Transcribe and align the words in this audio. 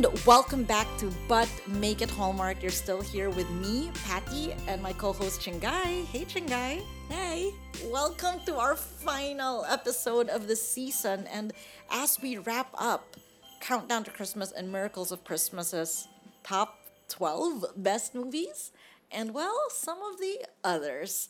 And 0.00 0.24
welcome 0.24 0.62
back 0.62 0.86
to 0.96 1.12
But 1.28 1.46
Make 1.66 2.00
It 2.00 2.08
Hallmark. 2.08 2.62
You're 2.62 2.70
still 2.70 3.02
here 3.02 3.28
with 3.28 3.50
me, 3.50 3.90
Patty, 4.06 4.54
and 4.66 4.82
my 4.82 4.94
co 4.94 5.12
host 5.12 5.42
Chingai. 5.42 6.06
Hey, 6.06 6.24
Chingai. 6.24 6.80
Hey. 7.10 7.52
Welcome 7.84 8.40
to 8.46 8.56
our 8.56 8.76
final 8.76 9.66
episode 9.66 10.30
of 10.30 10.48
the 10.48 10.56
season. 10.56 11.26
And 11.26 11.52
as 11.90 12.18
we 12.22 12.38
wrap 12.38 12.70
up 12.78 13.14
Countdown 13.60 14.02
to 14.04 14.10
Christmas 14.10 14.52
and 14.52 14.72
Miracles 14.72 15.12
of 15.12 15.22
Christmas's 15.22 16.08
top 16.44 16.78
12 17.08 17.66
best 17.76 18.14
movies, 18.14 18.72
and 19.12 19.34
well, 19.34 19.64
some 19.68 19.98
of 20.02 20.18
the 20.18 20.46
others. 20.64 21.28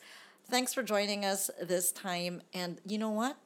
Thanks 0.49 0.73
for 0.73 0.85
joining 0.85 1.25
us 1.25 1.51
this 1.61 1.91
time. 1.91 2.41
And 2.55 2.81
you 2.87 2.99
know 2.99 3.11
what? 3.11 3.37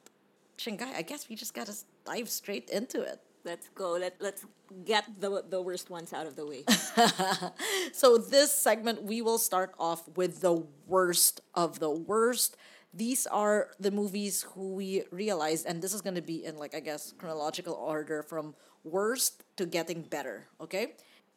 Chingai, 0.59 0.93
I 0.95 1.01
guess 1.01 1.29
we 1.29 1.35
just 1.35 1.55
got 1.55 1.65
to 1.65 1.73
dive 2.05 2.29
straight 2.29 2.69
into 2.69 3.01
it. 3.01 3.24
Let's 3.45 3.69
go. 3.69 3.91
Let 3.93 4.17
let's 4.19 4.43
get 4.85 5.05
the 5.21 5.45
the 5.47 5.61
worst 5.61 5.89
ones 5.89 6.13
out 6.13 6.25
of 6.25 6.35
the 6.35 6.45
way. 6.45 6.65
So 7.93 8.17
this 8.17 8.51
segment 8.51 9.03
we 9.03 9.21
will 9.21 9.37
start 9.37 9.73
off 9.79 10.09
with 10.17 10.41
the 10.41 10.65
worst 10.87 11.41
of 11.53 11.79
the 11.79 11.91
worst. 11.91 12.57
These 12.93 13.27
are 13.27 13.69
the 13.79 13.91
movies 13.91 14.47
who 14.55 14.73
we 14.73 15.03
realized 15.11 15.65
and 15.67 15.81
this 15.81 15.93
is 15.93 16.01
going 16.01 16.15
to 16.15 16.25
be 16.25 16.43
in 16.43 16.57
like 16.57 16.73
I 16.73 16.79
guess 16.81 17.13
chronological 17.17 17.75
order 17.75 18.23
from 18.23 18.55
worst 18.83 19.43
to 19.57 19.65
getting 19.65 20.01
better, 20.01 20.47
okay? 20.59 20.93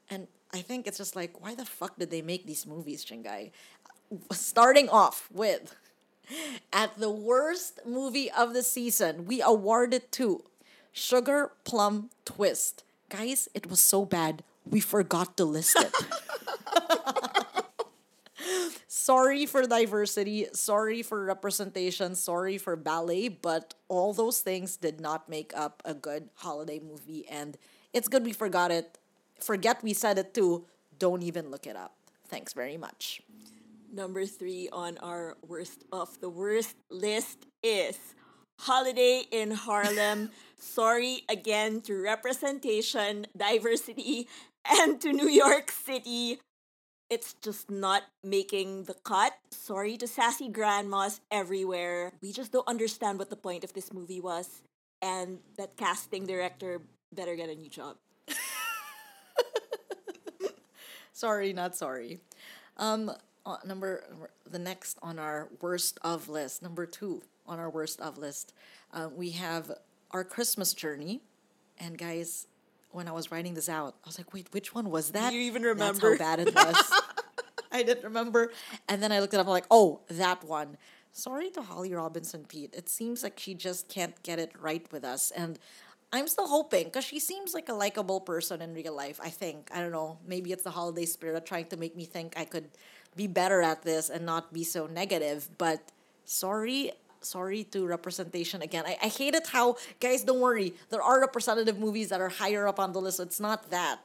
And 0.09 0.29
I 0.55 0.63
think 0.65 0.87
it's 0.87 0.99
just 0.99 1.15
like 1.15 1.37
why 1.45 1.55
the 1.55 1.67
fuck 1.67 1.99
did 1.99 2.11
they 2.11 2.23
make 2.23 2.47
these 2.47 2.67
movies, 2.67 3.05
Chingai? 3.05 3.53
Starting 4.33 4.89
off 4.89 5.29
with 5.31 5.77
at 6.73 6.97
the 6.99 7.11
worst 7.11 7.81
movie 7.87 8.31
of 8.31 8.55
the 8.55 8.63
season, 8.63 9.27
we 9.27 9.43
awarded 9.43 10.11
to 10.13 10.43
Sugar 10.93 11.53
Plum 11.65 12.11
Twist. 12.25 12.85
Guys, 13.09 13.49
it 13.55 13.69
was 13.71 13.81
so 13.81 14.05
bad, 14.05 14.43
we 14.69 14.81
forgot 14.81 15.37
to 15.37 15.45
list 15.45 15.77
it. 15.79 15.93
sorry 19.09 19.47
for 19.47 19.65
diversity, 19.65 20.47
sorry 20.53 21.01
for 21.03 21.25
representation, 21.25 22.15
sorry 22.15 22.59
for 22.59 22.77
ballet, 22.77 23.29
but 23.29 23.73
all 23.89 24.13
those 24.13 24.41
things 24.41 24.77
did 24.77 25.01
not 25.01 25.31
make 25.31 25.51
up 25.57 25.81
a 25.87 25.95
good 25.95 26.29
holiday 26.35 26.79
movie. 26.79 27.25
And 27.31 27.57
it's 27.95 28.07
good 28.07 28.23
we 28.23 28.35
forgot 28.35 28.71
it. 28.71 28.99
Forget 29.41 29.83
we 29.83 29.95
said 29.95 30.19
it 30.19 30.35
too. 30.35 30.67
Don't 30.99 31.23
even 31.23 31.49
look 31.49 31.67
it 31.67 31.75
up. 31.75 31.95
Thanks 32.29 32.53
very 32.53 32.77
much. 32.77 33.23
Number 33.91 34.27
three 34.27 34.69
on 34.71 34.99
our 34.99 35.39
worst 35.41 35.85
of 35.91 36.21
the 36.21 36.29
worst 36.29 36.77
list 36.91 37.47
is 37.63 37.97
Holiday 38.61 39.25
in 39.31 39.53
Harlem. 39.53 40.31
Sorry 40.59 41.23
again 41.29 41.81
to 41.83 41.95
representation, 42.03 43.27
diversity, 43.37 44.29
and 44.69 45.01
to 45.01 45.13
New 45.13 45.29
York 45.29 45.71
City. 45.71 46.41
It's 47.09 47.35
just 47.35 47.71
not 47.71 48.03
making 48.23 48.85
the 48.85 48.95
cut. 48.95 49.33
Sorry 49.51 49.97
to 49.97 50.07
sassy 50.07 50.49
grandmas 50.49 51.21
everywhere. 51.31 52.13
We 52.21 52.33
just 52.33 52.53
don't 52.53 52.69
understand 52.69 53.19
what 53.19 53.31
the 53.31 53.37
point 53.37 53.65
of 53.65 53.73
this 53.73 53.93
movie 53.93 54.21
was. 54.21 54.63
And 55.01 55.39
that 55.57 55.77
casting 55.77 56.27
director 56.27 56.83
better 57.15 57.37
get 57.37 57.49
a 57.49 57.55
new 57.55 57.71
job. 57.71 57.97
Sorry, 61.19 61.53
not 61.53 61.75
sorry. 61.75 62.21
Um, 62.77 63.11
uh, 63.45 63.57
number 63.67 64.05
the 64.49 64.61
next 64.61 64.99
on 65.03 65.19
our 65.19 65.49
worst 65.61 65.99
of 66.03 66.29
list, 66.29 66.63
number 66.63 66.87
two 66.87 67.23
on 67.49 67.59
our 67.59 67.71
worst 67.71 68.01
of 68.01 68.19
list, 68.19 68.53
uh, 68.93 69.09
we 69.15 69.31
have 69.33 69.73
our 70.11 70.25
Christmas 70.25 70.75
journey. 70.75 71.21
And 71.79 71.99
guys, 71.99 72.47
when 72.91 73.09
I 73.09 73.13
was 73.13 73.31
writing 73.31 73.55
this 73.55 73.69
out, 73.69 73.95
I 74.05 74.09
was 74.09 74.19
like, 74.19 74.33
wait, 74.33 74.49
which 74.53 74.75
one 74.75 74.91
was 74.91 75.11
that? 75.13 75.33
you 75.33 75.41
even 75.41 75.63
That's 75.63 75.79
remember? 75.79 76.13
how 76.13 76.19
bad 76.19 76.41
it 76.41 76.55
was. 76.55 76.93
I 77.73 77.83
didn't 77.83 78.05
remember. 78.05 78.51
And 78.89 79.03
then 79.03 79.13
I 79.13 79.21
looked 79.21 79.35
it 79.35 79.41
up. 79.41 79.47
I'm 79.47 79.51
like, 79.51 79.67
oh, 79.71 80.01
that 80.09 80.45
one. 80.45 80.77
Sorry 81.13 81.51
to 81.51 81.63
Holly 81.63 81.93
Robinson 81.95 82.45
Peete. 82.45 82.75
It 82.75 82.89
seems 82.89 83.23
like 83.23 83.39
she 83.39 83.55
just 83.55 83.89
can't 83.89 84.21
get 84.23 84.39
it 84.39 84.53
right 84.61 84.87
with 84.93 85.05
us. 85.05 85.31
And 85.31 85.59
I'm 86.13 86.29
still 86.29 86.49
hoping 86.49 86.85
because 86.85 87.05
she 87.05 87.19
seems 87.19 87.55
like 87.55 87.69
a 87.69 87.75
likable 87.75 88.21
person 88.21 88.63
in 88.63 88.73
real 88.73 88.95
life. 88.95 89.21
I 89.23 89.29
think. 89.29 89.71
I 89.75 89.81
don't 89.81 89.93
know. 89.93 90.19
Maybe 90.27 90.53
it's 90.53 90.63
the 90.63 90.71
holiday 90.71 91.05
spirit 91.05 91.45
trying 91.45 91.67
to 91.67 91.77
make 91.77 91.97
me 91.97 92.05
think 92.05 92.35
I 92.37 92.45
could 92.45 92.71
be 93.17 93.27
better 93.27 93.61
at 93.63 93.83
this 93.83 94.09
and 94.09 94.25
not 94.25 94.53
be 94.53 94.65
so 94.65 94.87
negative. 94.87 95.49
But 95.59 95.93
sorry. 96.25 96.93
Sorry 97.21 97.65
to 97.65 97.87
representation 97.87 98.63
again. 98.63 98.85
I, 98.87 98.97
I 99.03 99.09
hate 99.09 99.35
it 99.35 99.49
how, 99.49 99.77
guys, 100.01 100.23
don't 100.25 100.41
worry. 100.41 100.75
There 100.91 101.03
are 101.03 101.21
representative 101.21 101.79
movies 101.79 102.09
that 102.11 102.21
are 102.21 102.29
higher 102.29 102.67
up 102.69 102.79
on 102.79 102.93
the 102.93 103.01
list. 103.01 103.21
It's 103.21 103.41
not 103.41 103.71
that. 103.71 103.99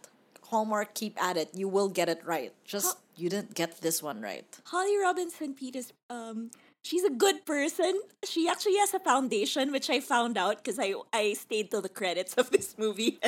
Hallmark, 0.44 0.94
keep 0.94 1.22
at 1.22 1.38
it. 1.38 1.50
You 1.54 1.68
will 1.68 1.90
get 1.90 2.10
it 2.10 2.22
right. 2.26 2.54
Just, 2.64 2.98
you 3.16 3.30
didn't 3.30 3.54
get 3.56 3.82
this 3.82 4.04
one 4.04 4.22
right. 4.22 4.46
Holly 4.66 4.98
Robinson 4.98 5.54
Peete 5.54 5.76
is 5.76 5.94
um 6.10 6.52
she's 6.82 7.04
a 7.04 7.10
good 7.10 7.46
person. 7.46 8.00
She 8.24 8.48
actually 8.48 8.78
has 8.78 8.94
a 8.94 9.00
foundation, 9.00 9.72
which 9.72 9.90
I 9.90 10.00
found 10.00 10.38
out 10.38 10.58
because 10.58 10.80
I 10.80 10.94
I 11.12 11.34
stayed 11.34 11.72
till 11.72 11.82
the 11.82 11.90
credits 11.90 12.34
of 12.36 12.52
this 12.52 12.76
movie. 12.78 13.20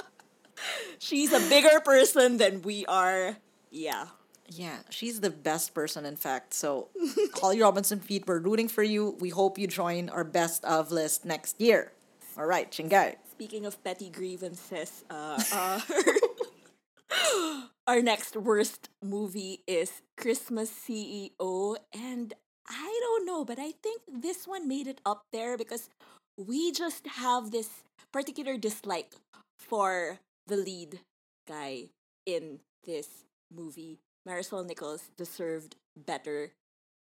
she's 0.98 1.32
a 1.32 1.40
bigger 1.48 1.80
person 1.80 2.38
than 2.38 2.62
we 2.62 2.86
are. 2.86 3.36
Yeah. 3.70 4.06
Yeah, 4.50 4.78
she's 4.90 5.20
the 5.20 5.30
best 5.30 5.74
person, 5.74 6.04
in 6.04 6.16
fact. 6.16 6.54
So, 6.54 6.88
Holly 7.34 7.62
Robinson 7.62 8.00
Peete, 8.00 8.26
we're 8.26 8.40
rooting 8.40 8.66
for 8.66 8.82
you. 8.82 9.16
We 9.20 9.30
hope 9.30 9.58
you 9.58 9.68
join 9.68 10.08
our 10.08 10.24
best 10.24 10.64
of 10.64 10.90
list 10.90 11.24
next 11.24 11.60
year. 11.60 11.92
All 12.36 12.46
right, 12.46 12.70
Chingai. 12.70 13.14
Speaking 13.30 13.64
of 13.64 13.82
petty 13.84 14.10
grievances, 14.10 15.04
uh, 15.08 15.40
uh 15.52 15.80
our 17.86 18.02
next 18.02 18.36
worst 18.36 18.88
movie 19.02 19.62
is 19.68 20.02
Christmas 20.16 20.70
CEO, 20.70 21.76
and 21.94 22.34
I 22.68 22.98
don't 23.02 23.26
know, 23.26 23.44
but 23.44 23.58
I 23.60 23.70
think 23.70 24.02
this 24.10 24.48
one 24.48 24.66
made 24.66 24.88
it 24.88 25.00
up 25.06 25.26
there 25.32 25.56
because 25.56 25.90
we 26.36 26.72
just 26.72 27.06
have 27.06 27.52
this 27.52 27.70
particular 28.12 28.58
dislike 28.58 29.14
for 29.58 30.18
the 30.46 30.56
lead 30.56 31.00
guy 31.46 31.90
in 32.26 32.58
this 32.84 33.24
movie. 33.54 33.98
Marisol 34.28 34.66
Nichols 34.66 35.10
deserved 35.16 35.76
better. 35.96 36.52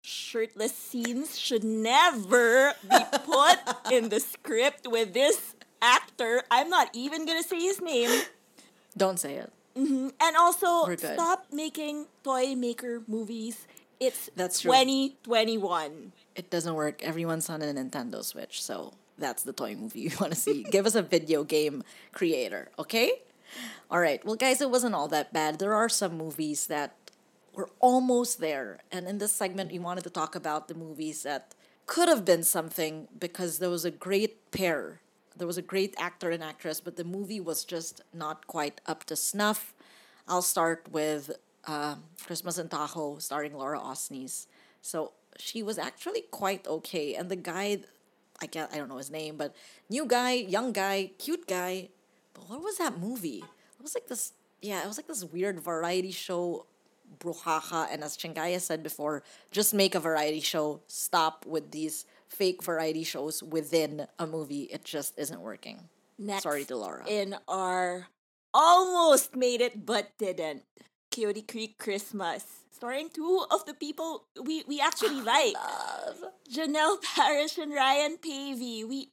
Shirtless 0.03 0.75
scenes 0.75 1.39
should 1.39 1.65
never 1.65 2.75
be 2.89 2.99
put 3.25 3.59
in 3.93 4.09
the 4.09 4.21
script 4.21 4.87
with 4.87 5.13
this 5.13 5.57
actor. 5.83 6.43
I'm 6.51 6.71
not 6.71 6.91
even 6.93 7.27
gonna 7.27 7.43
say 7.43 7.61
his 7.61 7.81
name. 7.81 8.23
Don't 8.97 9.19
say 9.19 9.35
it. 9.35 9.53
Mm-hmm. 9.77 10.09
And 10.21 10.37
also, 10.37 10.95
stop 10.97 11.47
making 11.53 12.07
toy 12.23 12.55
maker 12.55 13.03
movies. 13.07 13.67
It's 14.01 14.31
That's 14.37 14.61
true. 14.61 14.71
2021. 14.73 16.13
It 16.37 16.51
doesn't 16.51 16.75
work. 16.75 17.03
Everyone's 17.03 17.51
on 17.51 17.63
a 17.63 17.73
Nintendo 17.73 18.25
Switch, 18.25 18.63
so 18.63 18.93
that's 19.19 19.43
the 19.43 19.53
toy 19.53 19.75
movie 19.75 20.01
you 20.01 20.11
want 20.21 20.33
to 20.33 20.39
see. 20.39 20.63
Give 20.63 20.87
us 20.87 20.95
a 20.95 21.03
video 21.03 21.43
game 21.45 21.83
creator, 22.13 22.69
okay? 22.79 23.23
All 23.91 24.01
right. 24.01 24.25
Well, 24.25 24.37
guys, 24.37 24.61
it 24.61 24.71
wasn't 24.71 24.95
all 24.95 25.09
that 25.09 25.33
bad. 25.33 25.59
There 25.59 25.75
are 25.75 25.89
some 25.89 26.17
movies 26.17 26.67
that 26.67 26.95
were 27.55 27.71
almost 27.81 28.41
there. 28.41 28.79
And 28.93 29.07
in 29.07 29.19
this 29.19 29.33
segment, 29.33 29.73
we 29.73 29.79
wanted 29.79 30.05
to 30.05 30.11
talk 30.11 30.35
about 30.35 30.69
the 30.69 30.75
movies 30.75 31.23
that 31.25 31.55
could 31.87 32.09
have 32.09 32.25
been 32.25 32.43
something 32.43 33.09
because 33.19 33.59
there 33.59 33.71
was 33.71 33.85
a 33.85 33.91
great 33.91 34.51
pair. 34.51 35.01
There 35.37 35.47
was 35.47 35.57
a 35.59 35.63
great 35.63 35.95
actor 35.99 36.31
and 36.31 36.43
actress, 36.43 36.81
but 36.81 36.97
the 36.97 37.05
movie 37.05 37.41
was 37.41 37.65
just 37.65 38.03
not 38.13 38.47
quite 38.47 38.81
up 38.87 39.05
to 39.05 39.17
snuff. 39.17 39.75
I'll 40.29 40.43
start 40.43 40.89
with 40.91 41.31
uh, 41.67 41.97
Christmas 42.25 42.59
in 42.59 42.69
Tahoe, 42.69 43.19
starring 43.19 43.55
Laura 43.55 43.79
Osnes. 43.79 44.47
So 44.83 45.13
she 45.39 45.63
was 45.63 45.79
actually 45.79 46.23
quite 46.31 46.67
okay, 46.67 47.15
and 47.15 47.31
the 47.31 47.37
guy, 47.37 47.79
I 48.43 48.47
can't, 48.47 48.73
I 48.73 48.77
don't 48.77 48.89
know 48.89 48.99
his 48.99 49.11
name, 49.11 49.37
but 49.37 49.55
new 49.89 50.07
guy, 50.07 50.33
young 50.33 50.73
guy, 50.73 51.13
cute 51.19 51.47
guy. 51.47 51.89
But 52.39 52.51
what 52.51 52.63
was 52.63 52.79
that 52.79 52.99
movie? 52.99 53.45
It 53.79 53.83
was 53.83 53.95
like 53.95 54.07
this, 54.09 54.33
yeah, 54.63 54.83
it 54.83 54.87
was 54.87 54.97
like 54.97 55.07
this 55.07 55.25
weird 55.25 55.61
variety 55.61 56.11
show, 56.13 56.67
brujaha. 57.21 57.89
And 57.91 58.05
as 58.05 58.17
Chingaya 58.17 58.61
said 58.61 58.83
before, 58.83 59.23
just 59.51 59.75
make 59.75 59.95
a 59.95 60.01
variety 60.01 60.41
show. 60.41 60.81
Stop 60.87 61.47
with 61.47 61.71
these 61.71 62.05
fake 62.29 62.63
variety 62.63 63.05
shows 63.05 63.43
within 63.43 64.07
a 64.19 64.27
movie. 64.27 64.65
It 64.65 64.85
just 64.85 65.19
isn't 65.19 65.41
working. 65.41 65.89
Next 66.19 66.43
Sorry 66.43 66.65
to 66.65 66.77
Laura. 66.77 67.05
in 67.07 67.37
our 67.47 68.09
almost 68.53 69.37
made 69.37 69.61
it 69.61 69.87
but 69.87 70.11
didn't. 70.19 70.63
Coyote 71.15 71.43
Creek 71.43 71.79
Christmas. 71.79 72.45
Starring 72.73 73.09
two 73.11 73.45
of 73.51 73.65
the 73.67 73.75
people 73.75 74.25
we, 74.43 74.63
we 74.69 74.81
actually 74.81 75.21
like. 75.21 75.55
Janel 76.53 77.03
Parrish 77.03 77.59
and 77.59 77.73
Ryan 77.73 78.17
Paevey. 78.19 78.87
We 78.87 79.11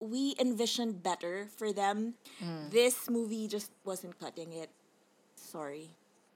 we 0.00 0.34
envisioned 0.38 1.02
better 1.02 1.48
for 1.56 1.72
them. 1.72 2.14
Mm. 2.42 2.70
This 2.70 3.10
movie 3.10 3.48
just 3.48 3.70
wasn't 3.84 4.18
cutting 4.18 4.52
it. 4.52 4.70
Sorry. 5.36 5.90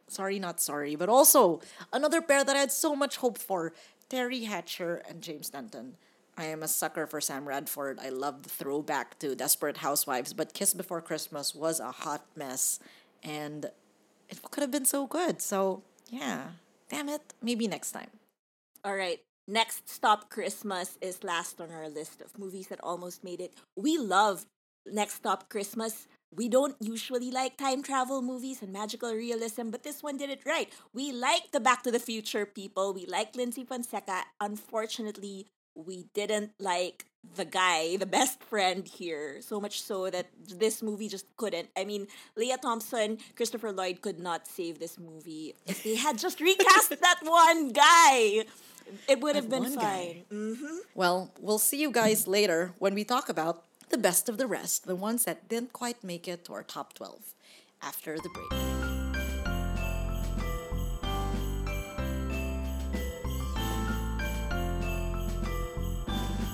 sorry, 0.09 0.39
not 0.39 0.61
sorry, 0.61 0.95
but 0.97 1.09
also 1.09 1.61
another 1.93 2.21
pair 2.21 2.45
that 2.45 2.57
I 2.57 2.61
had 2.61 2.73
so 2.73 2.95
much 2.97 3.17
hope 3.19 3.39
for 3.39 3.73
Teri 4.11 4.47
Hatcher 4.47 5.03
and 5.09 5.23
James 5.23 5.51
Denton. 5.51 5.97
I 6.37 6.47
am 6.47 6.63
a 6.63 6.69
sucker 6.69 7.07
for 7.07 7.21
Sam 7.21 7.47
Radford. 7.47 7.99
I 8.01 8.09
love 8.09 8.43
the 8.43 8.49
throwback 8.49 9.19
to 9.21 9.35
Desperate 9.35 9.79
Housewives, 9.79 10.33
but 10.33 10.55
Kiss 10.55 10.73
Before 10.75 11.01
Christmas 11.03 11.55
was 11.55 11.79
a 11.81 11.93
hot 11.93 12.25
mess 12.37 12.81
and 13.23 13.67
it 14.29 14.41
could 14.51 14.63
have 14.63 14.71
been 14.71 14.87
so 14.87 15.07
good. 15.07 15.41
So, 15.43 15.83
yeah. 16.09 16.57
Damn 16.89 17.09
it. 17.09 17.35
Maybe 17.43 17.69
next 17.69 17.93
time. 17.93 18.11
All 18.85 18.97
right. 18.97 19.21
Next 19.53 19.87
Stop 19.87 20.31
Christmas 20.31 20.97
is 21.03 21.23
last 21.23 21.61
on 21.61 21.71
our 21.71 21.87
list 21.91 22.23
of 22.23 22.39
movies 22.39 22.69
that 22.69 22.81
almost 22.83 23.23
made 23.23 23.39
it. 23.39 23.53
We 23.77 23.99
love 23.99 24.47
Next 24.87 25.17
Stop 25.17 25.51
Christmas. 25.51 26.09
We 26.35 26.49
don't 26.49 26.75
usually 26.81 27.31
like 27.31 27.59
time 27.59 27.83
travel 27.83 28.23
movies 28.23 28.63
and 28.63 28.73
magical 28.73 29.13
realism, 29.13 29.69
but 29.69 29.83
this 29.83 30.03
one 30.03 30.17
did 30.17 30.31
it 30.31 30.47
right. 30.47 30.73
We 30.95 31.13
like 31.13 31.53
the 31.53 31.61
Back 31.61 31.83
to 31.83 31.91
the 31.91 31.99
Future 31.99 32.47
people. 32.47 32.95
We 32.95 33.05
like 33.05 33.35
Lyndsy 33.35 33.69
Fonseca. 33.69 34.23
Unfortunately, 34.41 35.49
we 35.75 36.07
didn't 36.15 36.53
like 36.59 37.05
the 37.37 37.45
guy, 37.45 37.97
the 37.97 38.07
best 38.07 38.43
friend 38.43 38.89
here, 38.89 39.43
so 39.43 39.61
much 39.61 39.83
so 39.83 40.09
that 40.09 40.29
this 40.49 40.83
movie 40.83 41.09
just 41.09 41.27
couldn't. 41.37 41.69
I 41.77 41.85
mean, 41.85 42.09
Lea 42.37 42.57
Thompson, 42.61 43.19
Christopher 43.37 43.71
Lloyd 43.71 44.01
could 44.01 44.19
not 44.19 44.47
save 44.47 44.79
this 44.79 44.99
movie. 44.99 45.55
If 45.67 45.83
they 45.83 45.95
had 45.95 46.19
just 46.19 46.41
recast 46.41 46.89
that 46.89 47.21
one 47.23 47.69
guy, 47.69 48.45
it 49.09 49.21
would 49.21 49.37
have 49.37 49.49
been 49.49 49.65
fine. 49.71 50.25
Mm-hmm. 50.33 50.77
Well, 50.95 51.33
we'll 51.41 51.59
see 51.59 51.81
you 51.81 51.91
guys 51.91 52.27
later 52.27 52.73
when 52.79 52.95
we 52.95 53.05
talk 53.05 53.29
about 53.29 53.65
the 53.91 53.99
best 53.99 54.29
of 54.29 54.39
the 54.39 54.47
rest, 54.47 54.87
the 54.87 54.97
ones 54.97 55.25
that 55.25 55.49
didn't 55.49 55.73
quite 55.73 56.03
make 56.03 56.27
it 56.27 56.45
to 56.47 56.55
our 56.55 56.63
top 56.63 56.95
12 56.95 57.35
after 57.83 58.17
the 58.17 58.29
break. 58.31 58.53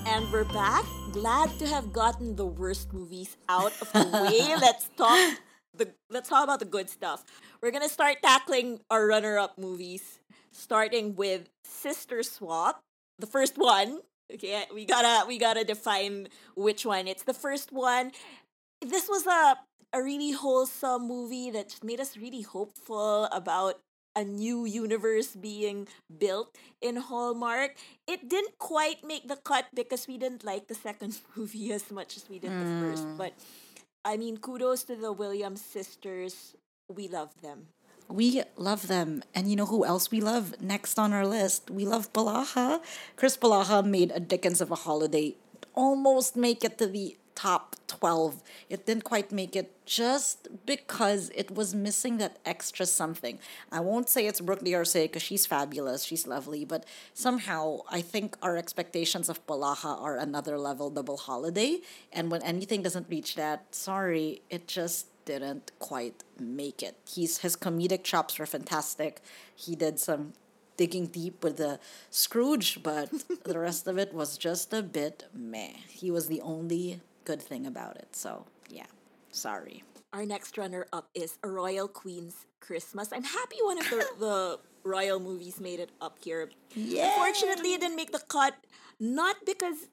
And 0.06 0.32
we're 0.32 0.44
back. 0.44 0.84
Glad 1.12 1.50
to 1.58 1.66
have 1.66 1.92
gotten 1.92 2.34
the 2.34 2.46
worst 2.46 2.92
movies 2.92 3.36
out 3.48 3.72
of 3.80 3.92
the 3.92 4.08
way. 4.24 4.56
let's 4.60 4.88
talk 4.96 5.38
the 5.78 5.88
let's 6.10 6.28
talk 6.28 6.44
about 6.44 6.58
the 6.58 6.64
good 6.64 6.90
stuff. 6.90 7.24
We're 7.60 7.70
gonna 7.70 7.88
start 7.88 8.16
tackling 8.22 8.80
our 8.90 9.06
runner-up 9.06 9.58
movies, 9.58 10.17
starting 10.52 11.16
with 11.16 11.48
Sister 11.64 12.22
Swap, 12.22 12.80
the 13.18 13.26
first 13.26 13.56
one. 13.56 14.00
Okay, 14.32 14.64
we 14.74 14.84
gotta 14.84 15.26
we 15.26 15.38
gotta 15.38 15.64
define 15.64 16.28
which 16.54 16.84
one. 16.84 17.08
It's 17.08 17.22
the 17.22 17.34
first 17.34 17.72
one. 17.72 18.12
This 18.80 19.08
was 19.08 19.26
a 19.26 19.56
a 19.92 20.02
really 20.02 20.32
wholesome 20.32 21.08
movie 21.08 21.50
that 21.50 21.70
just 21.70 21.84
made 21.84 22.00
us 22.00 22.16
really 22.16 22.42
hopeful 22.42 23.24
about 23.32 23.80
a 24.18 24.24
new 24.24 24.64
universe 24.66 25.28
being 25.36 25.86
built 26.18 26.56
in 26.82 26.96
Hallmark. 26.96 27.76
It 28.06 28.28
didn't 28.28 28.58
quite 28.58 29.04
make 29.04 29.28
the 29.28 29.36
cut 29.36 29.66
because 29.72 30.08
we 30.08 30.18
didn't 30.18 30.44
like 30.44 30.66
the 30.66 30.74
second 30.74 31.18
movie 31.36 31.72
as 31.72 31.90
much 31.90 32.16
as 32.16 32.28
we 32.28 32.38
did 32.38 32.50
mm. 32.50 32.58
the 32.58 32.86
first. 32.86 33.04
Hmm. 33.04 33.16
But 33.16 33.32
I 34.04 34.16
mean, 34.16 34.38
kudos 34.38 34.84
to 34.84 34.96
the 34.96 35.12
Williams 35.12 35.62
sisters. 35.62 36.56
We 36.88 37.08
love 37.08 37.30
them. 37.42 37.68
We 38.08 38.42
love 38.56 38.88
them. 38.88 39.22
And 39.34 39.48
you 39.50 39.56
know 39.56 39.66
who 39.66 39.84
else 39.84 40.10
we 40.10 40.20
love? 40.20 40.60
Next 40.60 40.98
on 40.98 41.12
our 41.12 41.26
list, 41.26 41.70
we 41.70 41.84
love 41.84 42.12
Polaha. 42.12 42.80
Chris 43.16 43.36
Polaha 43.36 43.84
made 43.84 44.10
a 44.14 44.20
Dickens 44.20 44.60
of 44.60 44.70
a 44.70 44.76
Holiday 44.76 45.36
almost 45.78 46.34
make 46.34 46.64
it 46.64 46.76
to 46.76 46.88
the 46.88 47.16
top 47.36 47.76
12. 47.86 48.42
It 48.68 48.84
didn't 48.84 49.04
quite 49.04 49.30
make 49.30 49.54
it 49.54 49.70
just 49.86 50.48
because 50.66 51.30
it 51.36 51.52
was 51.54 51.72
missing 51.72 52.18
that 52.18 52.40
extra 52.44 52.84
something. 52.84 53.38
I 53.70 53.78
won't 53.78 54.08
say 54.08 54.26
it's 54.26 54.40
Brooke 54.40 54.64
D'Orsay 54.64 55.04
because 55.04 55.22
she's 55.22 55.46
fabulous, 55.46 56.02
she's 56.02 56.26
lovely, 56.26 56.64
but 56.64 56.84
somehow 57.14 57.82
I 57.88 58.00
think 58.00 58.36
our 58.42 58.56
expectations 58.56 59.28
of 59.28 59.46
Polaha 59.46 60.02
are 60.02 60.16
another 60.16 60.58
level 60.58 60.90
double 60.90 61.16
holiday. 61.16 61.78
And 62.12 62.28
when 62.32 62.42
anything 62.42 62.82
doesn't 62.82 63.06
reach 63.08 63.36
that, 63.36 63.72
sorry, 63.72 64.42
it 64.50 64.66
just 64.66 65.06
didn't 65.28 65.72
quite 65.78 66.24
make 66.40 66.82
it. 66.82 66.96
He's 67.14 67.38
his 67.44 67.54
comedic 67.54 68.02
chops 68.02 68.38
were 68.38 68.46
fantastic. 68.46 69.20
He 69.54 69.76
did 69.84 70.00
some 70.08 70.32
digging 70.78 71.06
deep 71.20 71.44
with 71.44 71.56
the 71.58 71.78
Scrooge, 72.10 72.82
but 72.82 73.06
the 73.44 73.58
rest 73.58 73.86
of 73.86 73.98
it 73.98 74.14
was 74.14 74.38
just 74.38 74.72
a 74.72 74.82
bit 74.82 75.16
meh. 75.34 75.74
He 75.88 76.10
was 76.10 76.28
the 76.28 76.40
only 76.40 77.00
good 77.24 77.42
thing 77.42 77.66
about 77.66 77.96
it. 77.96 78.16
So, 78.16 78.46
yeah, 78.70 78.90
sorry. 79.30 79.82
Our 80.14 80.24
next 80.24 80.56
runner 80.56 80.86
up 80.92 81.10
is 81.14 81.36
A 81.42 81.48
Royal 81.48 81.88
Queen's 81.88 82.46
Christmas. 82.60 83.12
I'm 83.12 83.28
happy 83.40 83.58
one 83.62 83.78
of 83.78 83.90
the, 83.90 84.06
the 84.26 84.58
royal 84.82 85.20
movies 85.20 85.60
made 85.60 85.80
it 85.80 85.90
up 86.00 86.16
here. 86.24 86.48
Yeah. 86.74 87.10
Unfortunately, 87.10 87.74
it 87.74 87.80
didn't 87.82 87.96
make 87.96 88.12
the 88.12 88.24
cut. 88.36 88.54
Not 88.98 89.36
because 89.44 89.88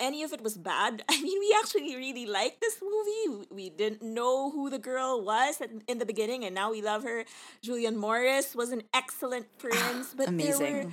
any 0.00 0.22
of 0.22 0.32
it 0.32 0.42
was 0.42 0.56
bad. 0.56 1.02
I 1.08 1.20
mean, 1.22 1.38
we 1.38 1.56
actually 1.58 1.96
really 1.96 2.26
liked 2.26 2.60
this 2.60 2.80
movie. 2.82 3.46
We 3.50 3.70
didn't 3.70 4.02
know 4.02 4.50
who 4.50 4.70
the 4.70 4.78
girl 4.78 5.22
was 5.24 5.60
in 5.86 5.98
the 5.98 6.06
beginning, 6.06 6.44
and 6.44 6.54
now 6.54 6.70
we 6.70 6.82
love 6.82 7.04
her. 7.04 7.24
Julian 7.62 7.96
Morris 7.96 8.54
was 8.54 8.70
an 8.70 8.82
excellent 8.94 9.46
prince, 9.58 10.14
but 10.16 10.28
Amazing. 10.28 10.58
there 10.60 10.84
were 10.84 10.90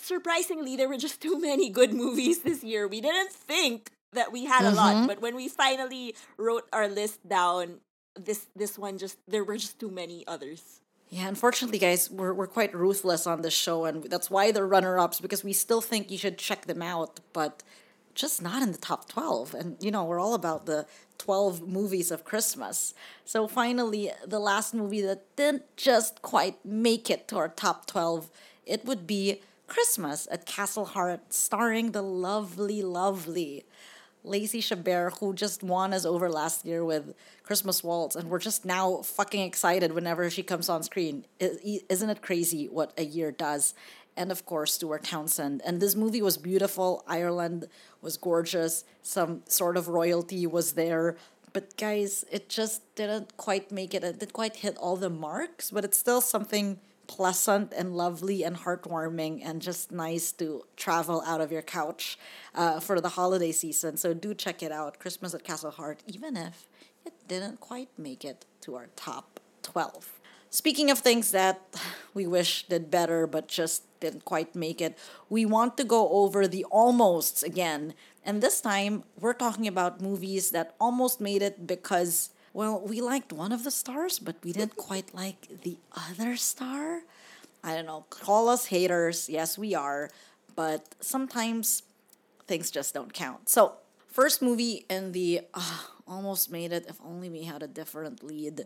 surprisingly 0.00 0.76
there 0.76 0.88
were 0.88 0.96
just 0.96 1.20
too 1.20 1.40
many 1.40 1.70
good 1.70 1.92
movies 1.92 2.42
this 2.42 2.62
year. 2.62 2.86
We 2.86 3.00
didn't 3.00 3.32
think 3.32 3.90
that 4.12 4.32
we 4.32 4.44
had 4.46 4.62
mm-hmm. 4.62 4.72
a 4.72 4.76
lot, 4.76 4.96
mm-hmm. 4.96 5.06
but 5.06 5.20
when 5.20 5.36
we 5.36 5.48
finally 5.48 6.14
wrote 6.36 6.68
our 6.72 6.88
list 6.88 7.28
down, 7.28 7.80
this 8.18 8.46
this 8.56 8.78
one 8.78 8.98
just 8.98 9.18
there 9.28 9.44
were 9.44 9.56
just 9.56 9.78
too 9.78 9.90
many 9.90 10.26
others. 10.26 10.80
Yeah, 11.10 11.26
unfortunately, 11.26 11.78
guys, 11.78 12.10
we're, 12.10 12.34
we're 12.34 12.46
quite 12.46 12.74
ruthless 12.74 13.26
on 13.26 13.40
this 13.40 13.54
show, 13.54 13.86
and 13.86 14.04
that's 14.04 14.30
why 14.30 14.52
they're 14.52 14.66
runner 14.66 14.98
ups 14.98 15.20
because 15.20 15.42
we 15.42 15.54
still 15.54 15.80
think 15.80 16.10
you 16.10 16.18
should 16.18 16.36
check 16.36 16.66
them 16.66 16.82
out, 16.82 17.20
but 17.32 17.62
just 18.18 18.42
not 18.42 18.62
in 18.62 18.72
the 18.72 18.78
top 18.78 19.08
12. 19.08 19.54
And, 19.54 19.76
you 19.80 19.90
know, 19.90 20.04
we're 20.04 20.20
all 20.20 20.34
about 20.34 20.66
the 20.66 20.86
12 21.18 21.66
movies 21.66 22.10
of 22.10 22.24
Christmas. 22.24 22.92
So 23.24 23.46
finally, 23.46 24.10
the 24.26 24.40
last 24.40 24.74
movie 24.74 25.00
that 25.02 25.36
didn't 25.36 25.62
just 25.76 26.20
quite 26.20 26.64
make 26.64 27.08
it 27.08 27.28
to 27.28 27.36
our 27.36 27.48
top 27.48 27.86
12, 27.86 28.28
it 28.66 28.84
would 28.84 29.06
be 29.06 29.40
Christmas 29.68 30.26
at 30.30 30.46
Castle 30.46 30.86
Heart, 30.86 31.32
starring 31.32 31.92
the 31.92 32.02
lovely, 32.02 32.82
lovely 32.82 33.64
Lacey 34.24 34.60
Chabert, 34.60 35.18
who 35.20 35.32
just 35.32 35.62
won 35.62 35.92
us 35.92 36.04
over 36.04 36.28
last 36.28 36.64
year 36.64 36.84
with 36.84 37.14
Christmas 37.44 37.84
Waltz, 37.84 38.16
and 38.16 38.28
we're 38.28 38.40
just 38.40 38.64
now 38.64 39.02
fucking 39.02 39.42
excited 39.42 39.92
whenever 39.92 40.28
she 40.28 40.42
comes 40.42 40.68
on 40.68 40.82
screen. 40.82 41.24
Isn't 41.38 42.10
it 42.10 42.20
crazy 42.20 42.66
what 42.66 42.92
a 42.98 43.04
year 43.04 43.30
does? 43.30 43.74
And 44.18 44.32
of 44.32 44.44
course, 44.44 44.74
Stuart 44.74 45.04
Townsend. 45.04 45.62
And 45.64 45.80
this 45.80 45.94
movie 45.94 46.20
was 46.20 46.36
beautiful. 46.36 47.04
Ireland 47.06 47.68
was 48.02 48.16
gorgeous. 48.16 48.84
Some 49.00 49.42
sort 49.46 49.76
of 49.76 49.86
royalty 49.86 50.44
was 50.44 50.72
there. 50.72 51.16
But 51.52 51.76
guys, 51.76 52.24
it 52.30 52.48
just 52.48 52.82
didn't 52.96 53.36
quite 53.36 53.70
make 53.70 53.94
it. 53.94 54.02
It 54.02 54.18
didn't 54.18 54.32
quite 54.32 54.56
hit 54.56 54.76
all 54.76 54.96
the 54.96 55.08
marks, 55.08 55.70
but 55.70 55.84
it's 55.84 55.96
still 55.96 56.20
something 56.20 56.80
pleasant 57.06 57.72
and 57.72 57.96
lovely 57.96 58.42
and 58.42 58.56
heartwarming 58.56 59.40
and 59.42 59.62
just 59.62 59.92
nice 59.92 60.32
to 60.32 60.64
travel 60.76 61.22
out 61.24 61.40
of 61.40 61.50
your 61.50 61.62
couch 61.62 62.18
uh, 62.56 62.80
for 62.80 63.00
the 63.00 63.10
holiday 63.10 63.52
season. 63.52 63.96
So 63.96 64.14
do 64.14 64.34
check 64.34 64.62
it 64.62 64.72
out, 64.72 64.98
Christmas 64.98 65.32
at 65.32 65.44
Castle 65.44 65.70
Heart, 65.70 66.02
even 66.06 66.36
if 66.36 66.68
it 67.06 67.14
didn't 67.28 67.60
quite 67.60 67.88
make 67.96 68.24
it 68.24 68.44
to 68.62 68.74
our 68.74 68.88
top 68.96 69.40
12. 69.62 70.20
Speaking 70.50 70.90
of 70.90 70.98
things 70.98 71.30
that 71.32 71.60
we 72.14 72.26
wish 72.26 72.66
did 72.68 72.90
better 72.90 73.26
but 73.26 73.48
just 73.48 73.84
didn't 74.00 74.24
quite 74.24 74.54
make 74.54 74.80
it, 74.80 74.96
we 75.28 75.44
want 75.44 75.76
to 75.76 75.84
go 75.84 76.08
over 76.10 76.46
the 76.46 76.64
almosts 76.70 77.42
again. 77.42 77.94
And 78.24 78.42
this 78.42 78.60
time, 78.60 79.04
we're 79.18 79.34
talking 79.34 79.66
about 79.66 80.00
movies 80.00 80.50
that 80.50 80.74
almost 80.80 81.20
made 81.20 81.42
it 81.42 81.66
because 81.66 82.30
well, 82.52 82.80
we 82.80 83.00
liked 83.00 83.32
one 83.32 83.52
of 83.52 83.62
the 83.62 83.70
stars, 83.70 84.18
but 84.18 84.36
we 84.42 84.52
didn't 84.52 84.76
quite 84.88 85.14
like 85.14 85.62
the 85.62 85.76
other 86.10 86.36
star. 86.36 87.02
I 87.62 87.74
don't 87.74 87.86
know. 87.86 88.06
Call 88.10 88.48
us 88.48 88.66
haters. 88.66 89.28
Yes, 89.28 89.58
we 89.58 89.74
are. 89.74 90.10
But 90.56 90.94
sometimes 91.00 91.82
things 92.46 92.70
just 92.70 92.94
don't 92.94 93.12
count. 93.12 93.48
So, 93.48 93.74
first 94.08 94.42
movie 94.42 94.86
in 94.90 95.12
the 95.12 95.42
uh, 95.54 95.78
almost 96.06 96.50
made 96.50 96.72
it. 96.72 96.86
If 96.88 96.98
only 97.04 97.30
we 97.30 97.44
had 97.44 97.62
a 97.62 97.68
different 97.68 98.24
lead. 98.24 98.64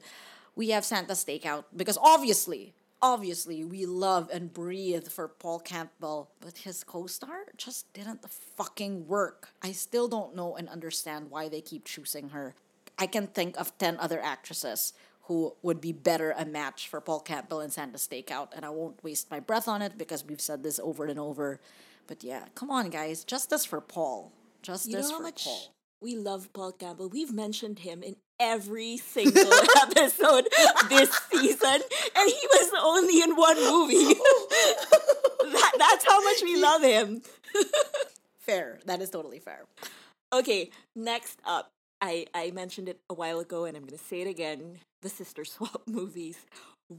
We 0.54 0.70
have 0.70 0.84
Santa 0.84 1.12
Stakeout 1.12 1.64
because 1.76 1.98
obviously, 2.00 2.74
obviously, 3.02 3.64
we 3.64 3.84
love 3.84 4.30
and 4.32 4.52
breathe 4.52 5.08
for 5.08 5.28
Paul 5.28 5.58
Campbell, 5.58 6.30
but 6.40 6.58
his 6.58 6.84
co 6.84 7.06
star 7.06 7.46
just 7.56 7.92
didn't 7.92 8.28
fucking 8.30 9.06
work. 9.06 9.48
I 9.62 9.72
still 9.72 10.08
don't 10.08 10.36
know 10.36 10.56
and 10.56 10.68
understand 10.68 11.30
why 11.30 11.48
they 11.48 11.60
keep 11.60 11.84
choosing 11.84 12.30
her. 12.30 12.54
I 12.98 13.06
can 13.06 13.26
think 13.26 13.58
of 13.58 13.76
10 13.78 13.96
other 13.98 14.22
actresses 14.22 14.92
who 15.22 15.54
would 15.62 15.80
be 15.80 15.92
better 15.92 16.34
a 16.36 16.44
match 16.44 16.88
for 16.88 17.00
Paul 17.00 17.20
Campbell 17.20 17.60
and 17.60 17.72
Santa 17.72 17.98
Stakeout. 17.98 18.48
And 18.54 18.64
I 18.64 18.70
won't 18.70 19.02
waste 19.02 19.30
my 19.30 19.40
breath 19.40 19.68
on 19.68 19.82
it 19.82 19.98
because 19.98 20.24
we've 20.24 20.40
said 20.40 20.62
this 20.62 20.78
over 20.78 21.06
and 21.06 21.18
over. 21.18 21.60
But 22.06 22.24
yeah, 22.24 22.44
come 22.54 22.70
on, 22.70 22.90
guys. 22.90 23.24
Justice 23.24 23.64
for 23.64 23.80
Paul. 23.80 24.32
Justice 24.62 24.92
you 24.92 24.98
know 24.98 25.18
for 25.18 25.32
Paul. 25.32 25.74
We 26.00 26.16
love 26.16 26.52
Paul 26.52 26.72
Campbell. 26.72 27.08
We've 27.08 27.32
mentioned 27.32 27.80
him 27.80 28.02
in 28.02 28.16
every 28.40 28.96
single 28.96 29.42
episode 29.82 30.48
this 30.88 31.10
season, 31.30 31.80
and 32.16 32.30
he 32.30 32.46
was 32.52 32.72
only 32.82 33.22
in 33.22 33.34
one 33.36 33.56
movie. 33.56 34.14
that, 35.52 35.72
that's 35.78 36.04
how 36.04 36.22
much 36.22 36.42
we 36.42 36.60
love 36.60 36.82
him. 36.82 37.22
fair. 38.38 38.78
That 38.86 39.00
is 39.00 39.10
totally 39.10 39.38
fair. 39.38 39.64
Okay, 40.32 40.70
next 40.94 41.40
up, 41.44 41.70
I, 42.00 42.26
I 42.34 42.50
mentioned 42.50 42.88
it 42.88 43.00
a 43.08 43.14
while 43.14 43.38
ago 43.38 43.64
and 43.64 43.76
I'm 43.76 43.84
going 43.84 43.98
to 43.98 44.04
say 44.04 44.22
it 44.22 44.28
again 44.28 44.78
the 45.02 45.08
Sister 45.08 45.44
Swap 45.44 45.82
movies. 45.86 46.38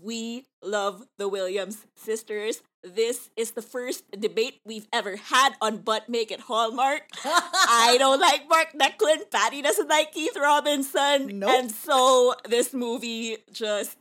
We 0.02 0.46
love 0.64 1.06
the 1.18 1.28
Williams 1.28 1.86
sisters. 1.96 2.62
This 2.84 3.30
is 3.38 3.52
the 3.52 3.62
first 3.62 4.04
debate 4.12 4.60
we've 4.66 4.88
ever 4.92 5.16
had 5.16 5.54
on 5.62 5.78
But 5.78 6.10
Make 6.10 6.32
It 6.32 6.42
Hallmark. 6.42 7.04
I 7.24 7.96
don't 8.00 8.20
like 8.20 8.50
Mark 8.50 8.74
Necklin. 8.74 9.30
Patty 9.32 9.62
doesn't 9.62 9.88
like 9.88 10.12
Keith 10.12 10.36
Robinson. 10.36 11.40
Nope. 11.40 11.50
And 11.50 11.72
so 11.72 12.36
this 12.48 12.74
movie 12.74 13.38
just 13.52 13.98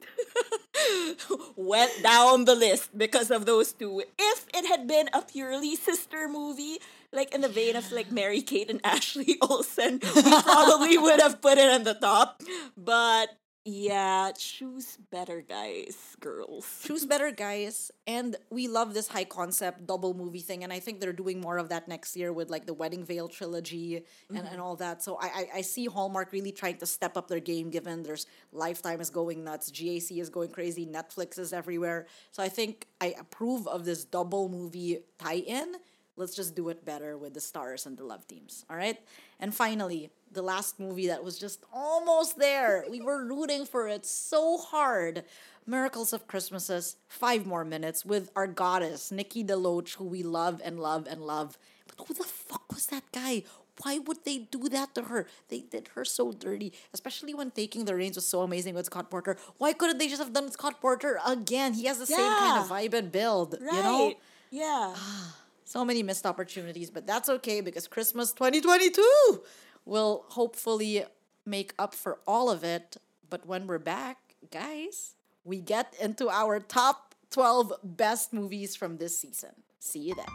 went 1.57 1.93
down 2.03 2.45
the 2.45 2.55
list 2.55 2.97
because 2.97 3.31
of 3.31 3.47
those 3.47 3.73
two. 3.73 4.03
If 4.19 4.47
it 4.55 4.67
had 4.67 4.89
been 4.89 5.09
a 5.13 5.23
purely 5.23 5.77
sister 5.77 6.29
movie, 6.29 6.79
like 7.13 7.35
in 7.35 7.43
the 7.43 7.49
vein 7.49 7.77
of 7.77 7.93
like 7.93 8.11
Mary 8.11 8.43
Kate 8.43 8.71
and 8.71 8.81
Ashley 8.85 9.37
Olsen, 9.43 10.01
we 10.03 10.23
probably 10.23 10.99
would 10.99 11.21
have 11.21 11.41
put 11.41 11.59
it 11.59 11.71
on 11.71 11.85
the 11.85 11.95
top. 11.95 12.43
But 12.77 13.29
yeah, 13.65 14.33
choose 14.37 14.99
better 15.13 15.41
guys, 15.41 16.17
girls. 16.19 16.67
Choose 16.85 17.07
better, 17.07 17.31
guys. 17.31 17.93
And 18.09 18.35
we 18.51 18.67
love 18.67 18.93
this 18.93 19.07
high 19.07 19.25
concept 19.25 19.87
double 19.87 20.15
movie 20.15 20.41
thing. 20.41 20.65
And 20.65 20.73
I 20.73 20.81
think 20.81 21.01
they're 21.01 21.13
doing 21.13 21.41
more 21.41 21.59
of 21.59 21.69
that 21.69 21.87
next 21.87 22.17
year 22.17 22.33
with 22.33 22.51
like 22.51 22.67
the 22.67 22.75
Wedding 22.75 23.05
Veil 23.05 23.29
trilogy 23.29 24.05
and, 24.29 24.39
and 24.39 24.49
mm-hmm. 24.49 24.61
all 24.61 24.75
that. 24.77 25.01
So 25.01 25.17
I, 25.21 25.27
I, 25.27 25.49
I 25.57 25.61
see 25.61 25.87
Hallmark 25.87 26.33
really 26.33 26.51
trying 26.51 26.79
to 26.79 26.87
step 26.87 27.17
up 27.17 27.29
their 27.29 27.39
game 27.39 27.71
given 27.71 28.03
there's 28.03 28.27
Lifetime 28.53 29.01
is 29.01 29.11
going 29.11 29.45
nuts, 29.45 29.71
GAC 29.71 30.21
is 30.21 30.29
going 30.29 30.51
crazy, 30.51 30.85
Netflix 30.85 31.39
is 31.39 31.53
everywhere. 31.53 32.07
So 32.33 32.43
I 32.43 32.49
think 32.49 32.89
I 33.01 33.15
approve 33.19 33.69
of 33.69 33.85
this 33.85 34.05
double 34.05 34.49
movie 34.49 34.99
tie 35.19 35.35
in. 35.35 35.77
Let's 36.23 36.37
just 36.37 36.55
do 36.55 36.69
it 36.69 36.85
better 36.85 37.19
with 37.19 37.35
the 37.35 37.41
stars 37.41 37.85
and 37.85 37.99
the 37.99 38.05
love 38.05 38.27
teams. 38.29 38.65
All 38.71 38.77
right. 38.77 38.99
And 39.41 39.53
finally, 39.53 40.11
the 40.31 40.41
last 40.43 40.79
movie 40.79 41.09
that 41.09 41.25
was 41.25 41.37
just 41.37 41.65
almost 41.75 42.39
there. 42.39 42.85
We 42.89 43.01
were 43.03 43.25
rooting 43.27 43.67
for 43.67 43.89
it 43.89 44.07
so 44.07 44.57
hard. 44.59 45.25
Miracles 45.67 46.13
of 46.13 46.27
Christmases, 46.29 46.97
five 47.09 47.45
more 47.45 47.65
minutes 47.65 48.05
with 48.05 48.31
our 48.37 48.47
goddess, 48.47 49.11
Nikki 49.11 49.43
DeLoach, 49.43 49.97
who 49.97 50.05
we 50.05 50.23
love 50.23 50.61
and 50.65 50.79
love 50.79 51.09
and 51.11 51.21
love. 51.23 51.59
But 51.89 52.07
who 52.07 52.15
the 52.15 52.23
fuck 52.25 52.73
was 52.73 52.87
that 52.87 53.03
guy? 53.13 53.43
Why 53.83 53.99
would 53.99 54.25
they 54.25 54.39
do 54.39 54.69
that 54.69 54.95
to 54.95 55.03
her? 55.11 55.27
They 55.49 55.61
did 55.61 55.89
her 55.95 56.05
so 56.05 56.31
dirty, 56.33 56.73
especially 56.95 57.35
when 57.35 57.51
taking 57.51 57.85
the 57.85 57.97
reins 57.97 58.17
was 58.17 58.27
so 58.27 58.43
amazing 58.43 58.75
with 58.75 58.87
Scott 58.87 59.11
Porter. 59.11 59.37
Why 59.59 59.73
couldn't 59.73 59.99
they 59.99 60.09
just 60.09 60.23
have 60.23 60.33
done 60.33 60.51
Scott 60.53 60.81
Porter 60.81 61.19
again? 61.27 61.73
He 61.75 61.87
has 61.87 61.99
the 61.99 62.07
same 62.07 62.19
kind 62.39 62.61
of 62.63 62.69
vibe 62.69 62.95
and 62.95 63.11
build, 63.11 63.57
Right. 63.61 63.75
you 63.75 63.83
know? 63.83 64.15
Yeah. 64.51 64.93
Ah. 64.95 65.37
So 65.73 65.87
many 65.87 66.03
missed 66.03 66.27
opportunities, 66.27 66.91
but 66.91 67.07
that's 67.07 67.31
okay 67.31 67.63
because 67.63 67.89
Christmas 67.89 68.31
2022 68.33 69.43
will 69.87 70.27
hopefully 70.29 71.07
make 71.47 71.73
up 71.79 71.95
for 71.95 72.19
all 72.27 72.51
of 72.51 72.63
it. 72.63 72.99
But 73.31 73.47
when 73.47 73.67
we're 73.67 73.79
back, 73.79 74.19
guys, 74.51 75.15
we 75.45 75.63
get 75.63 75.95
into 75.99 76.29
our 76.29 76.61
top 76.61 77.15
12 77.31 77.73
best 77.83 78.35
movies 78.35 78.77
from 78.77 78.99
this 78.99 79.19
season. 79.19 79.53
See 79.81 80.01
you 80.01 80.15
then. 80.15 80.27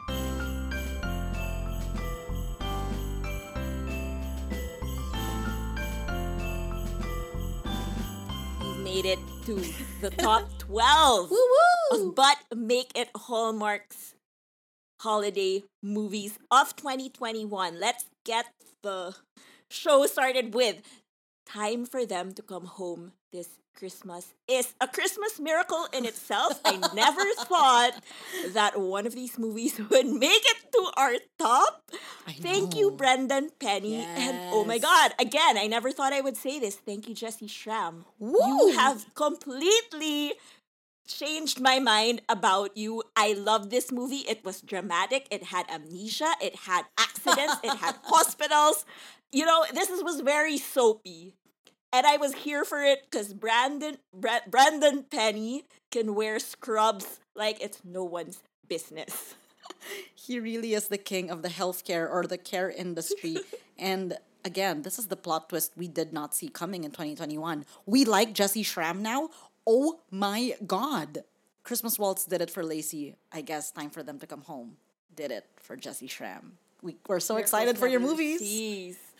We've 8.59 8.83
made 8.83 9.05
it 9.05 9.19
to 9.45 9.63
the 10.01 10.09
top 10.09 10.49
12 10.57 11.29
Woo 11.29 11.37
woo! 11.91 12.09
of 12.09 12.15
But 12.15 12.37
Make 12.55 12.97
It 12.97 13.11
Hallmark's 13.15 14.15
holiday 14.99 15.63
movies 15.81 16.37
of 16.51 16.75
2021. 16.75 17.79
Let's 17.79 18.05
get 18.25 18.45
the 18.83 19.15
show 19.69 20.05
started 20.05 20.53
with 20.53 20.81
Time 21.45 21.85
for 21.85 22.05
Them 22.05 22.33
to 22.33 22.41
Come 22.41 22.65
Home 22.65 23.13
This 23.31 23.49
Christmas 23.77 24.33
is 24.49 24.73
a 24.81 24.87
Christmas 24.87 25.39
miracle 25.39 25.87
in 25.93 26.03
itself. 26.05 26.59
I 26.65 26.77
never 26.95 27.21
thought 27.45 27.91
that 28.53 28.79
one 28.79 29.05
of 29.05 29.13
these 29.13 29.37
movies 29.37 29.77
would 29.89 30.07
make 30.07 30.41
it 30.43 30.71
to 30.71 30.91
our 30.97 31.13
top. 31.37 31.83
Thank 32.41 32.75
you. 32.75 32.89
Brendan 32.91 33.51
Penny. 33.59 33.97
And 33.97 34.35
oh 34.51 34.65
my 34.65 34.79
God, 34.79 35.13
again, 35.19 35.57
I 35.59 35.67
never 35.67 35.91
thought 35.91 36.11
I 36.11 36.21
would 36.21 36.37
say 36.37 36.59
this. 36.59 36.75
Thank 36.75 37.07
you, 37.07 37.13
Jesse 37.13 37.47
Schramm. 37.47 38.05
Woo! 38.17 38.39
You 38.39 38.73
have 38.75 39.05
completely 39.13 40.33
changed 41.07 41.59
my 41.59 41.79
mind 41.79 42.21
about 42.29 42.75
you. 42.77 43.03
I 43.15 43.33
love 43.33 43.69
this 43.69 43.91
movie. 43.91 44.23
It 44.27 44.43
was 44.45 44.61
dramatic. 44.61 45.27
It 45.31 45.45
had 45.45 45.65
amnesia. 45.69 46.33
It 46.41 46.55
had 46.55 46.85
accidents. 46.97 47.55
it 47.63 47.75
had 47.77 47.95
hospitals. 48.03 48.85
You 49.31 49.45
know, 49.45 49.65
this 49.73 49.89
is, 49.89 50.03
was 50.03 50.21
very 50.21 50.57
soapy. 50.57 51.35
And 51.93 52.05
I 52.05 52.17
was 52.17 52.33
here 52.33 52.65
for 52.65 52.83
it 52.83 53.07
because 53.09 53.33
Brandon 53.33 53.97
Bra- 54.13 54.45
Brendan 54.47 55.03
Penny 55.03 55.63
can 55.89 56.15
wear 56.15 56.37
scrubs 56.39 57.19
like 57.35 57.61
it's 57.61 57.81
no 57.83 58.03
one's 58.03 58.43
business. 58.67 59.35
He 60.15 60.39
really 60.39 60.73
is 60.73 60.87
the 60.87 60.97
king 60.97 61.29
of 61.29 61.41
the 61.41 61.49
healthcare 61.49 62.09
or 62.09 62.23
the 62.23 62.37
care 62.37 62.69
industry. 62.69 63.37
and 63.77 64.17
again, 64.43 64.81
this 64.81 64.99
is 64.99 65.07
the 65.07 65.15
plot 65.15 65.49
twist 65.49 65.73
we 65.75 65.87
did 65.87 66.11
not 66.11 66.33
see 66.33 66.49
coming 66.49 66.83
in 66.83 66.91
2021. 66.91 67.65
We 67.85 68.05
like 68.05 68.33
Jesse 68.33 68.63
Schramm 68.63 69.01
now. 69.01 69.29
Oh 69.69 69.99
my 70.09 70.53
god. 70.65 71.25
Christmas 71.63 71.99
Waltz 71.99 72.23
did 72.23 72.41
it 72.41 72.49
for 72.49 72.63
Lacey. 72.63 73.15
I 73.33 73.41
guess 73.41 73.69
time 73.69 73.89
for 73.89 74.01
them 74.01 74.17
to 74.19 74.25
come 74.25 74.41
home. 74.43 74.77
Did 75.13 75.29
it 75.31 75.45
for 75.57 75.75
Jesse 75.75 76.07
Schramm. 76.07 76.53
We, 76.81 76.95
we're 77.05 77.19
so 77.19 77.35
excited 77.35 77.77
for 77.77 77.87
your 77.87 77.99
movies. 77.99 78.39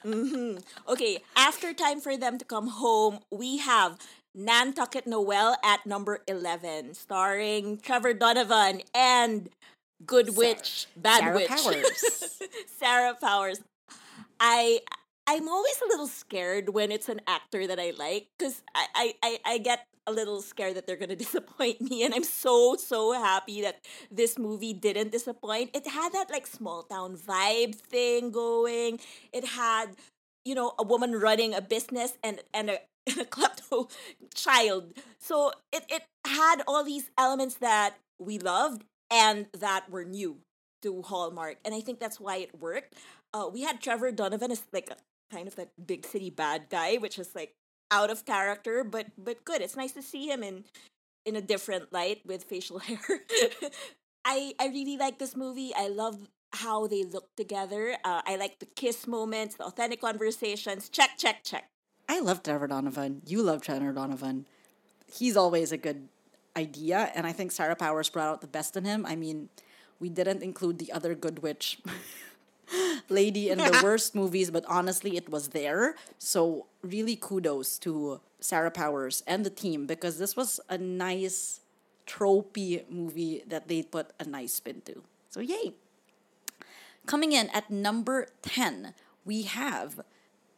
mm-hmm. 0.06 0.60
Okay, 0.88 1.20
after 1.36 1.74
time 1.74 2.00
for 2.00 2.16
them 2.16 2.38
to 2.38 2.46
come 2.46 2.68
home, 2.68 3.20
we 3.30 3.58
have 3.58 4.00
Nantucket 4.34 5.06
Noel 5.06 5.58
at 5.66 5.86
number 5.86 6.22
11, 6.28 6.94
starring 6.94 7.80
Trevor 7.80 8.14
Donovan 8.14 8.84
and 8.96 9.50
Good 10.06 10.38
Witch, 10.38 10.86
Bad 10.96 11.20
Sarah 11.20 11.36
Witch. 11.36 11.48
Powers. 11.50 12.42
Sarah 12.80 13.16
Powers. 13.20 13.60
I 14.40 14.80
I'm 15.28 15.50
always 15.50 15.82
a 15.84 15.88
little 15.90 16.08
scared 16.08 16.70
when 16.70 16.90
it's 16.90 17.10
an 17.10 17.20
actor 17.28 17.68
that 17.68 17.80
I 17.80 17.92
like 17.98 18.28
because 18.38 18.62
I, 18.74 18.86
I, 18.96 19.14
I, 19.22 19.40
I 19.46 19.58
get 19.58 19.86
a 20.08 20.12
little 20.12 20.42
scared 20.42 20.76
that 20.76 20.88
they're 20.88 20.96
gonna 20.96 21.16
disappoint 21.28 21.82
me 21.82 22.04
and 22.04 22.14
I'm 22.14 22.24
so 22.24 22.76
so 22.76 23.14
happy 23.14 23.62
that 23.62 23.86
this 24.10 24.38
movie 24.40 24.74
didn't 24.74 25.12
disappoint. 25.12 25.72
It 25.76 25.88
had 25.88 26.14
that 26.14 26.32
like 26.32 26.48
small 26.48 26.84
town 26.84 27.18
vibe 27.18 27.76
thing 27.76 28.32
going. 28.32 29.00
It 29.34 29.46
had, 29.46 29.96
you 30.46 30.56
know, 30.56 30.74
a 30.80 30.84
woman 30.84 31.14
running 31.14 31.54
a 31.54 31.62
business 31.62 32.18
and 32.24 32.42
and 32.54 32.70
a, 32.72 32.80
a 33.08 33.26
klepto 33.26 33.90
child. 34.34 34.94
So 35.20 35.52
it, 35.72 35.86
it 35.90 36.04
had 36.26 36.62
all 36.68 36.84
these 36.84 37.10
elements 37.18 37.56
that 37.56 37.96
we 38.20 38.40
loved 38.40 38.84
and 39.12 39.48
that 39.58 39.90
were 39.90 40.04
new 40.04 40.38
to 40.82 41.02
Hallmark. 41.02 41.58
And 41.66 41.74
I 41.74 41.82
think 41.82 42.00
that's 42.00 42.20
why 42.20 42.38
it 42.38 42.60
worked. 42.60 42.96
Uh, 43.34 43.50
we 43.52 43.64
had 43.64 43.82
Trevor 43.82 44.12
Donovan 44.12 44.52
as 44.52 44.64
like 44.72 44.90
a 44.90 44.98
kind 45.34 45.48
of 45.48 45.56
that 45.56 45.70
big 45.86 46.06
city 46.06 46.30
bad 46.30 46.70
guy, 46.70 46.96
which 46.96 47.20
is 47.20 47.36
like 47.36 47.54
out 47.92 48.10
of 48.10 48.26
character, 48.26 48.84
but 48.84 49.08
but 49.18 49.46
good. 49.46 49.62
It's 49.62 49.76
nice 49.76 49.94
to 49.94 50.02
see 50.02 50.28
him 50.28 50.44
in 50.44 50.66
in 51.26 51.36
a 51.36 51.42
different 51.42 51.92
light 51.92 52.22
with 52.26 52.44
facial 52.44 52.80
hair. 52.88 53.00
I 54.26 54.54
I 54.60 54.68
really 54.68 54.98
like 54.98 55.20
this 55.20 55.36
movie. 55.36 55.74
I 55.76 55.88
love 55.88 56.28
how 56.54 56.88
they 56.88 57.04
look 57.04 57.36
together. 57.36 57.98
Uh, 58.04 58.22
I 58.26 58.36
like 58.38 58.60
the 58.60 58.66
kiss 58.66 59.06
moments, 59.06 59.56
the 59.56 59.66
authentic 59.66 60.02
conversations. 60.02 60.90
Check, 60.90 61.12
check, 61.18 61.44
check. 61.44 61.70
I 62.10 62.20
love 62.22 62.42
Trevor 62.42 62.68
Donovan. 62.68 63.22
You 63.26 63.42
love 63.44 63.62
Trevor 63.62 63.92
Donovan. 63.92 64.46
He's 65.12 65.36
always 65.36 65.72
a 65.72 65.78
good 65.78 66.08
idea, 66.56 67.12
and 67.16 67.28
I 67.28 67.32
think 67.34 67.52
Sarah 67.52 67.76
Powers 67.76 68.10
brought 68.10 68.30
out 68.30 68.42
the 68.42 68.48
best 68.48 68.78
in 68.78 68.86
him. 68.86 69.06
I 69.06 69.16
mean, 69.16 69.50
we 70.00 70.10
didn't 70.10 70.42
include 70.42 70.80
the 70.80 70.92
other 70.92 71.16
good 71.16 71.40
witch 71.40 71.80
lady 73.10 73.50
in 73.50 73.58
the 73.58 73.80
worst 73.84 74.16
movies, 74.16 74.52
but 74.52 74.66
honestly, 74.68 75.18
it 75.18 75.30
was 75.30 75.50
there. 75.50 75.96
So, 76.18 76.66
really 76.82 77.16
kudos 77.16 77.78
to 77.80 78.20
Sarah 78.40 78.72
Powers 78.72 79.24
and 79.28 79.46
the 79.46 79.50
team 79.50 79.86
because 79.86 80.18
this 80.18 80.36
was 80.36 80.60
a 80.70 80.78
nice, 80.78 81.62
tropey 82.06 82.90
movie 82.90 83.44
that 83.48 83.68
they 83.68 83.84
put 83.84 84.12
a 84.20 84.26
nice 84.26 84.54
spin 84.54 84.82
to. 84.86 85.04
So, 85.30 85.40
yay. 85.40 85.74
Coming 87.06 87.32
in 87.32 87.50
at 87.50 87.70
number 87.72 88.28
10, 88.42 88.94
we 89.24 89.44
have 89.44 90.02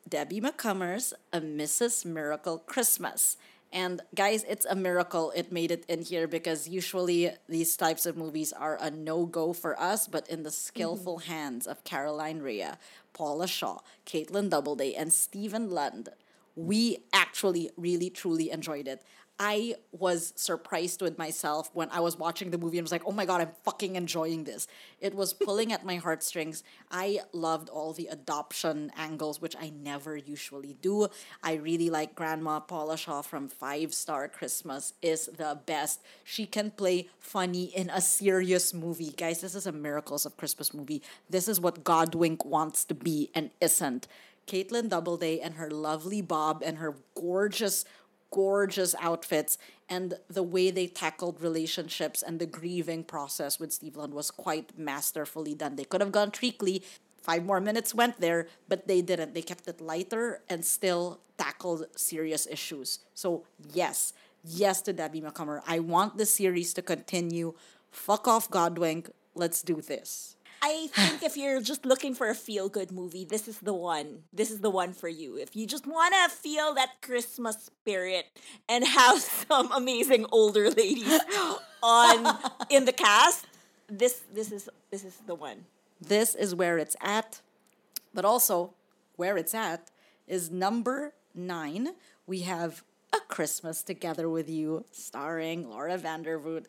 Debbie 0.07 0.41
Macomber's, 0.41 1.13
A 1.31 1.39
Mrs. 1.39 2.05
Miracle 2.05 2.57
Christmas. 2.57 3.37
And 3.71 4.01
guys, 4.15 4.43
it's 4.47 4.65
a 4.65 4.75
miracle 4.75 5.31
it 5.35 5.51
made 5.51 5.69
it 5.69 5.85
in 5.87 6.01
here 6.01 6.27
because 6.27 6.67
usually 6.67 7.31
these 7.47 7.77
types 7.77 8.05
of 8.05 8.17
movies 8.17 8.51
are 8.51 8.77
a 8.81 8.89
no 8.89 9.25
go 9.25 9.53
for 9.53 9.79
us, 9.79 10.07
but 10.07 10.27
in 10.27 10.43
the 10.43 10.51
skillful 10.51 11.19
mm-hmm. 11.19 11.31
hands 11.31 11.67
of 11.67 11.83
Caroline 11.83 12.39
Rhea, 12.41 12.79
Paula 13.13 13.47
Shaw, 13.47 13.79
Caitlin 14.07 14.49
Doubleday, 14.49 14.95
and 14.95 15.13
Stephen 15.13 15.69
Lund, 15.69 16.09
we 16.55 17.03
actually 17.13 17.69
really 17.77 18.09
truly 18.09 18.49
enjoyed 18.49 18.87
it. 18.87 19.03
I 19.39 19.75
was 19.93 20.33
surprised 20.35 21.01
with 21.01 21.17
myself 21.17 21.69
when 21.73 21.89
I 21.91 22.01
was 22.01 22.17
watching 22.17 22.51
the 22.51 22.57
movie 22.57 22.77
and 22.77 22.83
was 22.83 22.91
like, 22.91 23.05
oh 23.05 23.13
my 23.13 23.25
god, 23.25 23.39
I'm 23.39 23.51
fucking 23.63 23.95
enjoying 23.95 24.43
this. 24.43 24.67
It 24.99 25.15
was 25.15 25.33
pulling 25.33 25.71
at 25.71 25.85
my 25.85 25.95
heartstrings. 25.95 26.61
I 26.91 27.21
loved 27.31 27.69
all 27.69 27.93
the 27.93 28.07
adoption 28.07 28.91
angles, 28.97 29.39
which 29.39 29.55
I 29.57 29.69
never 29.69 30.17
usually 30.17 30.73
do. 30.81 31.07
I 31.41 31.53
really 31.53 31.89
like 31.89 32.15
Grandma 32.15 32.59
Paula 32.59 32.97
Shaw 32.97 33.21
from 33.21 33.47
Five 33.47 33.93
Star 33.93 34.27
Christmas 34.27 34.91
is 35.01 35.27
the 35.27 35.57
best. 35.65 36.01
She 36.25 36.45
can 36.45 36.71
play 36.71 37.07
funny 37.17 37.65
in 37.65 37.89
a 37.89 38.01
serious 38.01 38.73
movie. 38.73 39.11
Guys, 39.15 39.39
this 39.39 39.55
is 39.55 39.65
a 39.65 39.71
Miracles 39.71 40.25
of 40.25 40.35
Christmas 40.35 40.73
movie. 40.73 41.01
This 41.29 41.47
is 41.47 41.61
what 41.61 41.85
Godwink 41.85 42.45
wants 42.45 42.83
to 42.85 42.93
be 42.93 43.31
and 43.33 43.51
isn't. 43.61 44.09
Caitlin 44.49 44.89
Doubleday 44.89 45.39
and 45.39 45.53
her 45.55 45.69
lovely 45.69 46.21
bob 46.21 46.63
and 46.65 46.79
her 46.79 46.97
gorgeous 47.15 47.85
gorgeous 48.31 48.95
outfits 48.99 49.57
and 49.89 50.15
the 50.29 50.43
way 50.43 50.69
they 50.71 50.87
tackled 50.87 51.41
relationships 51.41 52.21
and 52.21 52.39
the 52.39 52.45
grieving 52.45 53.03
process 53.03 53.59
with 53.59 53.73
Steve 53.73 53.95
Lund 53.95 54.13
was 54.13 54.29
quite 54.31 54.77
masterfully 54.77 55.55
done. 55.55 55.75
They 55.75 55.83
could 55.83 56.01
have 56.01 56.11
gone 56.11 56.31
treacly. 56.31 56.83
Five 57.21 57.43
more 57.43 57.59
minutes 57.59 57.93
went 57.93 58.21
there, 58.21 58.47
but 58.67 58.87
they 58.87 59.01
didn't. 59.01 59.33
They 59.33 59.41
kept 59.41 59.67
it 59.67 59.81
lighter 59.81 60.41
and 60.49 60.63
still 60.63 61.19
tackled 61.37 61.85
serious 61.95 62.47
issues. 62.47 62.99
So, 63.13 63.45
yes, 63.73 64.13
yes 64.43 64.81
to 64.83 64.93
Debbie 64.93 65.21
Macomber. 65.21 65.63
I 65.67 65.79
want 65.79 66.17
the 66.17 66.25
series 66.25 66.73
to 66.75 66.81
continue. 66.81 67.55
Fuck 67.91 68.27
off, 68.27 68.49
Godwink. 68.49 69.09
Let's 69.35 69.61
do 69.61 69.81
this. 69.81 70.35
I 70.61 70.87
think 70.87 71.23
if 71.23 71.37
you're 71.37 71.61
just 71.61 71.85
looking 71.85 72.13
for 72.13 72.29
a 72.29 72.35
feel 72.35 72.69
good 72.69 72.91
movie, 72.91 73.25
this 73.25 73.47
is 73.47 73.59
the 73.59 73.73
one. 73.73 74.23
This 74.33 74.51
is 74.51 74.59
the 74.59 74.69
one 74.69 74.93
for 74.93 75.07
you. 75.07 75.37
If 75.37 75.55
you 75.55 75.65
just 75.65 75.87
want 75.87 76.13
to 76.13 76.35
feel 76.35 76.73
that 76.75 77.01
Christmas 77.01 77.57
spirit 77.63 78.25
and 78.67 78.85
have 78.85 79.19
some 79.47 79.71
amazing 79.71 80.25
older 80.31 80.69
ladies 80.69 81.19
on 81.81 82.37
in 82.69 82.85
the 82.85 82.93
cast, 82.93 83.45
this 83.87 84.23
this 84.33 84.51
is 84.51 84.69
this 84.91 85.03
is 85.03 85.15
the 85.25 85.35
one. 85.35 85.65
This 86.01 86.35
is 86.35 86.55
where 86.55 86.77
it's 86.77 86.95
at. 87.01 87.41
But 88.13 88.25
also, 88.25 88.73
where 89.15 89.37
it's 89.37 89.53
at 89.53 89.91
is 90.27 90.49
number 90.49 91.13
nine. 91.35 91.89
We 92.25 92.41
have 92.41 92.83
A 93.13 93.19
Christmas 93.27 93.83
Together 93.83 94.29
with 94.29 94.49
You, 94.49 94.85
starring 94.91 95.69
Laura 95.69 95.97
Vandervoort 95.97 96.65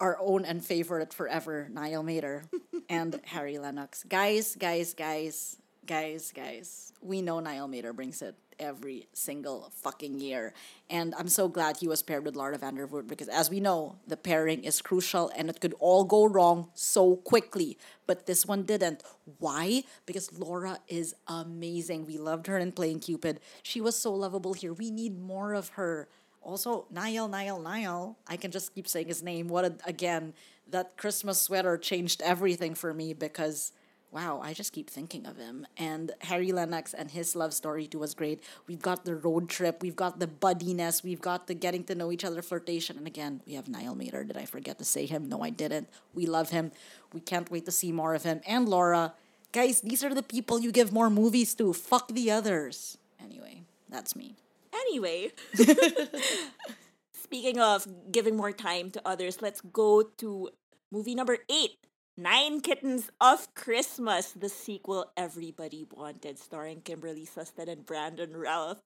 our 0.00 0.16
own 0.20 0.44
and 0.44 0.64
favorite 0.64 1.12
forever, 1.12 1.68
Niall 1.70 2.02
Matter 2.02 2.44
and 2.88 3.20
Harry 3.26 3.54
Lennix. 3.54 4.08
Guys, 4.08 4.56
guys, 4.56 4.94
guys, 4.94 5.56
guys, 5.86 6.32
guys. 6.34 6.92
We 7.02 7.22
know 7.22 7.40
Niall 7.40 7.68
Matter 7.68 7.92
brings 7.92 8.22
it 8.22 8.34
every 8.58 9.08
single 9.12 9.72
fucking 9.82 10.20
year. 10.20 10.52
And 10.90 11.14
I'm 11.18 11.28
so 11.28 11.48
glad 11.48 11.78
he 11.78 11.88
was 11.88 12.02
paired 12.02 12.24
with 12.24 12.36
Laura 12.36 12.58
Vandervoort 12.58 13.08
because 13.08 13.28
as 13.28 13.48
we 13.50 13.58
know, 13.58 13.96
the 14.06 14.16
pairing 14.16 14.64
is 14.64 14.82
crucial 14.82 15.30
and 15.34 15.48
it 15.48 15.60
could 15.60 15.74
all 15.80 16.04
go 16.04 16.26
wrong 16.26 16.68
so 16.74 17.16
quickly. 17.16 17.78
But 18.06 18.26
this 18.26 18.44
one 18.46 18.64
didn't. 18.64 19.02
Why? 19.38 19.84
Because 20.04 20.32
Laura 20.38 20.78
is 20.88 21.14
amazing. 21.26 22.06
We 22.06 22.18
loved 22.18 22.46
her 22.48 22.58
in 22.58 22.72
playing 22.72 23.00
Cupid. 23.00 23.40
She 23.62 23.80
was 23.80 23.96
so 23.96 24.12
lovable 24.12 24.52
here. 24.52 24.72
We 24.74 24.90
need 24.90 25.18
more 25.18 25.54
of 25.54 25.70
her 25.70 26.08
also 26.42 26.86
Niall, 26.90 27.28
Niall, 27.28 27.60
Niall. 27.60 28.16
I 28.26 28.36
can 28.36 28.50
just 28.50 28.74
keep 28.74 28.88
saying 28.88 29.08
his 29.08 29.22
name. 29.22 29.48
What 29.48 29.64
a, 29.64 29.74
again, 29.84 30.34
that 30.70 30.96
Christmas 30.96 31.40
sweater 31.40 31.76
changed 31.76 32.22
everything 32.22 32.74
for 32.74 32.94
me 32.94 33.12
because 33.12 33.72
wow, 34.12 34.40
I 34.42 34.54
just 34.54 34.72
keep 34.72 34.90
thinking 34.90 35.26
of 35.26 35.36
him. 35.36 35.66
And 35.76 36.12
Harry 36.22 36.50
Lennix 36.50 36.94
and 36.96 37.10
his 37.10 37.36
love 37.36 37.54
story 37.54 37.86
too 37.86 38.00
was 38.00 38.14
great. 38.14 38.42
We've 38.66 38.82
got 38.82 39.04
the 39.04 39.14
road 39.14 39.48
trip, 39.48 39.82
we've 39.82 39.96
got 39.96 40.18
the 40.18 40.26
buddiness, 40.26 41.02
we've 41.02 41.20
got 41.20 41.46
the 41.46 41.54
getting 41.54 41.84
to 41.84 41.94
know 41.94 42.10
each 42.10 42.24
other 42.24 42.42
flirtation. 42.42 42.96
And 42.98 43.06
again, 43.06 43.40
we 43.46 43.54
have 43.54 43.68
Niall 43.68 43.94
Matter. 43.94 44.24
Did 44.24 44.36
I 44.36 44.44
forget 44.44 44.78
to 44.78 44.84
say 44.84 45.06
him? 45.06 45.28
No, 45.28 45.42
I 45.42 45.50
didn't. 45.50 45.88
We 46.14 46.26
love 46.26 46.50
him. 46.50 46.72
We 47.12 47.20
can't 47.20 47.50
wait 47.50 47.66
to 47.66 47.72
see 47.72 47.92
more 47.92 48.14
of 48.14 48.24
him. 48.24 48.40
And 48.46 48.68
Laura. 48.68 49.14
Guys, 49.52 49.80
these 49.80 50.04
are 50.04 50.14
the 50.14 50.22
people 50.22 50.60
you 50.60 50.70
give 50.70 50.92
more 50.92 51.10
movies 51.10 51.56
to. 51.56 51.72
Fuck 51.72 52.08
the 52.08 52.30
others. 52.30 52.98
Anyway, 53.20 53.62
that's 53.88 54.14
me. 54.14 54.36
Anyway, 54.80 55.32
speaking 57.14 57.60
of 57.60 57.86
giving 58.10 58.36
more 58.36 58.52
time 58.52 58.90
to 58.90 59.02
others, 59.04 59.42
let's 59.42 59.60
go 59.60 60.02
to 60.18 60.50
movie 60.90 61.14
number 61.14 61.38
eight 61.50 61.76
Nine 62.20 62.60
Kittens 62.60 63.10
of 63.18 63.48
Christmas, 63.54 64.32
the 64.32 64.50
sequel 64.50 65.10
everybody 65.16 65.86
wanted, 65.90 66.38
starring 66.38 66.82
Kimberley 66.82 67.24
Sustad 67.24 67.68
and 67.68 67.86
Brandon 67.86 68.36
Routh. 68.36 68.82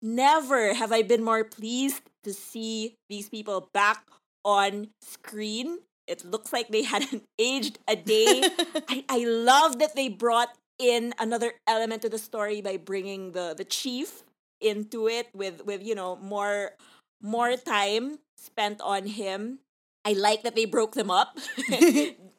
Never 0.00 0.74
have 0.74 0.92
I 0.92 1.02
been 1.02 1.24
more 1.24 1.42
pleased 1.42 2.02
to 2.22 2.32
see 2.32 2.94
these 3.08 3.28
people 3.28 3.68
back 3.74 4.04
on 4.44 4.90
screen. 5.02 5.78
It 6.06 6.24
looks 6.24 6.52
like 6.52 6.68
they 6.68 6.84
hadn't 6.84 7.24
aged 7.40 7.80
a 7.88 7.96
day. 7.96 8.42
I, 8.88 9.04
I 9.08 9.24
love 9.24 9.80
that 9.80 9.96
they 9.96 10.08
brought 10.08 10.50
in 10.78 11.14
another 11.18 11.54
element 11.66 12.02
to 12.02 12.08
the 12.08 12.18
story 12.18 12.60
by 12.60 12.76
bringing 12.76 13.32
the, 13.32 13.54
the 13.58 13.64
chief 13.64 14.22
into 14.60 15.08
it 15.08 15.28
with 15.34 15.64
with 15.64 15.82
you 15.82 15.94
know 15.94 16.16
more 16.16 16.72
more 17.22 17.56
time 17.56 18.18
spent 18.36 18.80
on 18.80 19.06
him. 19.06 19.60
I 20.04 20.12
like 20.12 20.42
that 20.42 20.54
they 20.54 20.64
broke 20.64 20.94
them 20.94 21.10
up. 21.10 21.36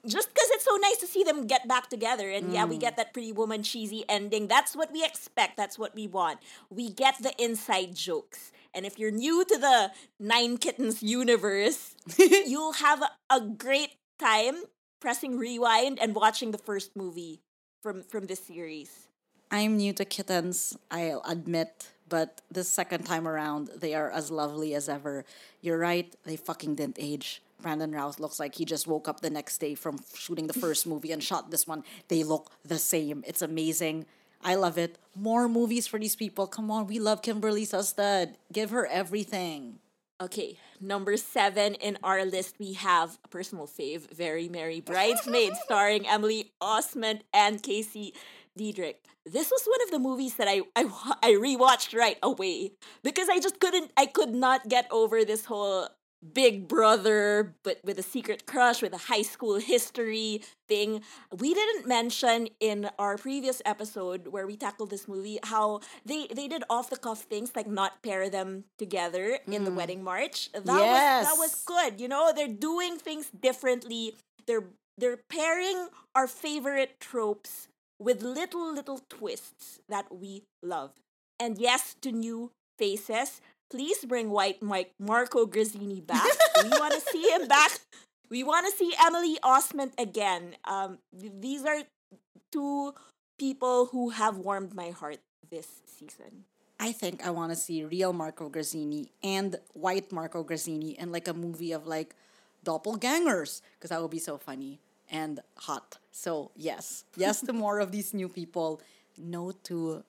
Just 0.08 0.30
because 0.34 0.50
it's 0.56 0.64
so 0.64 0.78
nice 0.78 0.98
to 0.98 1.08
see 1.08 1.24
them 1.24 1.46
get 1.46 1.68
back 1.68 1.90
together. 1.90 2.30
And 2.30 2.50
mm. 2.50 2.54
yeah, 2.54 2.66
we 2.66 2.78
mm. 2.78 2.80
get 2.80 2.96
that 2.98 3.14
pretty 3.14 3.34
woman 3.34 3.64
cheesy 3.64 4.06
ending. 4.08 4.48
That's 4.48 4.76
what 4.76 4.92
we 4.94 5.04
expect. 5.04 5.58
That's 5.58 5.78
what 5.78 5.94
we 5.94 6.08
want. 6.08 6.40
We 6.70 6.90
get 6.90 7.22
the 7.22 7.34
inside 7.38 7.96
jokes. 7.96 8.52
And 8.74 8.86
if 8.86 8.98
you're 8.98 9.12
new 9.12 9.44
to 9.44 9.58
the 9.58 9.92
Nine 10.20 10.58
Kittens 10.58 11.04
universe, 11.04 11.96
you'll 12.18 12.80
have 12.80 13.02
a, 13.02 13.12
a 13.30 13.42
great 13.42 13.96
time 14.20 14.64
pressing 15.02 15.38
rewind 15.38 16.00
and 16.00 16.16
watching 16.16 16.52
the 16.52 16.58
first 16.58 16.96
movie 16.96 17.42
from 17.84 18.04
from 18.04 18.28
this 18.28 18.40
series. 18.40 19.10
I'm 19.52 19.78
new 19.78 19.94
to 19.94 20.06
kittens, 20.06 20.78
I'll 20.92 21.24
admit, 21.26 21.90
but 22.10 22.42
this 22.52 22.68
second 22.68 23.06
time 23.06 23.28
around, 23.28 23.70
they 23.78 23.94
are 23.94 24.10
as 24.10 24.32
lovely 24.32 24.74
as 24.74 24.90
ever. 24.90 25.26
You're 25.62 25.78
right, 25.78 26.14
they 26.26 26.36
fucking 26.36 26.76
didn't 26.76 26.98
age. 27.00 27.42
Brandon 27.62 27.92
Routh 27.92 28.20
looks 28.20 28.40
like 28.40 28.56
he 28.56 28.66
just 28.66 28.88
woke 28.88 29.08
up 29.08 29.20
the 29.22 29.30
next 29.30 29.58
day 29.58 29.76
from 29.76 30.00
shooting 30.16 30.48
the 30.48 30.54
first 30.54 30.88
movie 30.92 31.12
and 31.12 31.24
shot 31.24 31.52
this 31.52 31.68
one. 31.68 31.84
They 32.08 32.24
look 32.24 32.52
the 32.66 32.80
same. 32.80 33.24
It's 33.28 33.42
amazing. 33.42 34.06
I 34.44 34.56
love 34.56 34.78
it. 34.78 34.98
More 35.16 35.50
movies 35.50 35.86
for 35.86 36.00
these 36.00 36.16
people. 36.16 36.48
Come 36.48 36.72
on, 36.72 36.88
we 36.88 37.00
love 37.00 37.22
Kimberley 37.22 37.66
Sustad. 37.66 38.36
Give 38.52 38.70
her 38.70 38.88
everything. 38.88 39.80
Okay, 40.22 40.58
number 40.82 41.16
seven 41.16 41.76
in 41.76 41.98
our 42.04 42.26
list, 42.26 42.56
we 42.60 42.74
have 42.74 43.18
a 43.24 43.30
personal 43.30 43.68
fave, 43.68 44.12
Very 44.14 44.50
Merry 44.50 44.82
Bridesmaid, 44.82 45.54
starring 45.64 46.08
Emily 46.08 46.52
Osment 46.62 47.22
and 47.34 47.64
Casey 47.64 48.14
Deidrick. 48.60 48.96
This 49.26 49.50
was 49.50 49.64
one 49.66 49.82
of 49.84 49.92
the 49.92 50.00
movies 50.00 50.36
that 50.36 50.48
I, 50.48 50.62
I 50.76 50.84
I 51.24 51.32
rewatched 51.32 51.98
right 51.98 52.18
away 52.22 52.74
because 53.04 53.30
I 53.30 53.40
just 53.40 53.60
couldn't 53.60 53.92
I 53.96 54.06
could 54.06 54.34
not 54.36 54.68
get 54.68 54.88
over 54.92 55.24
this 55.24 55.46
whole 55.46 55.88
big 56.34 56.68
brother 56.68 57.56
but 57.64 57.80
with 57.84 57.98
a 57.98 58.04
secret 58.04 58.46
crush 58.46 58.82
with 58.82 58.94
a 58.94 58.98
high 58.98 59.22
school 59.22 59.56
history 59.56 60.42
thing 60.68 61.02
we 61.38 61.54
didn't 61.54 61.88
mention 61.88 62.50
in 62.60 62.90
our 63.00 63.18
previous 63.18 63.62
episode 63.66 64.28
where 64.28 64.46
we 64.46 64.58
tackled 64.58 64.90
this 64.90 65.08
movie 65.08 65.40
how 65.44 65.80
they 66.06 66.28
they 66.36 66.50
did 66.50 66.64
off 66.70 66.90
the 66.90 66.98
cuff 66.98 67.22
things 67.22 67.52
like 67.56 67.68
not 67.68 68.04
pair 68.04 68.30
them 68.30 68.66
together 68.78 69.40
mm. 69.48 69.54
in 69.54 69.64
the 69.64 69.72
mm. 69.72 69.76
wedding 69.76 70.04
march 70.04 70.52
that 70.52 70.66
yes. 70.66 71.26
was 71.26 71.28
that 71.32 71.40
was 71.40 71.64
good 71.64 72.02
you 72.02 72.08
know 72.10 72.34
they're 72.36 72.50
doing 72.50 72.98
things 72.98 73.32
differently 73.40 74.14
they're 74.46 74.68
they're 74.98 75.24
pairing 75.30 75.88
our 76.16 76.28
favorite 76.28 77.00
tropes 77.00 77.70
with 78.00 78.24
little, 78.24 78.74
little 78.74 79.02
twists 79.10 79.80
that 79.90 80.08
we 80.14 80.44
love. 80.64 80.92
And 81.40 81.58
yes, 81.58 81.96
to 82.02 82.12
new 82.12 82.52
faces, 82.78 83.42
please 83.70 84.06
bring 84.06 84.30
White 84.30 84.62
Mike 84.62 84.92
Marco 85.00 85.46
Grazzini 85.46 86.02
back. 86.02 86.26
we 86.64 86.70
want 86.70 86.94
to 86.94 87.02
see 87.12 87.30
him 87.30 87.48
back. 87.48 87.72
We 88.30 88.44
want 88.44 88.66
to 88.68 88.78
see 88.78 88.94
Emily 89.00 89.38
Osment 89.44 89.92
again. 89.98 90.56
Um, 90.66 91.00
these 91.14 91.66
are 91.66 91.84
two 92.52 92.94
people 93.40 93.88
who 93.88 94.10
have 94.10 94.38
warmed 94.38 94.74
my 94.74 94.92
heart 94.92 95.20
this 95.50 95.68
season. 95.86 96.46
I 96.80 96.92
think 96.94 97.26
I 97.26 97.32
want 97.32 97.52
to 97.52 97.58
see 97.58 97.84
real 97.84 98.14
Marco 98.14 98.50
Grazzini 98.50 99.12
and 99.22 99.58
white 99.74 100.12
Marco 100.12 100.44
Grazzini 100.44 100.92
in 100.92 101.12
like 101.12 101.28
a 101.28 101.34
movie 101.34 101.74
of 101.74 101.88
like 101.88 102.16
doppelgangers 102.64 103.62
because 103.74 103.90
that 103.90 104.02
would 104.02 104.12
be 104.12 104.20
so 104.20 104.38
funny 104.38 104.80
and 105.10 105.40
hot. 105.58 105.98
So, 106.12 106.52
yes, 106.56 107.06
yes 107.16 107.42
to 107.42 107.54
more 107.54 107.80
of 107.80 107.92
these 107.92 108.14
new 108.14 108.30
people. 108.30 108.82
No 109.18 109.52
to 109.64 110.04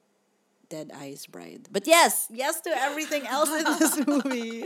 Dead 0.69 0.91
Eyes 0.95 1.27
Bride. 1.27 1.69
But 1.71 1.87
yes, 1.87 2.29
yes 2.31 2.61
to 2.63 2.71
everything 2.71 3.27
else 3.27 3.51
in 3.51 3.65
this 3.65 4.07
movie. 4.07 4.65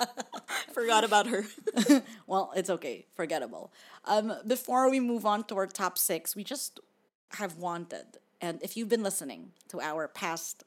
Forgot 0.72 1.04
about 1.04 1.26
her. 1.26 1.44
well, 2.26 2.52
it's 2.56 2.70
okay. 2.70 3.06
Forgettable. 3.14 3.72
Um, 4.04 4.34
before 4.46 4.90
we 4.90 5.00
move 5.00 5.24
on 5.24 5.44
to 5.44 5.56
our 5.56 5.66
top 5.66 5.96
six, 5.96 6.34
we 6.34 6.44
just 6.44 6.80
have 7.32 7.58
wanted, 7.58 8.18
and 8.40 8.60
if 8.62 8.76
you've 8.76 8.88
been 8.88 9.02
listening 9.02 9.52
to 9.68 9.80
our 9.80 10.08
past 10.08 10.64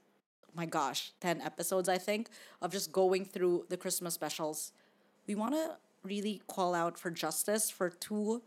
my 0.55 0.65
gosh, 0.65 1.11
10 1.21 1.41
episodes, 1.41 1.87
I 1.87 1.97
think, 1.97 2.29
of 2.61 2.71
just 2.71 2.91
going 2.91 3.25
through 3.25 3.65
the 3.69 3.77
Christmas 3.77 4.13
specials. 4.13 4.71
We 5.27 5.35
want 5.35 5.53
to 5.53 5.77
really 6.03 6.41
call 6.47 6.73
out 6.73 6.97
for 6.97 7.11
justice 7.11 7.69
for 7.69 7.89
two 7.89 8.41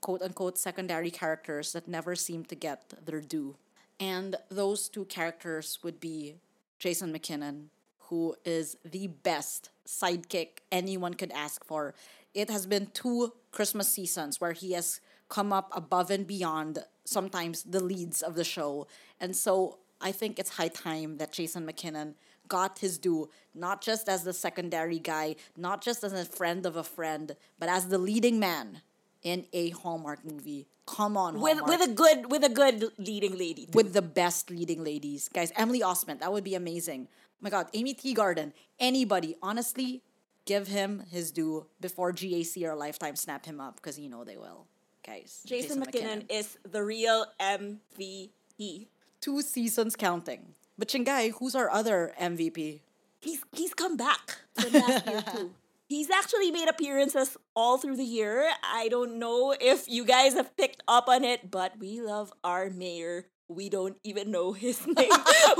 quote 0.00 0.22
unquote 0.22 0.58
secondary 0.58 1.10
characters 1.10 1.72
that 1.72 1.88
never 1.88 2.14
seem 2.14 2.44
to 2.46 2.54
get 2.54 2.94
their 3.04 3.20
due. 3.20 3.56
And 3.98 4.36
those 4.50 4.88
two 4.88 5.04
characters 5.04 5.78
would 5.82 6.00
be 6.00 6.36
Jason 6.78 7.12
McKinnon, 7.12 7.66
who 8.08 8.34
is 8.44 8.76
the 8.84 9.08
best 9.08 9.70
sidekick 9.86 10.60
anyone 10.72 11.14
could 11.14 11.32
ask 11.32 11.64
for. 11.64 11.94
It 12.32 12.48
has 12.48 12.66
been 12.66 12.88
two 12.94 13.32
Christmas 13.52 13.88
seasons 13.88 14.40
where 14.40 14.52
he 14.52 14.72
has 14.72 15.00
come 15.28 15.52
up 15.52 15.70
above 15.74 16.10
and 16.10 16.26
beyond 16.26 16.78
sometimes 17.04 17.64
the 17.64 17.82
leads 17.82 18.22
of 18.22 18.34
the 18.34 18.44
show. 18.44 18.86
And 19.20 19.36
so 19.36 19.78
I 20.00 20.12
think 20.12 20.38
it's 20.38 20.50
high 20.50 20.68
time 20.68 21.18
that 21.18 21.32
Jason 21.32 21.66
McKinnon 21.66 22.14
got 22.48 22.78
his 22.78 22.98
due, 22.98 23.28
not 23.54 23.82
just 23.82 24.08
as 24.08 24.24
the 24.24 24.32
secondary 24.32 24.98
guy, 24.98 25.36
not 25.56 25.82
just 25.82 26.02
as 26.02 26.12
a 26.12 26.24
friend 26.24 26.66
of 26.66 26.76
a 26.76 26.82
friend, 26.82 27.36
but 27.58 27.68
as 27.68 27.88
the 27.88 27.98
leading 27.98 28.40
man 28.40 28.82
in 29.22 29.46
a 29.52 29.70
Hallmark 29.70 30.24
movie. 30.24 30.66
Come 30.86 31.16
on, 31.16 31.40
with 31.40 31.58
Hallmark. 31.58 31.80
with 31.80 31.88
a 31.88 31.92
good 31.92 32.30
with 32.30 32.44
a 32.44 32.48
good 32.48 32.90
leading 32.98 33.38
lady. 33.38 33.66
too. 33.66 33.72
with 33.74 33.92
the 33.92 34.02
best 34.02 34.50
leading 34.50 34.82
ladies. 34.82 35.28
Guys, 35.32 35.52
Emily 35.56 35.80
Osment, 35.80 36.20
that 36.20 36.32
would 36.32 36.44
be 36.44 36.54
amazing. 36.54 37.08
Oh 37.10 37.36
my 37.40 37.50
God, 37.50 37.68
Aimee 37.72 37.94
Teegarden, 37.94 38.52
anybody, 38.78 39.36
honestly, 39.42 40.02
give 40.44 40.66
him 40.68 41.04
his 41.10 41.30
due 41.30 41.66
before 41.80 42.12
GAC 42.12 42.62
or 42.64 42.74
Lifetime 42.74 43.16
snap 43.16 43.46
him 43.46 43.60
up 43.60 43.76
because 43.76 43.98
you 43.98 44.08
know 44.08 44.24
they 44.24 44.36
will. 44.36 44.66
Guys, 45.06 45.42
Jason, 45.46 45.82
McKinnon, 45.82 46.30
is 46.30 46.58
the 46.70 46.82
real 46.82 47.24
MVP. 47.40 48.88
Two 49.20 49.42
seasons 49.42 49.96
counting. 49.96 50.54
But 50.78 50.88
Chingai, 50.88 51.32
who's 51.38 51.54
our 51.54 51.70
other 51.70 52.12
MVP? 52.20 52.80
He's 53.20 53.42
he's 53.52 53.74
come 53.74 53.96
back 53.96 54.38
from 54.58 54.72
last 54.72 55.06
year 55.06 55.22
too. 55.22 55.50
He's 55.90 56.08
actually 56.08 56.52
made 56.52 56.68
appearances 56.68 57.36
all 57.56 57.76
through 57.76 57.96
the 57.96 58.04
year. 58.04 58.48
I 58.62 58.86
don't 58.86 59.18
know 59.18 59.56
if 59.60 59.88
you 59.88 60.04
guys 60.04 60.34
have 60.34 60.56
picked 60.56 60.84
up 60.86 61.08
on 61.08 61.24
it, 61.24 61.50
but 61.50 61.80
we 61.80 62.00
love 62.00 62.32
our 62.44 62.70
mayor. 62.70 63.26
We 63.48 63.68
don't 63.68 63.96
even 64.04 64.30
know 64.30 64.52
his 64.52 64.86
name. 64.86 65.10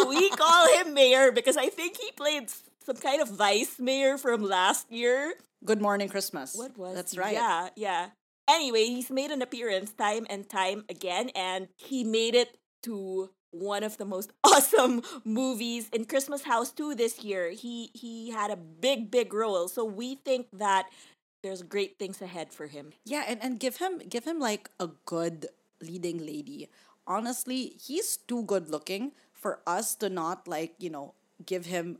we 0.06 0.30
call 0.30 0.68
him 0.78 0.94
mayor 0.94 1.32
because 1.32 1.56
I 1.56 1.66
think 1.66 1.96
he 1.96 2.12
played 2.12 2.48
some 2.86 2.94
kind 2.94 3.20
of 3.20 3.28
vice 3.28 3.80
mayor 3.80 4.16
from 4.18 4.44
last 4.44 4.86
year. 4.92 5.34
Good 5.64 5.82
Morning 5.82 6.08
Christmas. 6.08 6.54
What 6.54 6.78
was 6.78 6.94
That's 6.94 7.18
right. 7.18 7.34
Yeah, 7.34 7.70
yeah. 7.74 8.10
Anyway, 8.48 8.84
he's 8.84 9.10
made 9.10 9.32
an 9.32 9.42
appearance 9.42 9.92
time 9.92 10.28
and 10.30 10.48
time 10.48 10.84
again, 10.88 11.30
and 11.34 11.66
he 11.76 12.04
made 12.04 12.36
it 12.36 12.56
to 12.84 13.30
one 13.50 13.82
of 13.82 13.96
the 13.98 14.04
most 14.04 14.32
awesome 14.44 15.02
movies 15.24 15.88
in 15.92 16.04
Christmas 16.04 16.42
House 16.42 16.70
2 16.70 16.94
this 16.94 17.22
year. 17.24 17.50
He 17.50 17.90
he 17.94 18.30
had 18.30 18.50
a 18.50 18.56
big, 18.56 19.10
big 19.10 19.32
role. 19.34 19.68
So 19.68 19.84
we 19.84 20.16
think 20.16 20.46
that 20.52 20.86
there's 21.42 21.62
great 21.62 21.98
things 21.98 22.20
ahead 22.20 22.52
for 22.52 22.66
him. 22.66 22.92
Yeah, 23.04 23.24
and, 23.26 23.42
and 23.42 23.58
give 23.58 23.78
him 23.78 23.98
give 24.08 24.24
him 24.24 24.38
like 24.38 24.70
a 24.78 24.88
good 25.06 25.46
leading 25.80 26.18
lady. 26.18 26.68
Honestly, 27.06 27.74
he's 27.80 28.16
too 28.16 28.44
good 28.44 28.68
looking 28.68 29.12
for 29.32 29.60
us 29.66 29.94
to 29.96 30.08
not 30.08 30.46
like, 30.46 30.74
you 30.78 30.90
know, 30.90 31.14
give 31.44 31.66
him 31.66 31.98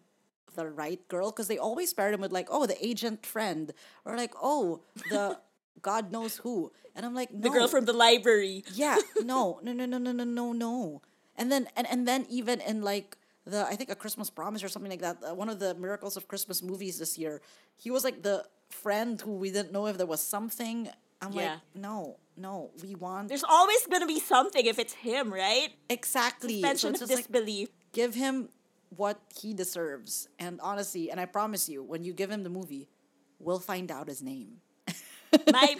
the 0.55 0.69
right 0.69 1.07
girl 1.09 1.31
because 1.31 1.49
they 1.49 1.59
always 1.59 1.93
paired 1.93 2.15
him 2.15 2.21
with 2.21 2.33
like, 2.33 2.49
oh, 2.51 2.67
the 2.67 2.77
agent 2.85 3.25
friend 3.25 3.73
or 4.05 4.17
like, 4.17 4.35
oh, 4.41 4.83
the 5.11 5.39
God 5.83 6.13
knows 6.13 6.37
who. 6.39 6.73
And 6.95 7.07
I'm 7.07 7.15
like, 7.15 7.33
no. 7.33 7.41
The 7.41 7.51
girl 7.51 7.69
from 7.69 7.87
the 7.87 7.93
library. 7.93 8.65
Yeah, 8.75 8.99
no, 9.25 9.61
no, 9.63 9.73
no, 9.73 9.87
no, 9.87 9.99
no, 9.99 10.13
no, 10.13 10.25
no, 10.25 10.53
no. 10.53 11.03
And 11.41 11.51
then 11.51 11.67
and 11.77 11.87
and 11.91 12.07
then 12.07 12.27
even 12.29 12.61
in 12.61 12.83
like 12.85 13.17
the 13.47 13.65
I 13.67 13.75
think 13.75 13.89
a 13.91 13.97
Christmas 13.97 14.29
Promise 14.31 14.63
or 14.63 14.69
something 14.69 14.93
like 14.93 15.01
that, 15.01 15.17
uh, 15.25 15.35
one 15.35 15.49
of 15.49 15.59
the 15.59 15.75
Miracles 15.75 16.17
of 16.17 16.29
Christmas 16.29 16.63
movies 16.63 16.99
this 17.01 17.17
year, 17.19 17.41
he 17.81 17.91
was 17.91 18.05
like 18.05 18.23
the 18.23 18.45
friend 18.69 19.19
who 19.21 19.33
we 19.43 19.51
didn't 19.51 19.73
know 19.73 19.87
if 19.89 19.97
there 19.97 20.07
was 20.07 20.21
something. 20.21 20.89
I'm 21.23 21.33
Yeah. 21.33 21.41
like, 21.59 21.61
no, 21.75 22.17
no, 22.37 22.71
we 22.83 22.95
want 22.95 23.29
There's 23.29 23.45
always 23.45 23.83
gonna 23.89 24.07
be 24.07 24.21
something 24.21 24.65
if 24.65 24.79
it's 24.79 24.93
him, 24.95 25.33
right? 25.33 25.71
exactly. 25.89 26.61
Suspension 26.61 26.93
it's 26.95 27.03
of 27.03 27.09
just 27.09 27.17
like 27.19 27.29
disbelief. 27.33 27.69
give 27.93 28.15
him 28.15 28.49
what 28.97 29.21
he 29.41 29.53
deserves. 29.55 30.29
And 30.39 30.61
honestly, 30.63 31.11
and 31.11 31.19
I 31.21 31.27
promise 31.27 31.69
you, 31.69 31.83
when 31.83 32.05
you 32.05 32.13
give 32.13 32.31
him 32.31 32.43
the 32.45 32.51
movie, 32.53 32.89
we'll 33.39 33.61
find 33.73 33.91
out 33.91 34.09
his 34.09 34.21
name. 34.23 34.61
my 35.53 35.77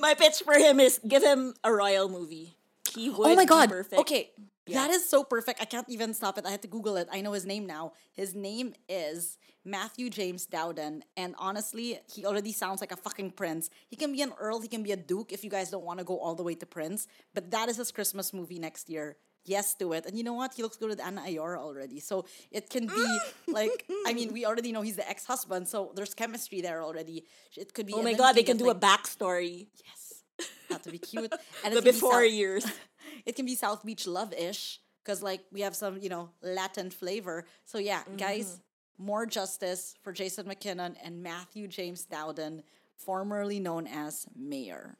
my 0.00 0.14
pitch 0.14 0.42
for 0.44 0.54
him 0.54 0.80
is 0.80 0.98
give 1.06 1.22
him 1.22 1.54
a 1.64 1.72
royal 1.72 2.08
movie. 2.08 2.56
He 2.94 3.08
would 3.08 3.30
oh 3.30 3.34
my 3.36 3.44
be 3.44 3.48
god. 3.48 3.68
perfect. 3.70 4.00
Okay. 4.00 4.30
Yeah. 4.66 4.86
That 4.86 4.90
is 4.90 5.08
so 5.08 5.24
perfect. 5.24 5.60
I 5.60 5.64
can't 5.64 5.88
even 5.88 6.14
stop 6.14 6.38
it. 6.38 6.46
I 6.46 6.50
had 6.50 6.62
to 6.62 6.68
Google 6.68 6.96
it. 6.96 7.08
I 7.10 7.20
know 7.20 7.32
his 7.32 7.44
name 7.44 7.66
now. 7.66 7.92
His 8.12 8.34
name 8.34 8.74
is 8.88 9.38
Matthew 9.64 10.08
James 10.08 10.46
Dowden. 10.46 11.02
And 11.16 11.34
honestly, 11.38 11.98
he 12.12 12.24
already 12.24 12.52
sounds 12.52 12.80
like 12.80 12.92
a 12.92 12.96
fucking 12.96 13.32
prince. 13.32 13.70
He 13.88 13.96
can 13.96 14.12
be 14.12 14.22
an 14.22 14.32
earl, 14.38 14.60
he 14.60 14.68
can 14.68 14.82
be 14.84 14.92
a 14.92 14.96
duke 14.96 15.32
if 15.32 15.42
you 15.42 15.50
guys 15.50 15.70
don't 15.70 15.84
want 15.84 15.98
to 15.98 16.04
go 16.04 16.18
all 16.18 16.36
the 16.36 16.44
way 16.44 16.54
to 16.54 16.66
prince. 16.66 17.08
But 17.34 17.50
that 17.50 17.68
is 17.68 17.76
his 17.76 17.90
Christmas 17.90 18.32
movie 18.32 18.60
next 18.60 18.88
year. 18.88 19.16
Yes 19.44 19.74
to 19.74 19.92
it. 19.94 20.06
And 20.06 20.16
you 20.16 20.22
know 20.22 20.34
what? 20.34 20.54
He 20.54 20.62
looks 20.62 20.76
good 20.76 20.90
with 20.90 21.00
Ana 21.00 21.22
Ayora 21.22 21.58
already. 21.58 21.98
So 21.98 22.26
it 22.52 22.70
can 22.70 22.86
be 22.86 23.18
like, 23.48 23.84
I 24.06 24.12
mean, 24.12 24.32
we 24.32 24.46
already 24.46 24.70
know 24.70 24.82
he's 24.82 24.94
the 24.94 25.08
ex 25.08 25.26
husband. 25.26 25.66
So 25.66 25.90
there's 25.96 26.14
chemistry 26.14 26.60
there 26.60 26.84
already. 26.84 27.24
It 27.56 27.74
could 27.74 27.86
be. 27.86 27.94
Oh 27.94 28.02
my 28.02 28.12
god, 28.12 28.36
they 28.36 28.44
can 28.44 28.56
do 28.58 28.70
a 28.70 28.74
backstory. 28.76 29.66
Yes. 29.84 30.22
Have 30.70 30.82
to 30.82 30.90
be 30.92 30.98
cute. 30.98 31.32
And 31.64 31.74
The 31.74 31.82
can 31.82 31.84
be 31.84 31.90
before 31.90 32.24
years. 32.24 32.64
it 33.26 33.36
can 33.36 33.46
be 33.46 33.54
South 33.54 33.84
Beach 33.84 34.06
love 34.06 34.32
ish 34.32 34.80
because 35.02 35.22
like 35.22 35.42
we 35.52 35.60
have 35.62 35.74
some 35.74 35.98
you 36.00 36.08
know 36.08 36.30
Latin 36.42 36.90
flavor. 36.90 37.44
So 37.64 37.78
yeah, 37.78 38.00
mm-hmm. 38.00 38.16
guys, 38.16 38.60
more 38.98 39.26
justice 39.26 39.94
for 40.02 40.12
Jason 40.12 40.46
McKinnon 40.46 40.96
and 41.02 41.22
Matthew 41.22 41.68
James 41.68 42.04
Dowden, 42.04 42.62
formerly 42.96 43.60
known 43.60 43.86
as 43.86 44.26
Mayor. 44.36 44.96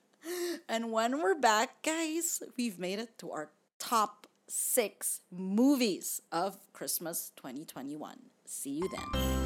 and 0.68 0.90
when 0.90 1.20
we're 1.20 1.38
back, 1.38 1.82
guys, 1.82 2.42
we've 2.56 2.78
made 2.78 2.98
it 2.98 3.18
to 3.18 3.30
our 3.30 3.50
top 3.78 4.26
six 4.48 5.20
movies 5.30 6.22
of 6.32 6.56
Christmas 6.72 7.32
2021. 7.36 8.16
See 8.44 8.70
you 8.70 8.88
then. 8.88 9.45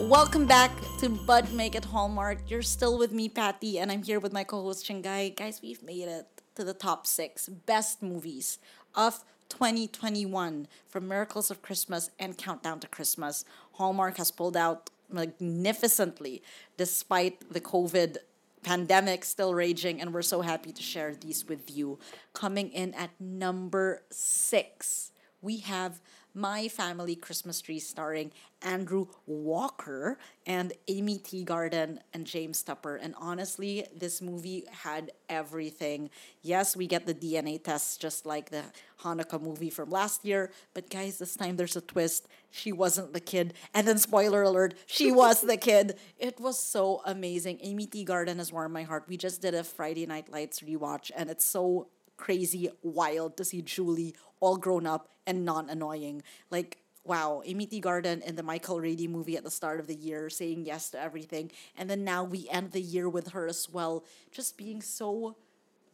Welcome 0.00 0.46
back 0.46 0.70
to 1.00 1.08
But 1.08 1.50
Make 1.52 1.74
It 1.74 1.84
Hallmark. 1.84 2.48
You're 2.48 2.62
still 2.62 2.96
with 2.98 3.10
me, 3.10 3.28
Patty, 3.28 3.80
and 3.80 3.90
I'm 3.90 4.04
here 4.04 4.20
with 4.20 4.32
my 4.32 4.44
co-host 4.44 4.86
Chingai. 4.86 5.34
Guys, 5.34 5.60
we've 5.60 5.82
made 5.82 6.06
it 6.06 6.26
to 6.54 6.62
the 6.62 6.72
top 6.72 7.04
six 7.04 7.48
best 7.48 8.00
movies 8.00 8.60
of 8.94 9.24
2021 9.48 10.68
from 10.88 11.08
Miracles 11.08 11.50
of 11.50 11.62
Christmas 11.62 12.10
and 12.16 12.38
Countdown 12.38 12.78
to 12.78 12.86
Christmas. 12.86 13.44
Hallmark 13.72 14.18
has 14.18 14.30
pulled 14.30 14.56
out 14.56 14.88
magnificently 15.10 16.44
despite 16.76 17.52
the 17.52 17.60
COVID 17.60 18.18
pandemic 18.62 19.24
still 19.24 19.52
raging, 19.52 20.00
and 20.00 20.14
we're 20.14 20.22
so 20.22 20.42
happy 20.42 20.70
to 20.70 20.82
share 20.82 21.12
these 21.12 21.48
with 21.48 21.76
you. 21.76 21.98
Coming 22.34 22.70
in 22.70 22.94
at 22.94 23.10
number 23.18 24.02
six, 24.10 25.10
we 25.42 25.58
have 25.58 26.00
My 26.34 26.68
Family 26.68 27.16
Christmas 27.16 27.60
Tree 27.60 27.78
starring 27.78 28.32
Andrew 28.62 29.06
Walker 29.26 30.18
and 30.46 30.72
Aimee 30.88 31.18
Teegarden 31.18 31.98
and 32.12 32.26
James 32.26 32.62
Tupper. 32.62 32.96
And 32.96 33.14
honestly, 33.18 33.86
this 33.96 34.20
movie 34.20 34.64
had 34.70 35.12
everything. 35.28 36.10
Yes, 36.42 36.76
we 36.76 36.86
get 36.86 37.06
the 37.06 37.14
DNA 37.14 37.62
tests 37.62 37.96
just 37.96 38.26
like 38.26 38.50
the 38.50 38.64
Hanukkah 39.02 39.40
movie 39.40 39.70
from 39.70 39.90
last 39.90 40.24
year, 40.24 40.50
but 40.74 40.90
guys, 40.90 41.18
this 41.18 41.36
time 41.36 41.56
there's 41.56 41.76
a 41.76 41.80
twist. 41.80 42.26
She 42.50 42.72
wasn't 42.72 43.12
the 43.12 43.20
kid. 43.20 43.54
And 43.74 43.86
then, 43.86 43.98
spoiler 43.98 44.42
alert, 44.42 44.74
she 44.86 45.12
was 45.22 45.42
the 45.42 45.56
kid. 45.56 45.98
It 46.18 46.40
was 46.40 46.58
so 46.58 47.02
amazing. 47.04 47.60
Aimee 47.62 47.86
Teegarden 47.86 48.36
has 48.36 48.52
warmed 48.52 48.74
my 48.74 48.82
heart. 48.82 49.04
We 49.08 49.16
just 49.16 49.40
did 49.40 49.54
a 49.54 49.62
Friday 49.62 50.06
Night 50.06 50.30
Lights 50.30 50.60
rewatch, 50.60 51.10
and 51.16 51.30
it's 51.30 51.44
so 51.44 51.88
crazy 52.18 52.68
wild 52.82 53.38
to 53.38 53.44
see 53.44 53.62
Julie 53.62 54.14
all 54.40 54.58
grown 54.58 54.86
up 54.86 55.08
and 55.26 55.44
non 55.46 55.70
annoying. 55.70 56.22
Like, 56.50 56.78
wow, 57.04 57.42
Aimee 57.46 57.66
Teegarden 57.66 58.22
in 58.22 58.36
the 58.36 58.42
Michael 58.42 58.80
Rady 58.80 59.08
movie 59.08 59.36
at 59.38 59.44
the 59.44 59.50
start 59.50 59.80
of 59.80 59.86
the 59.86 59.94
year 59.94 60.28
saying 60.28 60.66
yes 60.66 60.90
to 60.90 61.00
everything. 61.00 61.50
And 61.76 61.88
then 61.88 62.04
now 62.04 62.24
we 62.24 62.46
end 62.50 62.72
the 62.72 62.82
year 62.82 63.08
with 63.08 63.28
her 63.28 63.46
as 63.46 63.68
well, 63.70 64.04
just 64.30 64.58
being 64.58 64.82
so 64.82 65.36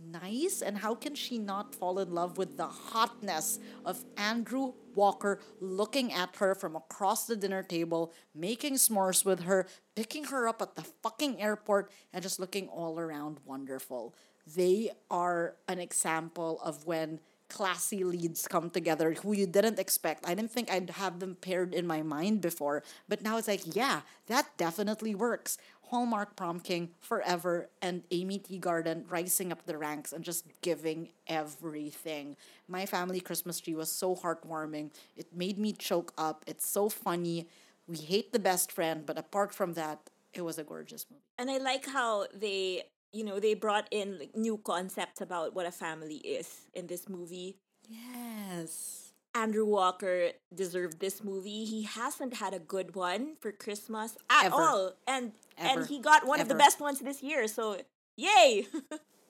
nice. 0.00 0.60
And 0.60 0.78
how 0.78 0.94
can 0.94 1.14
she 1.14 1.38
not 1.38 1.74
fall 1.74 1.98
in 1.98 2.12
love 2.12 2.36
with 2.36 2.56
the 2.56 2.66
hotness 2.66 3.58
of 3.84 4.04
Andrew 4.16 4.72
Walker 4.94 5.40
looking 5.60 6.12
at 6.12 6.36
her 6.36 6.54
from 6.54 6.76
across 6.76 7.26
the 7.26 7.36
dinner 7.36 7.62
table, 7.62 8.12
making 8.34 8.74
s'mores 8.74 9.24
with 9.24 9.44
her, 9.44 9.66
picking 9.94 10.24
her 10.24 10.48
up 10.48 10.62
at 10.62 10.74
the 10.74 10.82
fucking 10.82 11.40
airport, 11.40 11.90
and 12.12 12.22
just 12.22 12.40
looking 12.40 12.68
all 12.68 12.98
around 12.98 13.38
wonderful? 13.44 14.14
They 14.46 14.90
are 15.10 15.54
an 15.68 15.78
example 15.78 16.60
of 16.62 16.86
when 16.86 17.20
classy 17.48 18.02
leads 18.02 18.48
come 18.48 18.70
together 18.70 19.12
who 19.12 19.32
you 19.32 19.46
didn't 19.46 19.78
expect. 19.78 20.26
I 20.26 20.34
didn't 20.34 20.50
think 20.50 20.70
I'd 20.70 20.90
have 20.90 21.20
them 21.20 21.36
paired 21.40 21.72
in 21.72 21.86
my 21.86 22.02
mind 22.02 22.40
before, 22.40 22.82
but 23.08 23.22
now 23.22 23.36
it's 23.36 23.48
like, 23.48 23.76
yeah, 23.76 24.00
that 24.26 24.56
definitely 24.56 25.14
works. 25.14 25.58
Hallmark 25.88 26.34
Prom 26.34 26.60
King 26.60 26.90
forever 27.00 27.68
and 27.80 28.02
Aimee 28.10 28.40
Teegarden 28.40 29.04
rising 29.08 29.52
up 29.52 29.66
the 29.66 29.78
ranks 29.78 30.12
and 30.12 30.24
just 30.24 30.46
giving 30.62 31.10
everything. 31.28 32.36
My 32.66 32.86
family 32.86 33.20
Christmas 33.20 33.60
tree 33.60 33.74
was 33.74 33.92
so 33.92 34.16
heartwarming. 34.16 34.90
It 35.16 35.26
made 35.34 35.58
me 35.58 35.72
choke 35.72 36.12
up. 36.18 36.42
It's 36.46 36.66
so 36.66 36.88
funny. 36.88 37.46
We 37.86 37.98
hate 37.98 38.32
the 38.32 38.38
best 38.38 38.72
friend, 38.72 39.04
but 39.04 39.18
apart 39.18 39.54
from 39.54 39.74
that, 39.74 40.00
it 40.32 40.40
was 40.40 40.58
a 40.58 40.64
gorgeous 40.64 41.06
movie. 41.10 41.22
And 41.38 41.50
I 41.50 41.58
like 41.58 41.86
how 41.86 42.26
they, 42.34 42.84
you 43.14 43.24
know, 43.24 43.38
they 43.40 43.54
brought 43.54 43.88
in 43.90 44.18
like, 44.18 44.36
new 44.36 44.58
concepts 44.58 45.20
about 45.20 45.54
what 45.54 45.66
a 45.66 45.70
family 45.70 46.16
is 46.16 46.66
in 46.74 46.86
this 46.86 47.08
movie. 47.08 47.56
Yes. 47.88 49.12
Andrew 49.34 49.64
Walker 49.64 50.30
deserved 50.54 51.00
this 51.00 51.22
movie. 51.24 51.64
He 51.64 51.82
hasn't 51.82 52.34
had 52.34 52.54
a 52.54 52.58
good 52.60 52.94
one 52.94 53.34
for 53.40 53.50
Christmas 53.50 54.16
at 54.30 54.46
Ever. 54.46 54.54
all. 54.54 54.92
And 55.08 55.32
Ever. 55.58 55.80
and 55.80 55.88
he 55.88 55.98
got 55.98 56.26
one 56.26 56.40
of 56.40 56.48
the 56.48 56.54
best 56.54 56.80
ones 56.80 57.00
this 57.00 57.22
year. 57.22 57.48
So, 57.48 57.78
yay. 58.16 58.66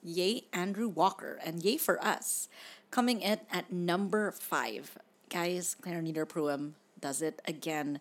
Yay, 0.07 0.43
Andrew 0.53 0.87
Walker, 0.87 1.39
and 1.43 1.63
yay 1.63 1.77
for 1.77 1.97
us. 2.05 2.47
Coming 2.91 3.21
in 3.21 3.39
at 3.51 3.73
number 3.73 4.29
five. 4.31 4.99
Guys, 5.31 5.75
Claire 5.81 5.99
Niederpruem 5.99 6.73
does 7.01 7.23
it 7.23 7.41
again. 7.47 7.99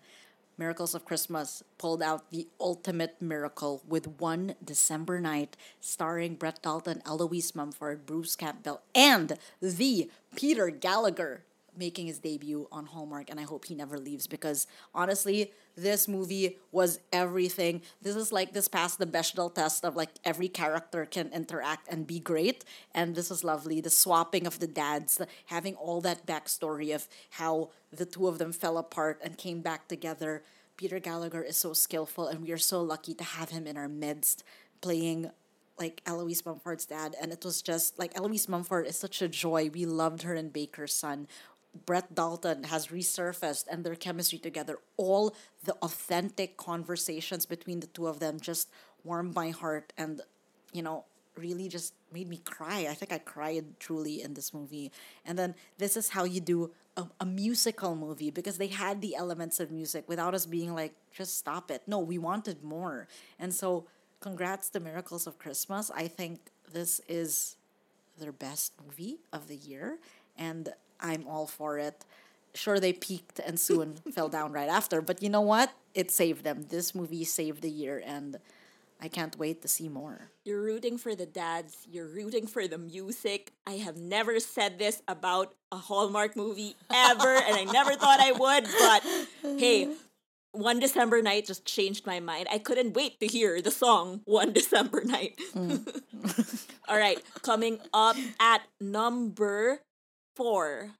Miracles 0.56 0.94
of 0.94 1.04
Christmas 1.04 1.62
pulled 1.78 2.02
out 2.02 2.30
the 2.30 2.46
ultimate 2.60 3.20
miracle 3.20 3.82
with 3.86 4.20
one 4.20 4.54
December 4.64 5.20
night, 5.20 5.56
starring 5.80 6.36
Brett 6.36 6.62
Dalton, 6.62 7.02
Eloise 7.04 7.54
Mumford, 7.54 8.06
Bruce 8.06 8.36
Campbell, 8.36 8.82
and 8.94 9.36
the 9.60 10.10
Peter 10.36 10.70
Gallagher 10.70 11.44
making 11.76 12.06
his 12.06 12.18
debut 12.18 12.68
on 12.70 12.86
Hallmark. 12.86 13.30
And 13.30 13.38
I 13.38 13.44
hope 13.44 13.64
he 13.64 13.74
never 13.74 13.98
leaves 13.98 14.26
because 14.26 14.66
honestly, 14.94 15.52
this 15.76 16.06
movie 16.06 16.58
was 16.72 17.00
everything. 17.12 17.82
This 18.02 18.16
is 18.16 18.32
like 18.32 18.52
this 18.52 18.68
passed 18.68 18.98
the 18.98 19.06
Bechdel 19.06 19.54
test 19.54 19.84
of 19.84 19.96
like 19.96 20.10
every 20.24 20.48
character 20.48 21.04
can 21.04 21.32
interact 21.32 21.88
and 21.88 22.06
be 22.06 22.20
great. 22.20 22.64
And 22.94 23.14
this 23.14 23.30
is 23.30 23.44
lovely. 23.44 23.80
The 23.80 23.90
swapping 23.90 24.46
of 24.46 24.60
the 24.60 24.66
dads, 24.66 25.16
the, 25.16 25.26
having 25.46 25.74
all 25.74 26.00
that 26.02 26.26
backstory 26.26 26.94
of 26.94 27.08
how 27.30 27.70
the 27.92 28.06
two 28.06 28.28
of 28.28 28.38
them 28.38 28.52
fell 28.52 28.78
apart 28.78 29.20
and 29.22 29.36
came 29.36 29.60
back 29.60 29.88
together. 29.88 30.42
Peter 30.76 30.98
Gallagher 30.98 31.42
is 31.42 31.56
so 31.56 31.72
skillful, 31.72 32.26
and 32.26 32.42
we 32.42 32.50
are 32.50 32.58
so 32.58 32.82
lucky 32.82 33.14
to 33.14 33.22
have 33.22 33.50
him 33.50 33.66
in 33.66 33.76
our 33.76 33.88
midst 33.88 34.42
playing 34.80 35.30
like 35.78 36.02
Eloise 36.06 36.44
Mumford's 36.44 36.86
dad. 36.86 37.14
And 37.20 37.32
it 37.32 37.44
was 37.44 37.62
just 37.62 37.98
like 37.98 38.16
Eloise 38.16 38.48
Mumford 38.48 38.86
is 38.86 38.96
such 38.96 39.22
a 39.22 39.28
joy. 39.28 39.70
We 39.72 39.86
loved 39.86 40.22
her 40.22 40.34
in 40.34 40.50
Baker's 40.50 40.94
Son. 40.94 41.26
Brett 41.86 42.14
Dalton 42.14 42.64
has 42.64 42.88
resurfaced 42.88 43.64
and 43.70 43.84
their 43.84 43.94
chemistry 43.94 44.38
together. 44.38 44.78
All 44.96 45.34
the 45.64 45.74
authentic 45.74 46.56
conversations 46.56 47.46
between 47.46 47.80
the 47.80 47.86
two 47.88 48.06
of 48.06 48.20
them 48.20 48.40
just 48.40 48.68
warmed 49.02 49.34
my 49.34 49.50
heart 49.50 49.92
and, 49.98 50.20
you 50.72 50.82
know, 50.82 51.04
really 51.36 51.68
just 51.68 51.94
made 52.12 52.28
me 52.28 52.38
cry. 52.44 52.86
I 52.88 52.94
think 52.94 53.12
I 53.12 53.18
cried 53.18 53.80
truly 53.80 54.22
in 54.22 54.34
this 54.34 54.54
movie. 54.54 54.92
And 55.26 55.38
then 55.38 55.54
this 55.78 55.96
is 55.96 56.10
how 56.10 56.24
you 56.24 56.40
do 56.40 56.70
a, 56.96 57.06
a 57.20 57.26
musical 57.26 57.96
movie 57.96 58.30
because 58.30 58.58
they 58.58 58.68
had 58.68 59.00
the 59.00 59.16
elements 59.16 59.58
of 59.58 59.70
music 59.70 60.08
without 60.08 60.34
us 60.34 60.46
being 60.46 60.74
like, 60.74 60.94
just 61.12 61.36
stop 61.36 61.70
it. 61.70 61.82
No, 61.86 61.98
we 61.98 62.18
wanted 62.18 62.62
more. 62.62 63.08
And 63.38 63.52
so, 63.52 63.86
congrats 64.20 64.70
to 64.70 64.80
Miracles 64.80 65.26
of 65.26 65.38
Christmas. 65.38 65.90
I 65.94 66.08
think 66.08 66.40
this 66.72 67.00
is 67.08 67.56
their 68.18 68.32
best 68.32 68.72
movie 68.82 69.18
of 69.32 69.48
the 69.48 69.56
year, 69.56 69.98
and 70.38 70.72
I'm 71.04 71.28
all 71.28 71.46
for 71.46 71.78
it. 71.78 72.04
Sure, 72.54 72.80
they 72.80 72.92
peaked 72.92 73.38
and 73.38 73.60
soon 73.60 73.96
fell 74.12 74.28
down 74.28 74.52
right 74.52 74.68
after, 74.68 75.00
but 75.02 75.22
you 75.22 75.28
know 75.28 75.42
what? 75.42 75.72
It 75.94 76.10
saved 76.10 76.44
them. 76.44 76.66
This 76.70 76.94
movie 76.94 77.24
saved 77.24 77.62
the 77.62 77.70
year, 77.70 78.02
and 78.04 78.38
I 79.00 79.08
can't 79.08 79.36
wait 79.38 79.60
to 79.62 79.68
see 79.68 79.88
more. 79.88 80.30
You're 80.44 80.62
rooting 80.62 80.96
for 80.98 81.14
the 81.14 81.26
dads. 81.26 81.86
You're 81.90 82.06
rooting 82.06 82.46
for 82.46 82.66
the 82.66 82.78
music. 82.78 83.52
I 83.66 83.72
have 83.72 83.96
never 83.96 84.40
said 84.40 84.78
this 84.78 85.02
about 85.06 85.54
a 85.70 85.76
Hallmark 85.76 86.36
movie 86.36 86.74
ever, 86.92 87.36
and 87.36 87.54
I 87.54 87.64
never 87.64 87.94
thought 87.96 88.20
I 88.20 88.32
would. 88.32 88.64
But 88.78 89.58
hey, 89.60 89.92
one 90.52 90.78
December 90.78 91.20
night 91.22 91.46
just 91.46 91.64
changed 91.64 92.06
my 92.06 92.20
mind. 92.20 92.46
I 92.50 92.58
couldn't 92.58 92.94
wait 92.94 93.18
to 93.20 93.26
hear 93.26 93.60
the 93.60 93.72
song 93.72 94.20
One 94.24 94.52
December 94.52 95.02
Night. 95.04 95.38
Mm. 95.54 96.66
All 96.88 96.96
right, 96.96 97.20
coming 97.42 97.80
up 97.92 98.16
at 98.38 98.62
number 98.80 99.80
four. 100.34 100.90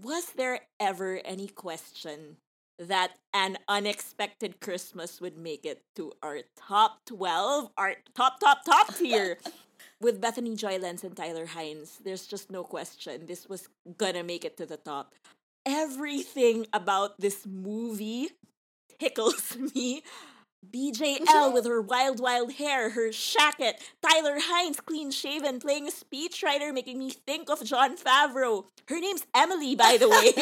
Was 0.00 0.32
there 0.36 0.60
ever 0.78 1.20
any 1.24 1.48
question 1.48 2.36
that 2.78 3.12
an 3.32 3.56
unexpected 3.68 4.60
Christmas 4.60 5.20
would 5.20 5.38
make 5.38 5.64
it 5.64 5.82
to 5.96 6.12
our 6.22 6.40
top 6.56 7.00
12, 7.06 7.70
our 7.78 7.94
top, 8.14 8.40
top, 8.40 8.64
top 8.64 8.94
tier? 8.98 9.38
With 10.00 10.20
Bethany 10.20 10.54
Joy 10.56 10.76
Lenz 10.78 11.04
and 11.04 11.16
Tyler 11.16 11.46
Hynes, 11.46 11.98
there's 12.04 12.26
just 12.26 12.50
no 12.50 12.64
question. 12.64 13.24
This 13.26 13.48
was 13.48 13.68
gonna 13.96 14.22
make 14.22 14.44
it 14.44 14.58
to 14.58 14.66
the 14.66 14.76
top. 14.76 15.14
Everything 15.64 16.66
about 16.74 17.18
this 17.18 17.46
movie 17.46 18.28
tickles 18.98 19.56
me. 19.74 20.02
BJL 20.72 21.52
with 21.52 21.66
her 21.66 21.80
wild, 21.80 22.20
wild 22.20 22.52
hair, 22.52 22.90
her 22.90 23.10
shacket, 23.10 23.74
Tyler 24.02 24.38
Hynes 24.38 24.84
clean 24.84 25.10
shaven, 25.10 25.60
playing 25.60 25.88
a 25.88 25.90
speechwriter, 25.90 26.72
making 26.72 26.98
me 26.98 27.10
think 27.10 27.50
of 27.50 27.64
Jon 27.64 27.96
Favreau. 27.96 28.64
Her 28.88 29.00
name's 29.00 29.26
Emily, 29.34 29.74
by 29.74 29.96
the 29.98 30.08
way, 30.08 30.32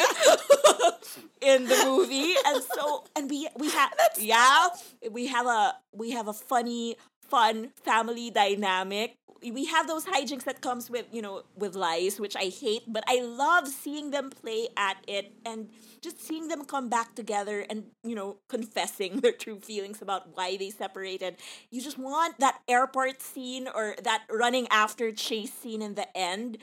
in 1.41 1.65
the 1.65 1.81
movie, 1.85 2.35
and 2.45 2.63
so 2.63 3.03
and 3.15 3.29
we 3.29 3.47
we 3.57 3.69
have 3.71 3.93
yeah 4.19 4.67
we 5.11 5.27
have 5.27 5.45
a 5.45 5.75
we 5.91 6.11
have 6.11 6.27
a 6.27 6.33
funny, 6.33 6.95
fun 7.21 7.71
family 7.83 8.29
dynamic. 8.31 9.17
We 9.41 9.65
have 9.65 9.87
those 9.87 10.05
hijinks 10.05 10.43
that 10.45 10.61
comes 10.61 10.89
with 10.89 11.05
you 11.11 11.21
know 11.21 11.43
with 11.55 11.75
lies, 11.75 12.19
which 12.19 12.35
I 12.35 12.45
hate, 12.45 12.83
but 12.87 13.03
I 13.07 13.21
love 13.21 13.67
seeing 13.67 14.11
them 14.11 14.29
play 14.29 14.69
at 14.77 14.97
it 15.07 15.33
and 15.45 15.69
just 16.01 16.21
seeing 16.21 16.47
them 16.47 16.65
come 16.65 16.89
back 16.89 17.15
together 17.15 17.65
and 17.69 17.85
you 18.03 18.15
know 18.15 18.37
confessing 18.49 19.19
their 19.21 19.31
true 19.31 19.59
feelings 19.59 20.01
about 20.01 20.35
why 20.35 20.57
they 20.57 20.69
separated. 20.69 21.37
You 21.71 21.81
just 21.81 21.97
want 21.97 22.39
that 22.39 22.61
airport 22.67 23.21
scene 23.21 23.67
or 23.73 23.95
that 24.03 24.23
running 24.29 24.67
after 24.69 25.11
chase 25.11 25.53
scene 25.53 25.81
in 25.81 25.95
the 25.95 26.07
end. 26.17 26.57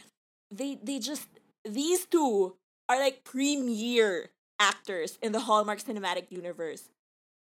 They 0.51 0.79
they 0.83 0.99
just 0.99 1.29
these 1.65 2.07
two 2.07 2.57
are 2.89 2.99
like 2.99 3.25
premier 3.25 4.31
actors 4.59 5.19
in 5.23 5.33
the 5.33 5.41
hallmark 5.41 5.81
cinematic 5.83 6.31
universe. 6.31 6.91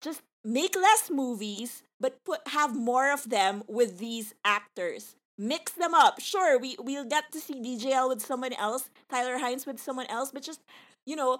Just 0.00 0.22
make 0.44 0.74
less 0.74 1.10
movies 1.10 1.82
but 2.00 2.24
put 2.24 2.40
have 2.48 2.74
more 2.74 3.12
of 3.12 3.30
them 3.30 3.62
with 3.68 3.98
these 3.98 4.34
actors 4.44 5.14
mix 5.42 5.72
them 5.72 5.94
up 5.94 6.20
sure 6.20 6.58
we 6.58 6.76
we'll 6.78 7.04
get 7.04 7.30
to 7.32 7.40
see 7.40 7.54
bjl 7.54 8.08
with 8.08 8.22
someone 8.24 8.52
else 8.52 8.90
tyler 9.10 9.38
hynes 9.38 9.66
with 9.66 9.80
someone 9.80 10.06
else 10.06 10.30
but 10.32 10.42
just 10.42 10.60
you 11.04 11.16
know 11.16 11.38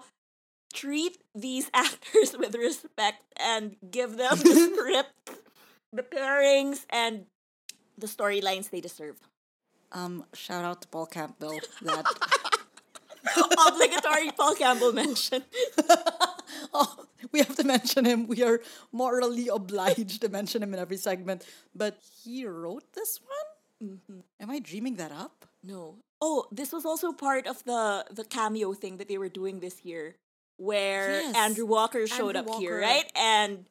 treat 0.73 1.19
these 1.35 1.69
actors 1.73 2.35
with 2.37 2.55
respect 2.55 3.23
and 3.37 3.77
give 3.89 4.17
them 4.17 4.37
the 4.39 4.71
script, 4.75 5.39
the 5.93 6.03
pairings, 6.03 6.85
and 6.89 7.25
the 7.97 8.07
storylines 8.07 8.69
they 8.69 8.81
deserve. 8.81 9.17
Um, 9.91 10.25
shout 10.33 10.65
out 10.65 10.81
to 10.81 10.87
Paul 10.87 11.05
Campbell. 11.05 11.59
That 11.83 12.05
Obligatory 13.67 14.31
Paul 14.31 14.55
Campbell 14.55 14.91
mention. 14.91 15.43
oh, 16.73 17.05
we 17.31 17.39
have 17.39 17.55
to 17.55 17.63
mention 17.63 18.03
him. 18.03 18.27
We 18.27 18.43
are 18.43 18.59
morally 18.91 19.47
obliged 19.47 20.21
to 20.21 20.29
mention 20.29 20.63
him 20.63 20.73
in 20.73 20.79
every 20.79 20.97
segment. 20.97 21.45
But 21.75 21.99
he 22.23 22.45
wrote 22.45 22.91
this 22.93 23.19
one. 23.21 23.52
Mm-hmm. 23.83 24.19
Am 24.39 24.49
I 24.49 24.59
dreaming 24.59 24.95
that 24.95 25.11
up? 25.11 25.45
No. 25.63 25.95
Oh, 26.21 26.45
this 26.51 26.71
was 26.71 26.85
also 26.85 27.11
part 27.11 27.47
of 27.47 27.63
the 27.65 28.05
the 28.11 28.23
cameo 28.23 28.73
thing 28.73 28.97
that 28.97 29.07
they 29.07 29.17
were 29.17 29.29
doing 29.29 29.59
this 29.59 29.83
year, 29.83 30.15
where 30.57 31.19
Yes. 31.21 31.35
Andrew 31.35 31.65
Walker 31.65 32.07
showed 32.07 32.35
Andrew 32.35 32.53
up 32.53 32.59
here, 32.59 32.79
right? 32.79 33.11
And 33.15 33.65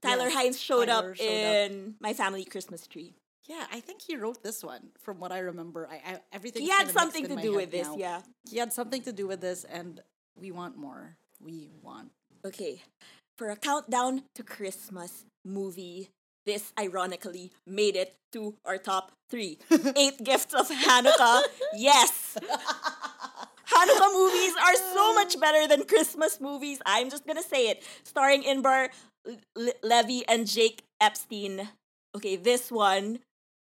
Tyler 0.00 0.28
Yes, 0.28 0.36
Hynes 0.36 0.58
showed 0.62 0.86
Tyler 0.88 1.10
up 1.10 1.16
showed 1.16 1.24
up. 1.26 1.70
in 1.70 1.94
My 2.00 2.12
Family 2.14 2.44
Christmas 2.44 2.86
Tree. 2.86 3.14
Yeah, 3.48 3.64
I 3.72 3.80
think 3.80 4.02
he 4.02 4.16
wrote 4.16 4.42
this 4.42 4.64
one. 4.64 4.90
From 4.98 5.20
what 5.20 5.30
I 5.32 5.38
remember, 5.38 5.86
I, 5.90 5.96
I 6.14 6.20
everything. 6.32 6.62
He 6.62 6.70
had 6.70 6.88
something 6.90 7.28
to 7.28 7.36
do 7.36 7.54
with 7.54 7.70
this, 7.70 7.88
yeah. 7.96 8.22
He 8.50 8.58
had 8.58 8.72
something 8.72 9.02
to 9.02 9.12
do 9.12 9.26
with 9.26 9.40
this, 9.40 9.64
and 9.64 10.00
we 10.34 10.50
want 10.50 10.76
more. 10.76 11.16
We 11.40 11.70
want. 11.82 12.10
Okay, 12.44 12.82
for 13.36 13.50
a 13.50 13.56
countdown 13.56 14.22
to 14.34 14.42
Christmas 14.42 15.24
movie, 15.44 16.10
this 16.46 16.72
ironically 16.78 17.50
made 17.66 17.96
it 17.96 18.16
to 18.32 18.54
our 18.64 18.78
top 18.78 19.12
three. 19.28 19.58
Eight 19.96 20.22
Gifts 20.24 20.54
of 20.54 20.70
Hanukkah. 20.70 21.42
Yes! 21.74 22.38
Hanukkah 23.68 24.12
movies 24.14 24.54
are 24.64 24.76
so 24.94 25.12
much 25.14 25.38
better 25.38 25.66
than 25.68 25.84
Christmas 25.84 26.40
movies. 26.40 26.80
I'm 26.86 27.10
just 27.10 27.26
gonna 27.26 27.42
say 27.42 27.68
it. 27.68 27.84
Starring 28.04 28.42
Inbar 28.44 28.88
Le- 29.56 29.74
Lavi 29.84 30.22
and 30.28 30.46
Jake 30.46 30.84
Epstein. 31.00 31.68
Okay, 32.14 32.36
this 32.36 32.70
one 32.70 33.18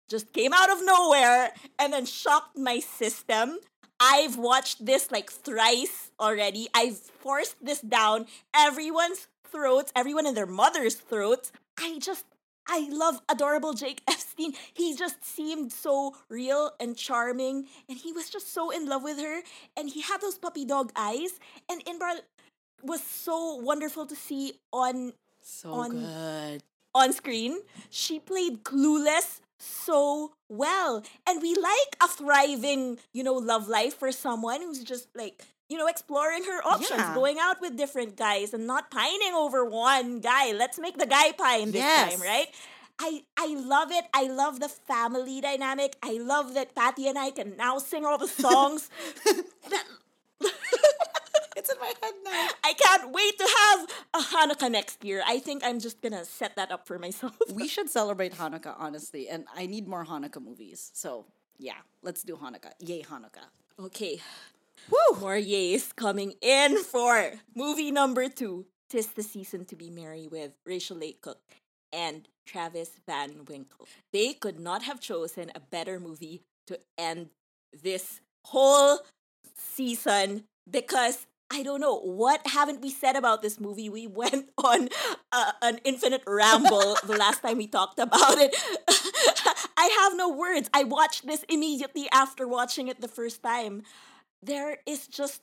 just 0.09 0.33
came 0.33 0.53
out 0.53 0.71
of 0.71 0.79
nowhere 0.83 1.51
and 1.77 1.93
then 1.93 2.05
shocked 2.05 2.57
my 2.57 2.79
system. 2.79 3.59
I've 3.99 4.37
watched 4.37 4.85
this 4.85 5.11
like 5.11 5.29
thrice 5.29 6.11
already. 6.19 6.69
I've 6.73 6.97
forced 6.97 7.63
this 7.63 7.81
down 7.81 8.25
everyone's 8.55 9.27
throats, 9.51 9.91
everyone 9.95 10.25
in 10.25 10.33
their 10.33 10.47
mother's 10.47 10.95
throats. 10.95 11.51
I 11.77 11.99
just 11.99 12.25
I 12.69 12.87
love 12.91 13.19
adorable 13.27 13.73
Jake 13.73 14.01
Epstein. 14.07 14.53
He 14.73 14.95
just 14.95 15.25
seemed 15.25 15.71
so 15.73 16.15
real 16.29 16.71
and 16.79 16.95
charming, 16.95 17.65
and 17.89 17.97
he 17.97 18.13
was 18.13 18.29
just 18.29 18.53
so 18.53 18.69
in 18.69 18.85
love 18.87 19.03
with 19.03 19.17
her. 19.19 19.41
And 19.75 19.89
he 19.89 20.01
had 20.01 20.21
those 20.21 20.37
puppy 20.37 20.65
dog 20.65 20.91
eyes. 20.95 21.39
And 21.69 21.83
Inbar 21.85 22.19
was 22.83 23.01
so 23.03 23.55
wonderful 23.55 24.05
to 24.05 24.15
see 24.15 24.53
on 24.71 25.13
So 25.41 25.71
On- 25.73 25.91
good. 25.91 26.63
on 26.93 27.13
screen. 27.13 27.59
She 27.89 28.19
played 28.19 28.63
clueless 28.63 29.39
so 29.59 30.33
well. 30.49 31.03
And 31.27 31.41
we 31.41 31.55
like 31.55 31.91
a 32.01 32.07
thriving, 32.07 32.99
you 33.13 33.23
know, 33.23 33.33
love 33.33 33.67
life 33.67 33.95
for 33.97 34.11
someone 34.11 34.61
who's 34.61 34.83
just 34.83 35.07
like, 35.15 35.43
you 35.69 35.77
know, 35.77 35.87
exploring 35.87 36.43
her 36.45 36.61
options, 36.67 36.99
Yeah. 36.99 37.13
going 37.13 37.37
out 37.39 37.61
with 37.61 37.77
different 37.77 38.17
guys 38.17 38.53
and 38.53 38.65
not 38.67 38.89
pining 38.91 39.33
over 39.35 39.63
one 39.63 40.19
guy. 40.19 40.51
Let's 40.51 40.79
make 40.79 40.97
the 40.97 41.05
guy 41.05 41.31
pine 41.31 41.71
this 41.71 41.83
Yes. 41.85 42.11
time, 42.17 42.21
right? 42.21 42.47
I, 42.99 43.23
I 43.37 43.47
love 43.55 43.91
it. 43.91 44.05
I 44.13 44.23
love 44.27 44.59
the 44.59 44.67
family 44.67 45.39
dynamic. 45.39 45.95
I 46.03 46.17
love 46.19 46.53
that 46.55 46.75
Patty 46.75 47.07
and 47.07 47.17
I 47.17 47.31
can 47.31 47.55
now 47.55 47.77
sing 47.77 48.03
all 48.05 48.17
the 48.17 48.27
songs. 48.27 48.89
It's 51.55 51.69
in 51.69 51.79
my 51.81 51.91
head 52.01 52.13
now. 52.23 52.47
I 52.63 52.73
can't 52.73 53.11
wait 53.11 53.37
to 53.37 53.47
have 53.59 53.79
a 54.13 54.19
Hanukkah 54.33 54.71
next 54.71 55.03
year. 55.03 55.21
I 55.27 55.39
think 55.39 55.61
I'm 55.65 55.79
just 55.81 56.01
gonna 56.01 56.23
set 56.23 56.55
that 56.55 56.71
up 56.71 56.87
for 56.87 56.97
myself. 56.97 57.35
We 57.53 57.67
should 57.73 57.89
celebrate 57.89 58.33
Hanukkah, 58.35 58.75
honestly, 58.79 59.27
and 59.27 59.45
I 59.53 59.65
need 59.65 59.85
more 59.87 60.05
Hanukkah 60.05 60.41
movies. 60.41 60.89
So 60.93 61.25
yeah, 61.57 61.73
let's 62.01 62.23
do 62.23 62.37
Hanukkah. 62.37 62.71
Yay, 62.79 63.03
Hanukkah. 63.03 63.47
Okay. 63.77 64.21
Woo! 64.89 65.19
More 65.19 65.37
yays 65.37 65.95
coming 65.95 66.33
in 66.41 66.83
for 66.83 67.33
movie 67.55 67.91
number 67.91 68.27
two. 68.29 68.65
Tis 68.89 69.07
the 69.07 69.23
season 69.23 69.65
to 69.65 69.75
be 69.75 69.89
merry 69.89 70.27
with 70.27 70.51
Rachel 70.65 70.97
Leigh 70.97 71.17
Cook 71.21 71.39
and 71.93 72.27
Travis 72.47 72.91
Van 73.07 73.45
Winkle. 73.47 73.87
They 74.11 74.33
could 74.33 74.59
not 74.59 74.83
have 74.83 74.99
chosen 74.99 75.51
a 75.53 75.59
better 75.59 75.99
movie 75.99 76.41
to 76.67 76.79
end 76.97 77.29
this 77.83 78.21
whole 78.47 78.99
season 79.55 80.45
because 80.69 81.27
I 81.51 81.63
don't 81.63 81.81
know 81.81 81.99
what 81.99 82.41
haven't 82.45 82.81
we 82.81 82.91
said 82.91 83.15
about 83.15 83.41
this 83.41 83.59
movie. 83.59 83.89
We 83.89 84.07
went 84.21 84.49
on 84.57 84.89
uh, 85.31 85.51
an 85.61 85.79
infinite 85.83 86.23
ramble 86.25 86.97
the 87.05 87.17
last 87.17 87.41
time 87.41 87.57
we 87.57 87.67
talked 87.67 87.99
about 87.99 88.37
it. 88.37 88.55
I 89.77 89.85
have 90.01 90.17
no 90.17 90.29
words. 90.29 90.69
I 90.73 90.83
watched 90.83 91.25
this 91.25 91.43
immediately 91.47 92.07
after 92.11 92.47
watching 92.47 92.87
it 92.87 93.01
the 93.01 93.07
first 93.07 93.41
time. 93.41 93.83
There 94.43 94.77
is 94.85 95.07
just 95.07 95.41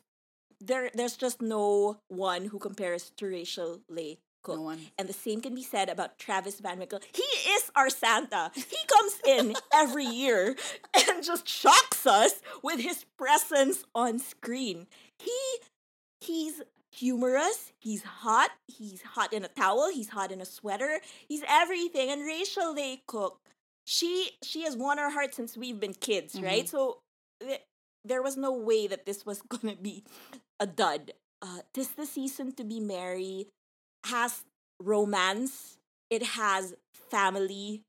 there 0.60 0.90
there's 0.94 1.16
just 1.16 1.42
no 1.42 1.98
one 2.08 2.46
who 2.46 2.58
compares 2.58 3.10
to 3.16 3.26
Rachel 3.26 3.80
Leigh 3.88 4.18
Cook. 4.42 4.56
No 4.56 4.62
one. 4.62 4.78
And 4.98 5.08
the 5.08 5.12
same 5.12 5.40
can 5.40 5.54
be 5.54 5.62
said 5.62 5.88
about 5.88 6.18
Travis 6.18 6.60
Van 6.60 6.78
Winkle. 6.78 7.00
He 7.12 7.22
is 7.22 7.70
our 7.74 7.90
Santa. 7.90 8.50
He 8.54 8.76
comes 8.86 9.20
in 9.26 9.54
every 9.74 10.04
year 10.04 10.56
and 11.08 11.22
just 11.22 11.48
shocks 11.48 12.06
us 12.06 12.40
with 12.62 12.80
his 12.80 13.04
presence 13.18 13.84
on 13.94 14.18
screen. 14.18 14.86
He 15.18 15.38
he's 16.20 16.62
humorous, 16.92 17.72
he's 17.78 18.02
hot, 18.02 18.50
he's 18.66 19.02
hot 19.02 19.32
in 19.32 19.44
a 19.44 19.48
towel, 19.48 19.90
he's 19.92 20.08
hot 20.08 20.32
in 20.32 20.40
a 20.40 20.46
sweater, 20.46 21.00
he's 21.28 21.42
everything. 21.48 22.10
And 22.10 22.22
Rachel 22.24 22.72
Leigh 22.72 23.02
Cook, 23.06 23.38
she 23.84 24.30
she 24.42 24.62
has 24.62 24.76
won 24.76 24.98
our 24.98 25.10
hearts 25.10 25.36
since 25.36 25.56
we've 25.56 25.78
been 25.78 25.94
kids, 25.94 26.40
right? 26.40 26.64
Mm-hmm. 26.64 26.76
So 26.76 26.98
th- 27.40 27.60
there 28.06 28.22
was 28.22 28.36
no 28.36 28.52
way 28.52 28.86
that 28.86 29.06
this 29.06 29.26
was 29.26 29.42
gonna 29.48 29.76
be 29.76 30.04
a 30.60 30.66
dud. 30.66 31.12
Uh, 31.42 31.60
tis 31.74 31.88
the 31.88 32.06
season 32.06 32.52
to 32.52 32.64
be 32.64 32.80
merry 32.80 33.46
has 34.06 34.44
romance, 34.80 35.76
it 36.10 36.22
has 36.22 36.74
family, 37.10 37.82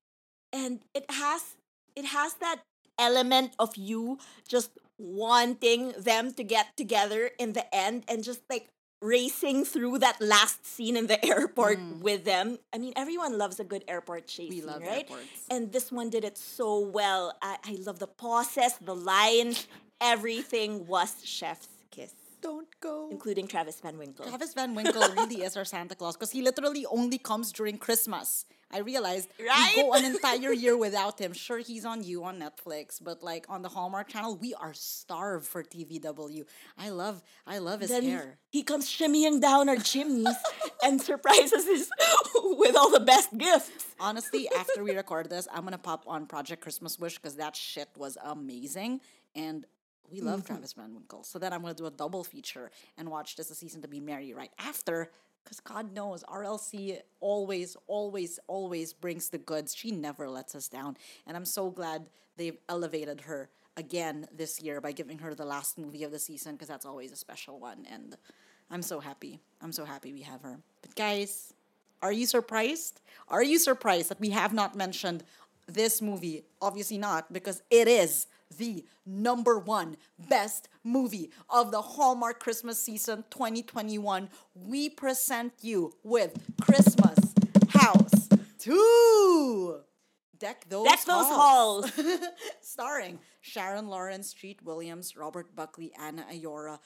and 0.52 0.80
it 0.94 1.06
has 1.10 1.56
it 1.96 2.06
has 2.06 2.34
that 2.36 2.62
element 3.00 3.54
of 3.60 3.76
you 3.76 4.18
just 4.48 4.72
wanting 5.00 5.94
them 5.98 6.34
to 6.34 6.44
get 6.44 6.76
together 6.76 7.32
in 7.40 7.54
the 7.54 7.64
end 7.74 8.04
and 8.08 8.24
just 8.24 8.42
like 8.50 8.68
racing 9.02 9.64
through 9.64 10.00
that 10.00 10.20
last 10.20 10.66
scene 10.66 10.98
in 10.98 11.06
the 11.08 11.24
airport 11.34 11.80
with 12.02 12.26
them. 12.26 12.58
I 12.74 12.80
mean, 12.80 12.94
everyone 12.96 13.38
loves 13.38 13.60
a 13.60 13.64
good 13.64 13.84
airport 13.88 14.28
chase 14.28 14.50
We 14.50 14.62
love 14.62 14.82
right? 14.82 15.06
airports. 15.10 15.46
And 15.52 15.72
this 15.72 15.92
one 15.92 16.10
did 16.10 16.24
it 16.24 16.38
so 16.38 16.80
well. 16.80 17.36
I, 17.42 17.58
I 17.64 17.78
love 17.86 18.00
the 18.00 18.08
pauses, 18.08 18.74
the 18.82 18.96
lines, 18.96 19.68
everything 20.02 20.88
was 20.88 21.16
chef's 21.24 21.68
kiss, 21.92 22.14
Don't 22.42 22.68
go. 22.80 23.10
including 23.12 23.48
Travis 23.48 23.80
Van 23.80 23.98
Winkle. 23.98 24.26
Travis 24.26 24.54
Van 24.54 24.76
Winkle 24.76 25.02
really 25.16 25.42
is 25.44 25.58
our 25.58 25.66
Santa 25.66 25.96
Claus 25.96 26.16
because 26.16 26.32
he 26.32 26.42
literally 26.42 26.86
only 26.86 27.18
comes 27.18 27.52
during 27.52 27.78
Christmas. 27.78 28.46
I 28.70 28.80
realized 28.80 29.30
Right? 29.40 29.74
we 29.78 29.82
go 29.84 29.94
an 29.94 30.04
entire 30.14 30.52
year 30.52 30.78
without 30.78 31.20
him. 31.20 31.32
Sure, 31.32 31.58
he's 31.60 31.86
on 31.86 32.04
you 32.04 32.26
on 32.26 32.38
Netflix, 32.40 33.02
but 33.02 33.24
like 33.24 33.46
on 33.50 33.62
the 33.62 33.70
Hallmark 33.70 34.10
Channel, 34.10 34.36
we 34.36 34.54
are 34.54 34.74
starved 34.74 35.48
for 35.48 35.64
TVW. 35.64 36.44
I 36.78 36.90
love, 36.90 37.24
I 37.48 37.60
love 37.60 37.80
his 37.80 37.90
then 37.90 38.04
he- 38.04 38.10
hair. 38.10 38.38
he 38.50 38.64
comes 38.64 38.88
shimmying 38.90 39.40
down 39.42 39.70
our 39.70 39.78
chimneys 39.78 40.36
and 40.84 41.02
surprises 41.02 41.66
us 41.66 41.90
with 42.36 42.76
all 42.76 42.92
the 42.92 43.00
best 43.00 43.36
gifts. 43.38 43.86
Honestly, 44.02 44.50
after 44.60 44.84
we 44.84 44.94
record 44.96 45.30
this, 45.30 45.48
I'm 45.52 45.64
gonna 45.64 45.78
pop 45.78 46.04
on 46.06 46.26
Project 46.28 46.62
Christmas 46.62 47.00
Wish 47.00 47.16
because 47.18 47.38
that 47.38 47.56
shit 47.56 47.88
was 47.96 48.18
amazing, 48.22 49.00
and 49.34 49.66
we 50.12 50.22
love 50.22 50.40
Mm-hmm. 50.40 50.48
Travis 50.54 50.74
Van 50.74 50.94
Winkle. 50.94 51.24
So 51.24 51.40
then 51.40 51.54
I'm 51.54 51.62
gonna 51.62 51.74
do 51.74 51.86
a 51.86 51.92
double 51.92 52.24
feature 52.24 52.72
and 52.98 53.10
watch 53.10 53.36
this 53.36 53.50
a 53.52 53.56
season 53.56 53.82
to 53.82 53.88
be 53.88 54.00
merry 54.00 54.34
right 54.34 54.52
after. 54.60 55.12
Because 55.44 55.60
God 55.62 55.94
knows, 55.94 56.26
RLC 56.26 57.00
always, 57.22 57.78
always, 57.88 58.38
always 58.48 58.92
brings 58.92 59.30
the 59.30 59.38
goods. 59.38 59.74
She 59.74 59.92
never 59.92 60.30
lets 60.30 60.56
us 60.56 60.68
down. 60.68 60.98
And 61.26 61.38
I'm 61.38 61.46
so 61.46 61.70
glad 61.70 62.10
they've 62.36 62.58
elevated 62.68 63.22
her 63.22 63.50
again 63.78 64.28
this 64.36 64.62
year 64.62 64.82
by 64.82 64.92
giving 64.92 65.20
her 65.20 65.34
the 65.34 65.46
last 65.46 65.78
movie 65.78 66.04
of 66.04 66.12
the 66.12 66.20
season 66.20 66.54
because 66.54 66.68
that's 66.68 66.86
always 66.86 67.14
a 67.14 67.16
special 67.16 67.60
one. 67.62 67.86
And 67.90 68.18
I'm 68.70 68.82
so 68.82 69.00
happy. 69.00 69.40
I'm 69.62 69.72
so 69.72 69.86
happy 69.86 70.12
we 70.12 70.24
have 70.24 70.42
her. 70.42 70.60
But 70.82 70.96
guys, 70.96 71.54
are 72.02 72.12
you 72.12 72.26
surprised? 72.26 73.00
Are 73.30 73.44
you 73.44 73.58
surprised 73.58 74.10
that 74.10 74.20
we 74.20 74.32
have 74.32 74.54
not 74.54 74.76
mentioned 74.76 75.24
this 75.68 76.02
movie? 76.02 76.44
Obviously 76.62 76.98
not, 76.98 77.32
because 77.32 77.64
it 77.70 77.88
is 77.88 78.28
the 78.56 78.86
number 79.06 79.60
one 79.60 79.98
best 80.30 80.70
movie 80.84 81.32
of 81.50 81.72
the 81.72 81.82
Hallmark 81.82 82.40
Christmas 82.40 82.80
season 82.82 83.24
2021. 83.30 84.30
We 84.56 84.90
present 84.90 85.54
you 85.62 85.94
with 86.04 86.38
Christmas 86.62 87.34
House 87.70 88.30
2. 88.60 89.80
Deck 90.40 90.66
those 90.70 90.86
Deck 90.86 91.00
those 91.06 91.26
halls 91.26 91.90
halls. 91.90 92.20
starring 92.62 93.20
Sharon 93.42 93.88
Lawrence, 93.88 94.34
Treat 94.34 94.62
Williams, 94.64 95.16
Robert 95.16 95.56
Buckley, 95.56 95.92
Ana 96.00 96.26
Ayora, 96.32 96.80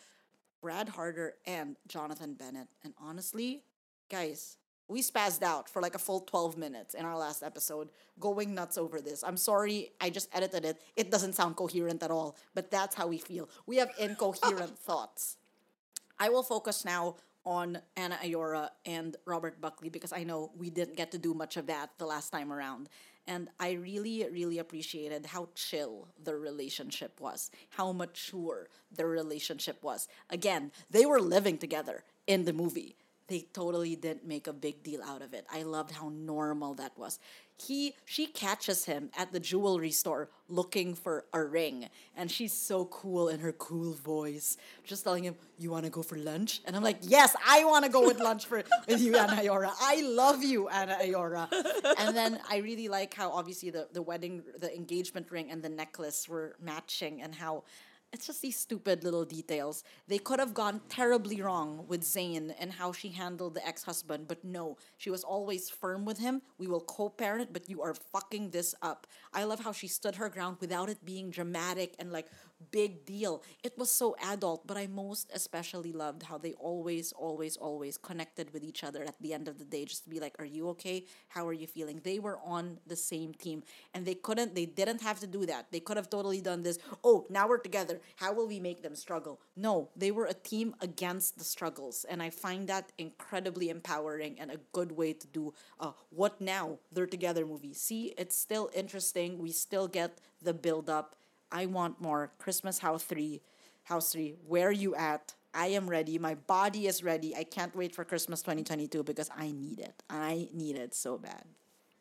Brad 0.62 0.89
Harder, 0.89 1.34
and 1.45 1.76
Jonathan 1.88 2.36
Bennett. 2.36 2.67
And 2.84 2.93
honestly, 2.97 3.63
guys, 4.10 4.58
we 4.91 5.01
spazzed 5.01 5.41
out 5.41 5.69
for 5.69 5.82
like 5.82 5.95
a 5.95 5.99
full 5.99 6.21
12 6.21 6.58
minutes 6.58 6.93
in 6.93 7.06
our 7.06 7.17
last 7.17 7.43
episode, 7.43 7.89
going 8.19 8.54
nuts 8.54 8.77
over 8.77 8.99
this. 8.99 9.23
I'm 9.23 9.38
sorry, 9.38 9.91
I 10.01 10.10
just 10.10 10.30
edited 10.34 10.65
it. 10.65 10.82
It 10.95 11.10
doesn't 11.10 11.34
sound 11.34 11.56
coherent 11.56 12.04
at 12.04 12.12
all, 12.12 12.36
but 12.54 12.69
that's 12.69 12.95
how 12.95 13.08
we 13.08 13.17
feel. 13.17 13.49
We 13.65 13.77
have 13.77 13.91
incoherent 13.97 14.77
thoughts. 14.88 15.38
I 16.19 16.30
will 16.30 16.43
focus 16.43 16.84
now 16.86 17.15
on 17.45 17.80
Ana 17.95 18.17
Ayora 18.23 18.69
and 18.86 19.15
Robert 19.25 19.60
Buckley 19.60 19.89
because 19.89 20.13
I 20.13 20.23
know 20.23 20.51
we 20.58 20.69
didn't 20.69 20.97
get 20.97 21.12
to 21.12 21.17
do 21.17 21.34
much 21.34 21.58
of 21.58 21.67
that 21.67 21.89
the 21.97 22.06
last 22.06 22.30
time 22.30 22.51
around. 22.51 22.89
And 23.27 23.49
I 23.60 23.73
really, 23.73 24.27
really 24.32 24.60
appreciated 24.60 25.25
how 25.27 25.49
chill 25.56 26.10
the 26.21 26.36
relationship 26.36 27.19
was, 27.21 27.49
how 27.69 27.91
mature 27.93 28.67
the 28.91 29.06
relationship 29.06 29.82
was. 29.84 30.08
Again, 30.30 30.71
they 30.89 31.06
were 31.06 31.21
living 31.21 31.58
together 31.58 32.04
in 32.27 32.45
the 32.45 32.54
movie. 32.54 32.95
They 33.32 33.46
totally 33.54 33.96
didn't 33.96 34.28
make 34.28 34.48
a 34.48 34.52
big 34.52 34.84
deal 34.84 35.02
out 35.02 35.22
of 35.22 35.34
it. 35.34 35.46
I 35.50 35.63
loved 35.63 35.91
how 35.91 36.10
normal 36.10 36.74
that 36.74 36.98
was. 36.98 37.17
He 37.65 37.96
she 38.04 38.26
catches 38.26 38.84
him 38.84 39.10
at 39.17 39.32
the 39.32 39.39
jewelry 39.39 39.91
store 39.91 40.30
looking 40.50 40.96
for 40.96 41.24
a 41.32 41.41
ring 41.41 41.88
and 42.17 42.30
she's 42.30 42.52
so 42.52 42.84
cool 42.86 43.30
in 43.30 43.39
her 43.39 43.54
cool 43.54 43.94
voice 43.94 44.58
just 44.84 45.06
telling 45.06 45.23
him 45.23 45.36
you 45.58 45.71
want 45.71 45.86
to 45.86 45.92
go 45.92 46.02
for 46.02 46.17
lunch 46.17 46.60
and 46.65 46.75
I'm 46.75 46.84
like 46.84 46.98
yes 47.04 47.34
I 47.48 47.63
want 47.63 47.86
to 47.86 47.92
go 47.92 48.06
with 48.06 48.19
lunch 48.19 48.48
for 48.48 48.63
with 48.88 49.00
you 49.00 49.15
Ana 49.15 49.34
Ayora 49.34 49.71
I 49.79 50.02
love 50.02 50.44
you 50.44 50.67
Ana 50.67 50.98
Ayora 51.02 51.48
and 52.00 52.17
then 52.17 52.40
I 52.50 52.58
really 52.58 52.88
like 52.88 53.13
how 53.13 53.29
obviously 53.32 53.69
the 53.69 53.88
the 53.94 54.02
wedding 54.02 54.44
the 54.60 54.75
engagement 54.75 55.32
ring 55.32 55.52
and 55.52 55.62
the 55.63 55.69
necklace 55.69 56.27
were 56.27 56.56
matching 56.60 57.21
and 57.21 57.36
how 57.36 57.63
it's 58.13 58.27
just 58.27 58.41
these 58.41 58.57
stupid 58.57 59.03
little 59.03 59.23
details. 59.23 59.83
They 60.07 60.17
could 60.17 60.39
have 60.39 60.53
gone 60.53 60.81
terribly 60.89 61.41
wrong 61.41 61.85
with 61.87 62.01
Zayn 62.01 62.53
and 62.59 62.73
how 62.73 62.91
she 62.91 63.09
handled 63.09 63.55
the 63.55 63.65
ex 63.65 63.83
husband, 63.83 64.27
but 64.27 64.43
no, 64.43 64.77
she 64.97 65.09
was 65.09 65.23
always 65.23 65.69
firm 65.69 66.03
with 66.03 66.19
him. 66.19 66.41
We 66.57 66.67
will 66.67 66.81
co 66.81 67.09
parent, 67.09 67.53
but 67.53 67.69
you 67.69 67.81
are 67.81 67.93
fucking 67.93 68.49
this 68.49 68.75
up. 68.81 69.07
I 69.33 69.45
love 69.45 69.62
how 69.62 69.71
she 69.71 69.87
stood 69.87 70.15
her 70.15 70.29
ground 70.29 70.57
without 70.59 70.89
it 70.89 71.05
being 71.05 71.29
dramatic 71.29 71.95
and 71.99 72.12
like 72.12 72.27
big 72.71 73.05
deal. 73.05 73.43
It 73.63 73.77
was 73.77 73.91
so 73.91 74.15
adult, 74.23 74.67
but 74.67 74.77
I 74.77 74.87
most 74.87 75.29
especially 75.33 75.91
loved 75.91 76.23
how 76.23 76.37
they 76.37 76.53
always, 76.53 77.12
always, 77.12 77.57
always 77.57 77.97
connected 77.97 78.53
with 78.53 78.63
each 78.63 78.83
other 78.83 79.03
at 79.03 79.15
the 79.21 79.33
end 79.33 79.47
of 79.47 79.57
the 79.57 79.65
day, 79.65 79.85
just 79.85 80.03
to 80.03 80.09
be 80.09 80.19
like, 80.19 80.35
Are 80.39 80.45
you 80.45 80.69
okay? 80.69 81.05
How 81.29 81.47
are 81.47 81.53
you 81.53 81.67
feeling? 81.67 82.01
They 82.03 82.19
were 82.19 82.39
on 82.45 82.77
the 82.87 82.95
same 82.95 83.33
team 83.33 83.63
and 83.93 84.05
they 84.05 84.15
couldn't, 84.15 84.55
they 84.55 84.65
didn't 84.65 85.01
have 85.01 85.19
to 85.21 85.27
do 85.27 85.45
that. 85.45 85.67
They 85.71 85.79
could 85.79 85.97
have 85.97 86.09
totally 86.09 86.41
done 86.41 86.63
this. 86.63 86.79
Oh, 87.03 87.25
now 87.29 87.47
we're 87.47 87.57
together. 87.57 88.01
How 88.15 88.33
will 88.33 88.47
we 88.47 88.59
make 88.59 88.81
them 88.81 88.95
struggle? 88.95 89.39
No, 89.55 89.89
they 89.95 90.12
were 90.12 90.25
a 90.25 90.33
team 90.33 90.75
against 90.81 91.37
the 91.37 91.43
struggles. 91.43 92.05
And 92.09 92.21
I 92.21 92.29
find 92.29 92.67
that 92.67 92.91
incredibly 92.97 93.69
empowering 93.69 94.39
and 94.39 94.51
a 94.51 94.57
good 94.71 94.91
way 94.91 95.13
to 95.13 95.27
do 95.27 95.53
a 95.79 95.91
what 96.09 96.41
now? 96.41 96.77
They're 96.91 97.07
together 97.07 97.45
movie. 97.45 97.73
See, 97.73 98.13
it's 98.17 98.37
still 98.37 98.69
interesting. 98.73 99.39
We 99.39 99.51
still 99.51 99.87
get 99.87 100.19
the 100.41 100.53
build 100.53 100.89
up 100.89 101.15
I 101.52 101.65
want 101.65 102.02
more. 102.02 102.31
Christmas 102.37 102.79
House 102.79 103.04
3, 103.04 103.41
House 103.83 104.12
3, 104.13 104.35
where 104.47 104.67
are 104.67 104.71
you 104.71 104.95
at? 104.95 105.33
I 105.54 105.67
am 105.67 105.89
ready. 105.89 106.17
My 106.17 106.35
body 106.35 106.87
is 106.87 107.04
ready. 107.04 107.35
I 107.35 107.43
can't 107.43 107.75
wait 107.75 107.93
for 107.93 108.06
Christmas 108.06 108.41
2022 108.41 109.04
because 109.04 109.29
I 109.35 109.52
need 109.52 109.79
it. 109.79 110.02
I 110.10 110.47
need 110.54 110.77
it 110.77 110.95
so 110.95 111.17
bad. 111.17 111.43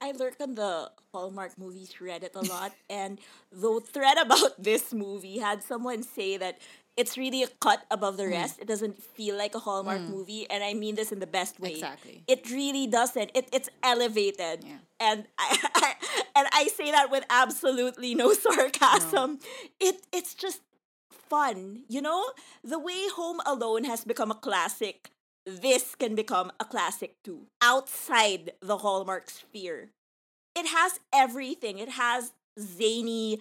I 0.03 0.13
lurk 0.13 0.37
on 0.41 0.55
the 0.55 0.91
Hallmark 1.13 1.59
movies 1.59 1.93
Reddit 2.01 2.35
a 2.35 2.41
lot, 2.41 2.73
and 2.89 3.19
the 3.53 3.81
thread 3.93 4.17
about 4.19 4.63
this 4.63 4.95
movie 4.95 5.39
had 5.39 5.63
someone 5.63 6.03
say 6.03 6.39
that 6.39 6.59
it's 7.01 7.17
really 7.17 7.43
a 7.43 7.49
cut 7.61 7.81
above 7.91 8.19
the 8.19 8.25
mm. 8.25 8.33
rest. 8.33 8.59
It 8.61 8.69
doesn't 8.69 9.03
feel 9.03 9.35
like 9.37 9.55
a 9.55 9.59
Hallmark 9.59 10.03
mm. 10.03 10.11
movie, 10.11 10.47
and 10.51 10.63
I 10.63 10.75
mean 10.75 10.97
this 10.97 11.11
in 11.13 11.19
the 11.19 11.27
best 11.27 11.59
way. 11.59 11.73
Exactly. 11.73 12.23
It 12.29 12.51
really 12.51 12.87
doesn't. 12.87 13.31
It, 13.35 13.49
it's 13.53 13.71
elevated, 13.83 14.65
Yeah. 14.65 14.77
and 15.01 15.25
I, 15.39 15.49
I 15.75 15.95
and 16.37 16.47
I 16.53 16.69
say 16.69 16.91
that 16.91 17.11
with 17.11 17.25
absolutely 17.31 18.15
no 18.15 18.35
sarcasm. 18.45 19.39
It 19.81 20.07
it's 20.13 20.35
just 20.35 20.61
fun, 21.11 21.85
you 21.89 22.03
know. 22.03 22.23
The 22.63 22.79
way 22.79 23.09
Home 23.17 23.41
Alone 23.47 23.85
has 23.85 24.05
become 24.05 24.31
a 24.31 24.35
classic, 24.35 25.11
this 25.47 25.95
can 25.95 26.15
become 26.15 26.53
a 26.61 26.67
classic 26.67 27.17
too. 27.25 27.47
Outside 27.63 28.53
the 28.61 28.79
Hallmark 28.79 29.31
sphere, 29.31 29.89
it 30.55 30.67
has 30.67 31.01
everything. 31.15 31.79
It 31.79 31.93
has 32.05 32.33
zany 32.59 33.41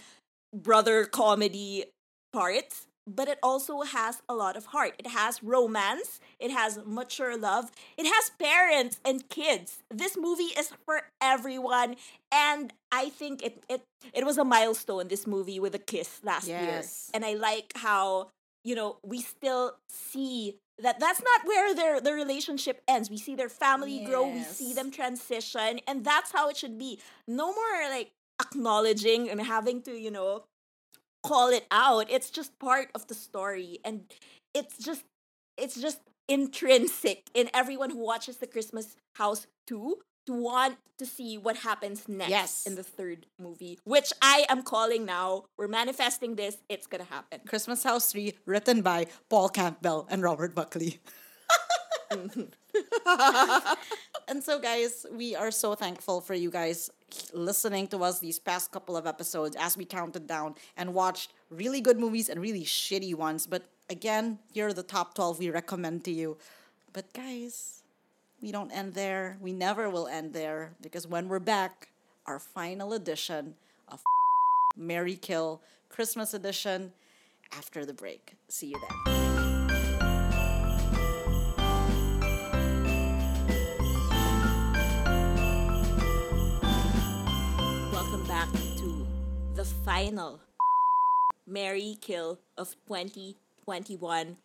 brother 0.53 1.03
comedy 1.03 1.86
parts, 2.32 2.88
but 3.16 3.28
it 3.28 3.39
also 3.41 3.82
has 3.82 4.22
a 4.28 4.36
lot 4.36 4.55
of 4.55 4.68
heart. 4.68 4.93
It 4.99 5.07
has 5.07 5.43
romance, 5.43 6.20
it 6.39 6.51
has 6.51 6.80
mature 6.86 7.38
love, 7.38 7.72
it 7.97 8.05
has 8.05 8.32
parents 8.39 8.99
and 9.03 9.28
kids. 9.30 9.80
This 9.89 10.18
movie 10.18 10.53
is 10.57 10.72
for 10.86 11.03
everyone 11.22 11.95
and 12.32 12.74
I 12.91 13.10
think 13.10 13.43
it 13.43 13.64
it 13.70 13.82
it 14.14 14.26
was 14.26 14.38
a 14.38 14.45
milestone 14.45 15.07
this 15.07 15.26
movie 15.28 15.60
with 15.60 15.76
a 15.76 15.80
kiss 15.80 16.22
last 16.24 16.47
year. 16.47 16.62
Yes. 16.62 17.10
And 17.14 17.26
I 17.26 17.34
like 17.34 17.74
how, 17.76 18.30
you 18.64 18.76
know, 18.76 18.97
we 19.03 19.22
still 19.22 19.76
see 19.89 20.57
that 20.82 20.99
that's 20.99 21.22
not 21.22 21.47
where 21.47 21.76
their 21.76 21.99
their 21.99 22.16
relationship 22.16 22.82
ends. 22.88 23.10
We 23.10 23.18
see 23.18 23.36
their 23.36 23.49
family 23.49 24.03
grow, 24.05 24.28
we 24.28 24.43
see 24.43 24.74
them 24.74 24.91
transition, 24.91 25.80
and 25.88 26.03
that's 26.03 26.32
how 26.32 26.49
it 26.49 26.57
should 26.57 26.78
be. 26.78 26.99
No 27.28 27.47
more 27.47 27.89
like 27.89 28.12
acknowledging 28.41 29.30
and 29.30 29.41
having 29.41 29.82
to, 29.84 29.91
you 29.91 30.12
know, 30.12 30.43
call 31.24 31.49
it 31.49 31.65
out. 31.72 32.09
It's 32.09 32.30
just 32.30 32.57
part 32.59 32.89
of 32.95 33.07
the 33.07 33.15
story 33.15 33.80
and 33.84 34.03
it's 34.53 34.78
just 34.78 35.03
it's 35.57 35.80
just 35.80 35.99
intrinsic 36.28 37.30
in 37.34 37.49
everyone 37.53 37.89
who 37.89 37.99
watches 37.99 38.38
the 38.38 38.47
Christmas 38.47 38.95
House 39.15 39.47
2 39.67 39.97
to 40.28 40.34
want 40.34 40.78
to 40.97 41.05
see 41.05 41.38
what 41.38 41.57
happens 41.57 42.07
next 42.07 42.30
Yes. 42.30 42.65
in 42.67 42.76
the 42.76 42.84
third 42.84 43.26
movie, 43.39 43.80
which 43.84 44.13
I 44.22 44.45
am 44.47 44.63
calling 44.63 45.05
now. 45.05 45.45
We're 45.57 45.67
manifesting 45.67 46.36
this. 46.36 46.57
It's 46.70 46.88
going 46.88 47.03
to 47.03 47.11
happen. 47.11 47.41
Christmas 47.47 47.84
House 47.84 48.11
3, 48.11 48.34
written 48.45 48.82
by 48.82 49.07
Paul 49.30 49.49
Campbell 49.49 50.07
and 50.09 50.22
Robert 50.24 50.53
Buckley. 50.55 50.99
Mm-hmm. 52.11 52.41
and 54.30 54.44
so, 54.44 54.60
guys, 54.60 55.06
we 55.12 55.36
are 55.36 55.52
so 55.52 55.76
thankful 55.76 56.22
for 56.22 56.34
you 56.34 56.52
guys 56.52 56.90
listening 57.34 57.88
to 57.88 58.04
us 58.04 58.20
these 58.20 58.38
past 58.38 58.72
couple 58.72 58.96
of 58.96 59.08
episodes 59.08 59.56
as 59.60 59.76
we 59.76 59.86
counted 59.86 60.28
down 60.28 60.56
and 60.78 60.94
watched 60.94 61.34
really 61.50 61.82
good 61.82 62.00
movies 62.00 62.30
and 62.30 62.40
really 62.40 62.64
shitty 62.64 63.16
ones. 63.16 63.48
But 63.48 63.64
again, 63.90 64.40
here 64.52 64.68
are 64.68 64.74
the 64.74 64.84
top 64.84 65.16
12 65.16 65.40
we 65.40 65.50
recommend 65.50 66.04
to 66.06 66.12
you. 66.12 66.38
But, 66.94 67.12
guys, 67.14 67.84
we 68.42 68.52
don't 68.52 68.72
end 68.72 68.94
there. 68.94 69.38
We 69.42 69.52
never 69.52 69.90
will 69.90 70.08
end 70.08 70.34
there 70.34 70.74
because 70.82 71.08
when 71.08 71.28
we're 71.28 71.40
back, 71.40 71.90
our 72.26 72.40
final 72.40 72.94
edition 72.94 73.56
of 73.88 74.02
Mary 74.78 75.16
Kill 75.16 75.62
Christmas 75.90 76.34
edition 76.34 76.94
after 77.52 77.86
the 77.86 77.94
break. 77.94 78.36
See 78.48 78.68
you 78.68 78.80
then. 79.06 79.18
The 89.60 89.66
final 89.66 90.39
Mary 91.45 91.97
Kill 91.99 92.39
of 92.57 92.78
2021. 92.88 94.38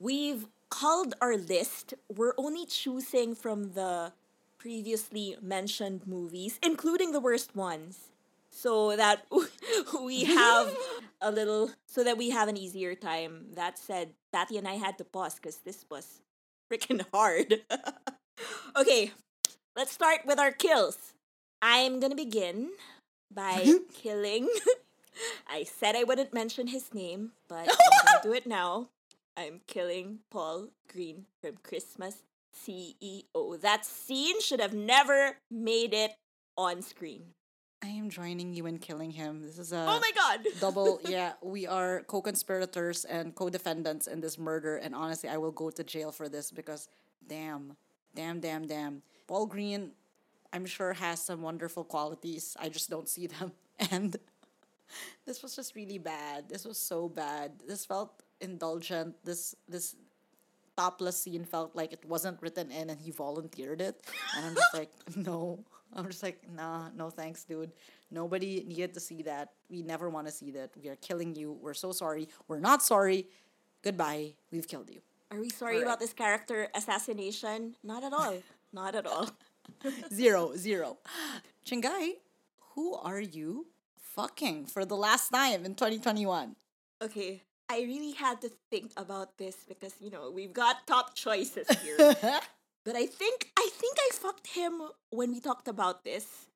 We've 0.00 0.48
culled 0.68 1.14
our 1.20 1.36
list. 1.36 1.94
We're 2.12 2.34
only 2.36 2.66
choosing 2.66 3.36
from 3.36 3.74
the 3.74 4.10
previously 4.58 5.36
mentioned 5.40 6.08
movies, 6.08 6.58
including 6.60 7.12
the 7.12 7.20
worst 7.20 7.54
ones, 7.54 8.10
so 8.50 8.96
that 8.96 9.26
we 10.02 10.24
have 10.24 10.76
a 11.20 11.30
little, 11.30 11.70
so 11.86 12.02
that 12.02 12.18
we 12.18 12.30
have 12.30 12.48
an 12.48 12.56
easier 12.56 12.96
time. 12.96 13.50
That 13.54 13.78
said, 13.78 14.10
Tati 14.32 14.58
and 14.58 14.66
I 14.66 14.74
had 14.74 14.98
to 14.98 15.04
pause 15.04 15.36
because 15.36 15.58
this 15.58 15.84
was 15.88 16.20
freaking 16.68 17.04
hard. 17.14 17.62
okay, 18.76 19.12
let's 19.76 19.92
start 19.92 20.22
with 20.26 20.40
our 20.40 20.50
kills. 20.50 21.12
I'm 21.62 22.00
gonna 22.00 22.16
begin 22.16 22.70
by 23.32 23.74
killing. 23.94 24.48
I 25.48 25.64
said 25.64 25.96
I 25.96 26.04
wouldn't 26.04 26.32
mention 26.32 26.68
his 26.68 26.94
name, 26.94 27.32
but 27.48 27.68
I'm 27.68 28.06
gonna 28.06 28.20
do 28.22 28.32
it 28.32 28.46
now. 28.46 28.88
I'm 29.36 29.60
killing 29.66 30.20
Paul 30.30 30.68
Greene 30.92 31.26
from 31.40 31.56
Christmas 31.62 32.22
CEO. 32.54 33.60
That 33.60 33.84
scene 33.84 34.40
should 34.40 34.60
have 34.60 34.74
never 34.74 35.38
made 35.50 35.94
it 35.94 36.12
on 36.56 36.82
screen. 36.82 37.34
I 37.82 37.86
am 37.88 38.10
joining 38.10 38.54
you 38.54 38.66
in 38.66 38.78
killing 38.78 39.12
him. 39.12 39.42
This 39.42 39.58
is 39.58 39.72
a 39.72 39.86
Oh 39.88 40.00
my 40.00 40.10
god! 40.14 40.40
double. 40.60 41.00
Yeah, 41.06 41.34
we 41.42 41.66
are 41.68 42.02
co-conspirators 42.08 43.04
and 43.04 43.34
co-defendants 43.34 44.08
in 44.08 44.20
this 44.20 44.36
murder, 44.38 44.76
and 44.76 44.94
honestly, 44.94 45.28
I 45.28 45.36
will 45.36 45.52
go 45.52 45.70
to 45.70 45.84
jail 45.84 46.10
for 46.10 46.28
this 46.28 46.50
because, 46.50 46.88
damn, 47.28 47.76
damn, 48.16 48.40
damn, 48.40 48.66
damn. 48.66 49.02
Paul 49.28 49.46
Green, 49.46 49.92
I'm 50.58 50.66
sure 50.66 50.92
has 50.92 51.22
some 51.22 51.40
wonderful 51.40 51.84
qualities. 51.84 52.56
I 52.58 52.68
just 52.68 52.90
don't 52.90 53.08
see 53.08 53.28
them, 53.28 53.52
and 53.92 54.16
this 55.24 55.40
was 55.40 55.54
just 55.54 55.76
really 55.76 55.98
bad. 55.98 56.48
This 56.48 56.64
was 56.64 56.78
so 56.78 57.08
bad. 57.08 57.62
This 57.64 57.86
felt 57.86 58.24
indulgent. 58.40 59.14
This 59.22 59.54
this 59.68 59.94
topless 60.76 61.16
scene 61.22 61.44
felt 61.44 61.76
like 61.76 61.92
it 61.92 62.04
wasn't 62.04 62.42
written 62.42 62.72
in 62.72 62.90
and 62.90 63.00
he 63.00 63.10
volunteered 63.10 63.80
it. 63.80 64.02
And 64.36 64.46
I'm 64.46 64.54
just 64.54 64.74
like, 64.74 64.90
no. 65.16 65.64
I'm 65.94 66.06
just 66.06 66.22
like, 66.22 66.42
nah, 66.54 66.90
no 66.94 67.08
thanks, 67.10 67.44
dude. 67.44 67.72
Nobody 68.10 68.64
needed 68.66 68.94
to 68.94 69.00
see 69.00 69.22
that. 69.22 69.52
We 69.70 69.82
never 69.82 70.10
want 70.10 70.26
to 70.26 70.32
see 70.32 70.50
that. 70.52 70.70
We 70.80 70.88
are 70.88 70.96
killing 70.96 71.34
you. 71.34 71.56
We're 71.62 71.74
so 71.74 71.92
sorry. 71.92 72.28
We're 72.48 72.60
not 72.60 72.82
sorry. 72.82 73.26
Goodbye. 73.82 74.34
We've 74.50 74.66
killed 74.66 74.90
you. 74.90 75.00
Are 75.30 75.40
we 75.40 75.50
sorry 75.50 75.74
Alright. 75.74 75.86
about 75.86 76.00
this 76.00 76.12
character 76.12 76.68
assassination? 76.74 77.76
Not 77.82 78.02
at 78.02 78.12
all. 78.12 78.38
Not 78.72 78.94
at 78.94 79.06
all. 79.06 79.30
Zero, 80.12 80.52
zero. 80.56 80.98
Chingai, 81.66 82.18
who 82.74 82.94
are 82.94 83.20
you 83.20 83.66
fucking 84.14 84.66
for 84.66 84.84
the 84.84 84.96
last 84.96 85.30
time 85.30 85.64
in 85.64 85.74
2021? 85.74 86.56
Okay, 87.02 87.42
I 87.68 87.82
really 87.82 88.12
had 88.12 88.40
to 88.40 88.50
think 88.70 88.92
about 88.96 89.38
this 89.38 89.56
because 89.68 89.94
you 90.00 90.10
know 90.10 90.30
we've 90.30 90.52
got 90.52 90.86
top 90.86 91.14
choices 91.14 91.68
here. 91.82 91.96
but 92.84 92.96
I 92.96 93.06
think 93.06 93.52
I 93.56 93.68
think 93.72 93.96
I 93.98 94.08
fucked 94.12 94.48
him 94.48 94.82
when 95.10 95.30
we 95.30 95.40
talked 95.40 95.68
about 95.68 96.04
this, 96.04 96.48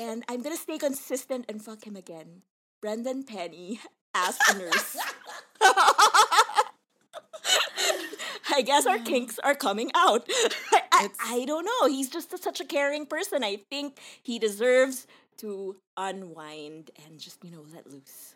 and 0.00 0.24
I'm 0.28 0.42
gonna 0.42 0.56
stay 0.56 0.78
consistent 0.78 1.44
and 1.48 1.62
fuck 1.62 1.86
him 1.86 1.94
again. 1.94 2.42
Brendan 2.80 3.24
Penny 3.24 3.80
as 4.14 4.38
a 4.50 4.58
nurse. 4.58 4.96
I 8.56 8.62
guess 8.62 8.86
our 8.86 8.98
kinks 8.98 9.38
are 9.40 9.54
coming 9.54 9.90
out. 9.94 10.26
I, 10.72 10.80
I, 10.92 11.08
I 11.20 11.44
don't 11.44 11.66
know. 11.66 11.88
He's 11.88 12.08
just 12.08 12.32
a, 12.32 12.38
such 12.38 12.60
a 12.60 12.64
caring 12.64 13.04
person. 13.04 13.44
I 13.44 13.58
think 13.68 13.98
he 14.22 14.38
deserves 14.38 15.06
to 15.38 15.76
unwind 15.96 16.90
and 17.04 17.20
just, 17.20 17.44
you 17.44 17.50
know, 17.50 17.64
let 17.74 17.86
loose. 17.86 18.34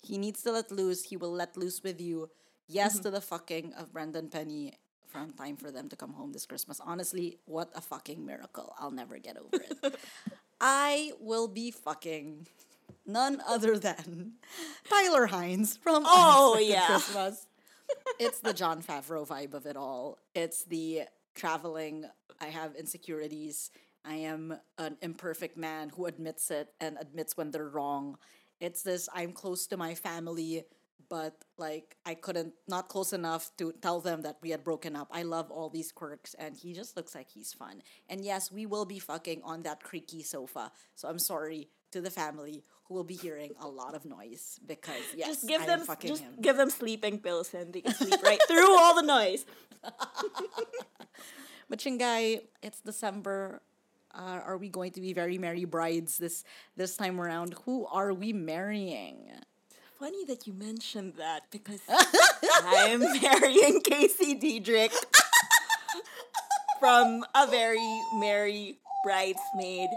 He 0.00 0.16
needs 0.16 0.42
to 0.44 0.52
let 0.52 0.72
loose. 0.72 1.04
He 1.04 1.18
will 1.18 1.32
let 1.32 1.56
loose 1.56 1.82
with 1.82 2.00
you. 2.00 2.30
Yes 2.66 2.94
mm-hmm. 2.94 3.02
to 3.02 3.10
the 3.10 3.20
fucking 3.20 3.74
of 3.74 3.92
Brendan 3.92 4.28
Penny 4.28 4.72
from 5.06 5.32
Time 5.32 5.56
for 5.56 5.70
Them 5.70 5.88
to 5.90 5.96
Come 5.96 6.14
Home 6.14 6.32
this 6.32 6.46
Christmas. 6.46 6.80
Honestly, 6.82 7.38
what 7.44 7.70
a 7.74 7.82
fucking 7.82 8.24
miracle. 8.24 8.74
I'll 8.78 8.90
never 8.90 9.18
get 9.18 9.36
over 9.36 9.62
it. 9.62 9.96
I 10.60 11.12
will 11.20 11.48
be 11.48 11.70
fucking 11.70 12.46
none 13.06 13.42
other 13.46 13.78
than 13.78 14.32
Tyler 14.88 15.28
Hynes 15.28 15.78
from 15.78 16.04
Oh, 16.06 16.58
yeah. 16.58 16.86
Christmas. 16.86 17.46
It's 18.18 18.40
the 18.40 18.52
Jon 18.52 18.82
Favreau 18.82 19.26
vibe 19.26 19.54
of 19.54 19.66
it 19.66 19.76
all. 19.76 20.18
It's 20.34 20.64
the 20.64 21.02
traveling. 21.34 22.04
I 22.40 22.46
have 22.46 22.74
insecurities. 22.74 23.70
I 24.04 24.14
am 24.14 24.56
an 24.78 24.96
imperfect 25.02 25.56
man 25.56 25.90
who 25.90 26.06
admits 26.06 26.50
it 26.50 26.68
and 26.80 26.96
admits 27.00 27.36
when 27.36 27.50
they're 27.50 27.68
wrong. 27.68 28.18
It's 28.60 28.82
this 28.82 29.08
I'm 29.14 29.32
close 29.32 29.66
to 29.68 29.76
my 29.76 29.94
family, 29.94 30.64
but 31.08 31.44
like 31.56 31.96
I 32.04 32.14
couldn't 32.14 32.54
not 32.66 32.88
close 32.88 33.12
enough 33.12 33.50
to 33.58 33.72
tell 33.80 34.00
them 34.00 34.22
that 34.22 34.38
we 34.42 34.50
had 34.50 34.64
broken 34.64 34.96
up. 34.96 35.08
I 35.12 35.22
love 35.22 35.50
all 35.50 35.68
these 35.68 35.92
quirks 35.92 36.34
and 36.34 36.56
he 36.56 36.72
just 36.72 36.96
looks 36.96 37.14
like 37.14 37.30
he's 37.30 37.52
fun. 37.52 37.82
And 38.08 38.24
yes, 38.24 38.50
we 38.50 38.66
will 38.66 38.84
be 38.84 38.98
fucking 38.98 39.42
on 39.44 39.62
that 39.62 39.82
creaky 39.82 40.22
sofa. 40.22 40.72
So 40.94 41.08
I'm 41.08 41.18
sorry 41.18 41.68
to 41.92 42.00
the 42.00 42.10
family 42.10 42.64
will 42.88 43.04
be 43.04 43.14
hearing 43.14 43.52
a 43.60 43.68
lot 43.68 43.94
of 43.94 44.04
noise 44.04 44.58
because 44.66 45.02
yes, 45.16 45.28
Just 45.28 45.48
give 45.48 45.62
I 45.62 45.66
them 45.66 45.86
just 46.00 46.22
him. 46.22 46.32
give 46.40 46.56
them 46.56 46.70
sleeping 46.70 47.18
pills 47.18 47.52
and 47.54 47.72
they 47.72 47.80
can 47.82 47.94
sleep 47.94 48.22
right 48.22 48.40
through 48.48 48.78
all 48.78 48.94
the 48.94 49.02
noise. 49.02 49.44
But 51.68 51.80
Chingai, 51.80 52.40
it's 52.62 52.80
December. 52.80 53.60
Uh, 54.14 54.40
are 54.44 54.56
we 54.56 54.70
going 54.70 54.90
to 54.92 55.00
be 55.02 55.12
very 55.12 55.36
merry 55.36 55.66
brides 55.66 56.16
this 56.16 56.42
this 56.76 56.96
time 56.96 57.20
around? 57.20 57.54
Who 57.66 57.84
are 57.86 58.12
we 58.14 58.32
marrying? 58.32 59.28
Funny 59.98 60.24
that 60.24 60.46
you 60.46 60.54
mentioned 60.54 61.14
that 61.18 61.42
because 61.50 61.80
I'm 62.64 63.00
marrying 63.20 63.80
Casey 63.82 64.34
Deidrick 64.38 64.94
from 66.80 67.24
a 67.34 67.46
very 67.46 68.00
merry 68.14 68.78
bridesmaid. 69.04 69.90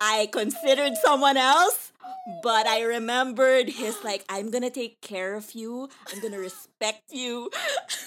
I 0.00 0.28
considered 0.32 0.94
someone 1.02 1.36
else, 1.36 1.92
but 2.42 2.66
I 2.66 2.82
remembered 2.82 3.68
his 3.68 4.02
like, 4.02 4.24
I'm 4.28 4.50
gonna 4.50 4.70
take 4.70 5.00
care 5.00 5.34
of 5.34 5.52
you, 5.52 5.88
I'm 6.12 6.20
gonna 6.20 6.38
respect 6.38 7.12
you, 7.12 7.50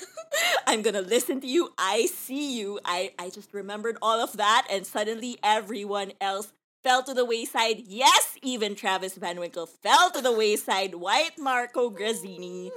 I'm 0.67 0.81
gonna 0.81 1.01
listen 1.01 1.41
to 1.41 1.47
you, 1.47 1.73
I 1.77 2.07
see 2.07 2.57
you. 2.57 2.79
I, 2.83 3.13
I 3.17 3.29
just 3.29 3.53
remembered 3.53 3.97
all 4.01 4.19
of 4.19 4.37
that, 4.37 4.67
and 4.69 4.85
suddenly 4.85 5.37
everyone 5.43 6.11
else 6.19 6.51
fell 6.83 7.03
to 7.03 7.13
the 7.13 7.25
wayside. 7.25 7.83
Yes, 7.85 8.37
even 8.41 8.75
Travis 8.75 9.15
Van 9.15 9.39
Winkle 9.39 9.65
fell 9.65 10.09
to 10.11 10.21
the 10.21 10.31
wayside. 10.31 10.95
White 10.95 11.37
Marco 11.37 11.89
Grazzini 11.89 12.71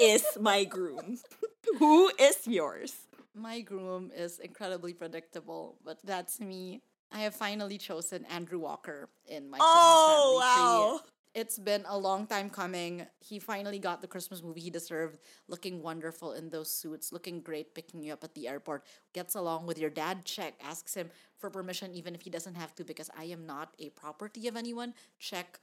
is 0.00 0.24
my 0.40 0.64
groom. 0.64 1.18
Who 1.78 2.10
is 2.18 2.46
yours? 2.46 2.94
My 3.34 3.60
groom 3.60 4.10
is 4.14 4.38
incredibly 4.38 4.92
predictable, 4.92 5.76
but 5.84 5.98
that's 6.04 6.40
me. 6.40 6.82
I 7.12 7.20
have 7.20 7.34
finally 7.34 7.78
chosen 7.78 8.24
Andrew 8.26 8.58
Walker 8.58 9.08
in 9.26 9.48
my 9.48 9.60
Oh, 9.60 9.62
Christmas 9.62 10.02
family 10.02 10.40
wow. 10.40 10.42
tree. 10.42 10.90
It's 11.34 11.58
been 11.58 11.84
a 11.88 11.96
long 11.98 12.26
time 12.26 12.50
coming. 12.50 13.06
He 13.20 13.38
finally 13.38 13.78
got 13.78 14.00
the 14.02 14.06
Christmas 14.08 14.42
movie 14.42 14.60
he 14.60 14.70
deserved, 14.70 15.18
looking 15.48 15.82
wonderful 15.82 16.32
in 16.32 16.50
those 16.50 16.70
suits, 16.70 17.12
looking 17.12 17.40
great, 17.40 17.74
picking 17.74 18.02
you 18.02 18.12
up 18.12 18.24
at 18.24 18.34
the 18.34 18.48
airport, 18.48 18.84
gets 19.14 19.34
along 19.34 19.66
with 19.66 19.78
your 19.78 19.90
dad, 19.90 20.24
check, 20.24 20.54
asks 20.62 20.94
him 20.94 21.10
for 21.38 21.50
permission 21.50 21.94
even 21.94 22.14
if 22.14 22.22
he 22.22 22.30
doesn't 22.30 22.54
have 22.56 22.74
to 22.76 22.84
because 22.84 23.10
I 23.16 23.24
am 23.24 23.46
not 23.46 23.74
a 23.78 23.90
property 23.90 24.48
of 24.48 24.56
anyone, 24.56 24.94
check. 25.18 25.58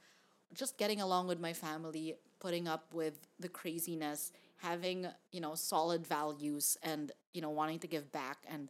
Just 0.54 0.78
getting 0.78 1.00
along 1.00 1.28
with 1.28 1.40
my 1.40 1.52
family, 1.52 2.16
putting 2.40 2.68
up 2.68 2.92
with 2.92 3.20
the 3.38 3.48
craziness, 3.48 4.32
having, 4.56 5.06
you 5.32 5.40
know, 5.40 5.54
solid 5.54 6.06
values 6.06 6.76
and, 6.82 7.12
you 7.32 7.40
know, 7.40 7.50
wanting 7.50 7.78
to 7.80 7.86
give 7.86 8.10
back 8.12 8.38
and 8.48 8.68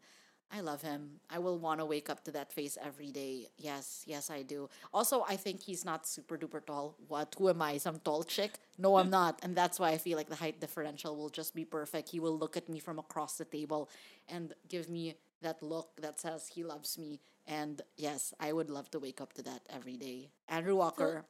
I 0.52 0.60
love 0.60 0.82
him. 0.82 1.20
I 1.30 1.38
will 1.38 1.58
want 1.58 1.78
to 1.78 1.86
wake 1.86 2.10
up 2.10 2.24
to 2.24 2.32
that 2.32 2.52
face 2.52 2.76
every 2.82 3.12
day. 3.12 3.46
Yes, 3.56 4.02
yes, 4.06 4.30
I 4.30 4.42
do. 4.42 4.68
Also, 4.92 5.24
I 5.28 5.36
think 5.36 5.62
he's 5.62 5.84
not 5.84 6.08
super 6.08 6.36
duper 6.36 6.64
tall. 6.64 6.96
What? 7.06 7.36
Who 7.38 7.48
am 7.48 7.62
I? 7.62 7.78
Some 7.78 8.00
tall 8.00 8.24
chick? 8.24 8.54
No, 8.76 8.96
I'm 8.96 9.10
not. 9.20 9.38
And 9.44 9.54
that's 9.54 9.78
why 9.78 9.90
I 9.90 9.98
feel 9.98 10.16
like 10.18 10.28
the 10.28 10.34
height 10.34 10.60
differential 10.60 11.16
will 11.16 11.28
just 11.28 11.54
be 11.54 11.64
perfect. 11.64 12.08
He 12.08 12.18
will 12.18 12.36
look 12.36 12.56
at 12.56 12.68
me 12.68 12.80
from 12.80 12.98
across 12.98 13.36
the 13.38 13.44
table 13.44 13.88
and 14.28 14.52
give 14.68 14.88
me 14.90 15.14
that 15.42 15.62
look 15.62 15.90
that 16.00 16.18
says 16.18 16.48
he 16.52 16.64
loves 16.64 16.98
me. 16.98 17.20
And 17.46 17.80
yes, 17.96 18.34
I 18.40 18.52
would 18.52 18.70
love 18.70 18.90
to 18.90 18.98
wake 18.98 19.20
up 19.20 19.32
to 19.34 19.42
that 19.42 19.62
every 19.70 19.96
day. 19.96 20.30
Andrew 20.48 20.74
Walker, 20.76 21.24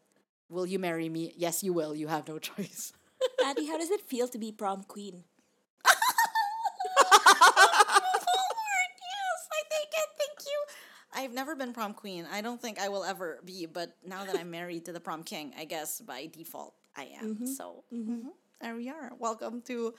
will 0.49 0.67
you 0.67 0.79
marry 0.79 1.11
me? 1.11 1.35
Yes, 1.37 1.63
you 1.63 1.75
will. 1.75 1.95
You 1.95 2.09
have 2.09 2.27
no 2.27 2.39
choice. 2.51 2.95
Abby, 3.45 3.67
how 3.67 3.77
does 3.77 3.91
it 3.91 4.01
feel 4.01 4.29
to 4.29 4.39
be 4.39 4.51
prom 4.51 4.85
queen? 4.85 5.25
yes, 9.01 9.41
I 9.53 9.61
take 9.71 9.93
it. 9.93 10.09
Thank 10.19 10.39
you. 10.47 10.59
I've 11.21 11.35
never 11.35 11.55
been 11.55 11.75
prom 11.75 11.93
queen. 11.93 12.27
I 12.33 12.41
don't 12.41 12.59
think 12.61 12.81
I 12.81 12.89
will 12.89 13.05
ever 13.05 13.41
be, 13.45 13.67
but 13.67 13.95
now 14.03 14.25
that 14.25 14.39
I'm 14.39 14.51
married 14.59 14.87
to 14.87 14.93
the 14.93 15.01
prom 15.01 15.23
king, 15.23 15.53
I 15.59 15.67
guess 15.67 16.01
by 16.01 16.31
default 16.33 16.73
I 16.97 17.11
am. 17.21 17.47
So 17.47 17.85
mhm, 17.93 18.23
there 18.63 18.75
we 18.75 18.89
are. 18.89 19.13
Welcome 19.19 19.61
to 19.67 19.95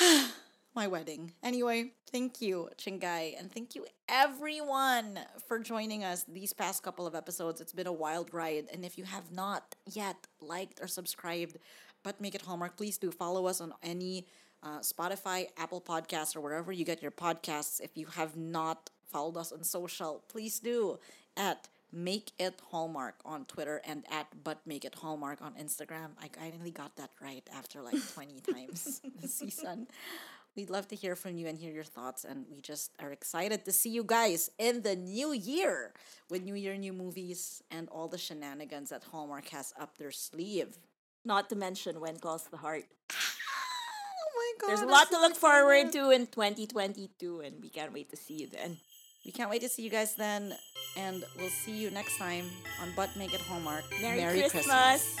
my 0.74 0.86
wedding. 0.86 1.32
Anyway, 1.42 1.92
thank 2.10 2.40
you, 2.40 2.70
Chingai, 2.78 3.38
and 3.38 3.52
thank 3.52 3.74
you 3.74 3.84
everyone 4.08 5.20
for 5.46 5.58
joining 5.58 6.02
us 6.02 6.24
these 6.24 6.54
past 6.54 6.82
couple 6.82 7.06
of 7.06 7.14
episodes. 7.14 7.60
It's 7.60 7.74
been 7.74 7.86
a 7.86 7.92
wild 7.92 8.32
ride, 8.32 8.68
and 8.72 8.86
if 8.86 8.96
you 8.96 9.04
have 9.04 9.32
not 9.32 9.74
yet 9.84 10.16
liked 10.40 10.80
or 10.80 10.86
subscribed, 10.86 11.58
but 12.02 12.22
make 12.22 12.34
it 12.34 12.40
Hallmark, 12.40 12.78
please 12.78 12.96
do 12.96 13.10
follow 13.10 13.44
us 13.44 13.60
on 13.60 13.74
any 13.82 14.26
uh, 14.62 14.78
Spotify, 14.78 15.48
Apple 15.58 15.82
Podcasts, 15.82 16.34
or 16.34 16.40
wherever 16.40 16.72
you 16.72 16.86
get 16.86 17.02
your 17.02 17.10
podcasts. 17.10 17.82
If 17.82 17.98
you 17.98 18.06
have 18.06 18.34
not 18.34 18.88
followed 19.12 19.36
us 19.36 19.52
on 19.52 19.62
social, 19.64 20.24
please 20.28 20.58
do 20.58 20.98
at 21.36 21.68
Make 21.92 22.32
It 22.38 22.60
Hallmark 22.70 23.16
on 23.24 23.44
Twitter 23.44 23.82
and 23.84 24.04
at 24.10 24.26
But 24.42 24.66
Make 24.66 24.84
It 24.84 24.94
Hallmark 24.94 25.42
on 25.42 25.52
Instagram. 25.54 26.10
I 26.20 26.28
finally 26.28 26.70
got 26.70 26.96
that 26.96 27.10
right 27.20 27.46
after 27.54 27.82
like 27.82 28.00
20 28.14 28.40
times 28.40 29.00
this 29.20 29.34
season. 29.34 29.86
We'd 30.56 30.68
love 30.70 30.86
to 30.88 30.96
hear 30.96 31.16
from 31.16 31.38
you 31.38 31.46
and 31.46 31.56
hear 31.58 31.72
your 31.72 31.84
thoughts, 31.84 32.24
and 32.24 32.44
we 32.52 32.60
just 32.60 32.90
are 33.00 33.10
excited 33.10 33.64
to 33.64 33.72
see 33.72 33.88
you 33.88 34.04
guys 34.04 34.50
in 34.58 34.82
the 34.82 34.94
new 34.96 35.32
year 35.32 35.94
with 36.28 36.42
New 36.42 36.54
Year, 36.54 36.76
new 36.76 36.92
movies, 36.92 37.62
and 37.70 37.88
all 37.88 38.06
the 38.06 38.18
shenanigans 38.18 38.90
that 38.90 39.02
Hallmark 39.04 39.48
has 39.48 39.72
up 39.80 39.96
their 39.96 40.10
sleeve. 40.10 40.76
Not 41.24 41.48
to 41.50 41.56
mention 41.56 42.00
When 42.00 42.18
Calls 42.18 42.44
the 42.50 42.58
Heart. 42.58 42.84
Oh 43.10 44.30
my 44.36 44.52
god. 44.60 44.68
There's 44.68 44.82
a 44.82 44.86
lot 44.92 45.08
to 45.10 45.18
look 45.18 45.36
forward 45.36 45.90
to 45.92 46.10
in 46.10 46.26
2022, 46.26 47.40
and 47.40 47.62
we 47.62 47.70
can't 47.70 47.92
wait 47.92 48.10
to 48.10 48.16
see 48.16 48.34
you 48.34 48.48
then. 48.48 48.76
We 49.24 49.30
can't 49.30 49.50
wait 49.50 49.62
to 49.62 49.68
see 49.68 49.82
you 49.82 49.90
guys 49.90 50.14
then, 50.14 50.54
and 50.96 51.24
we'll 51.38 51.48
see 51.48 51.76
you 51.76 51.90
next 51.90 52.18
time 52.18 52.44
on 52.82 52.88
But 52.96 53.14
Make 53.16 53.32
It 53.32 53.40
Hallmark. 53.40 53.84
Merry, 54.00 54.40
Christmas. 54.40 54.66
Christmas. 54.66 55.16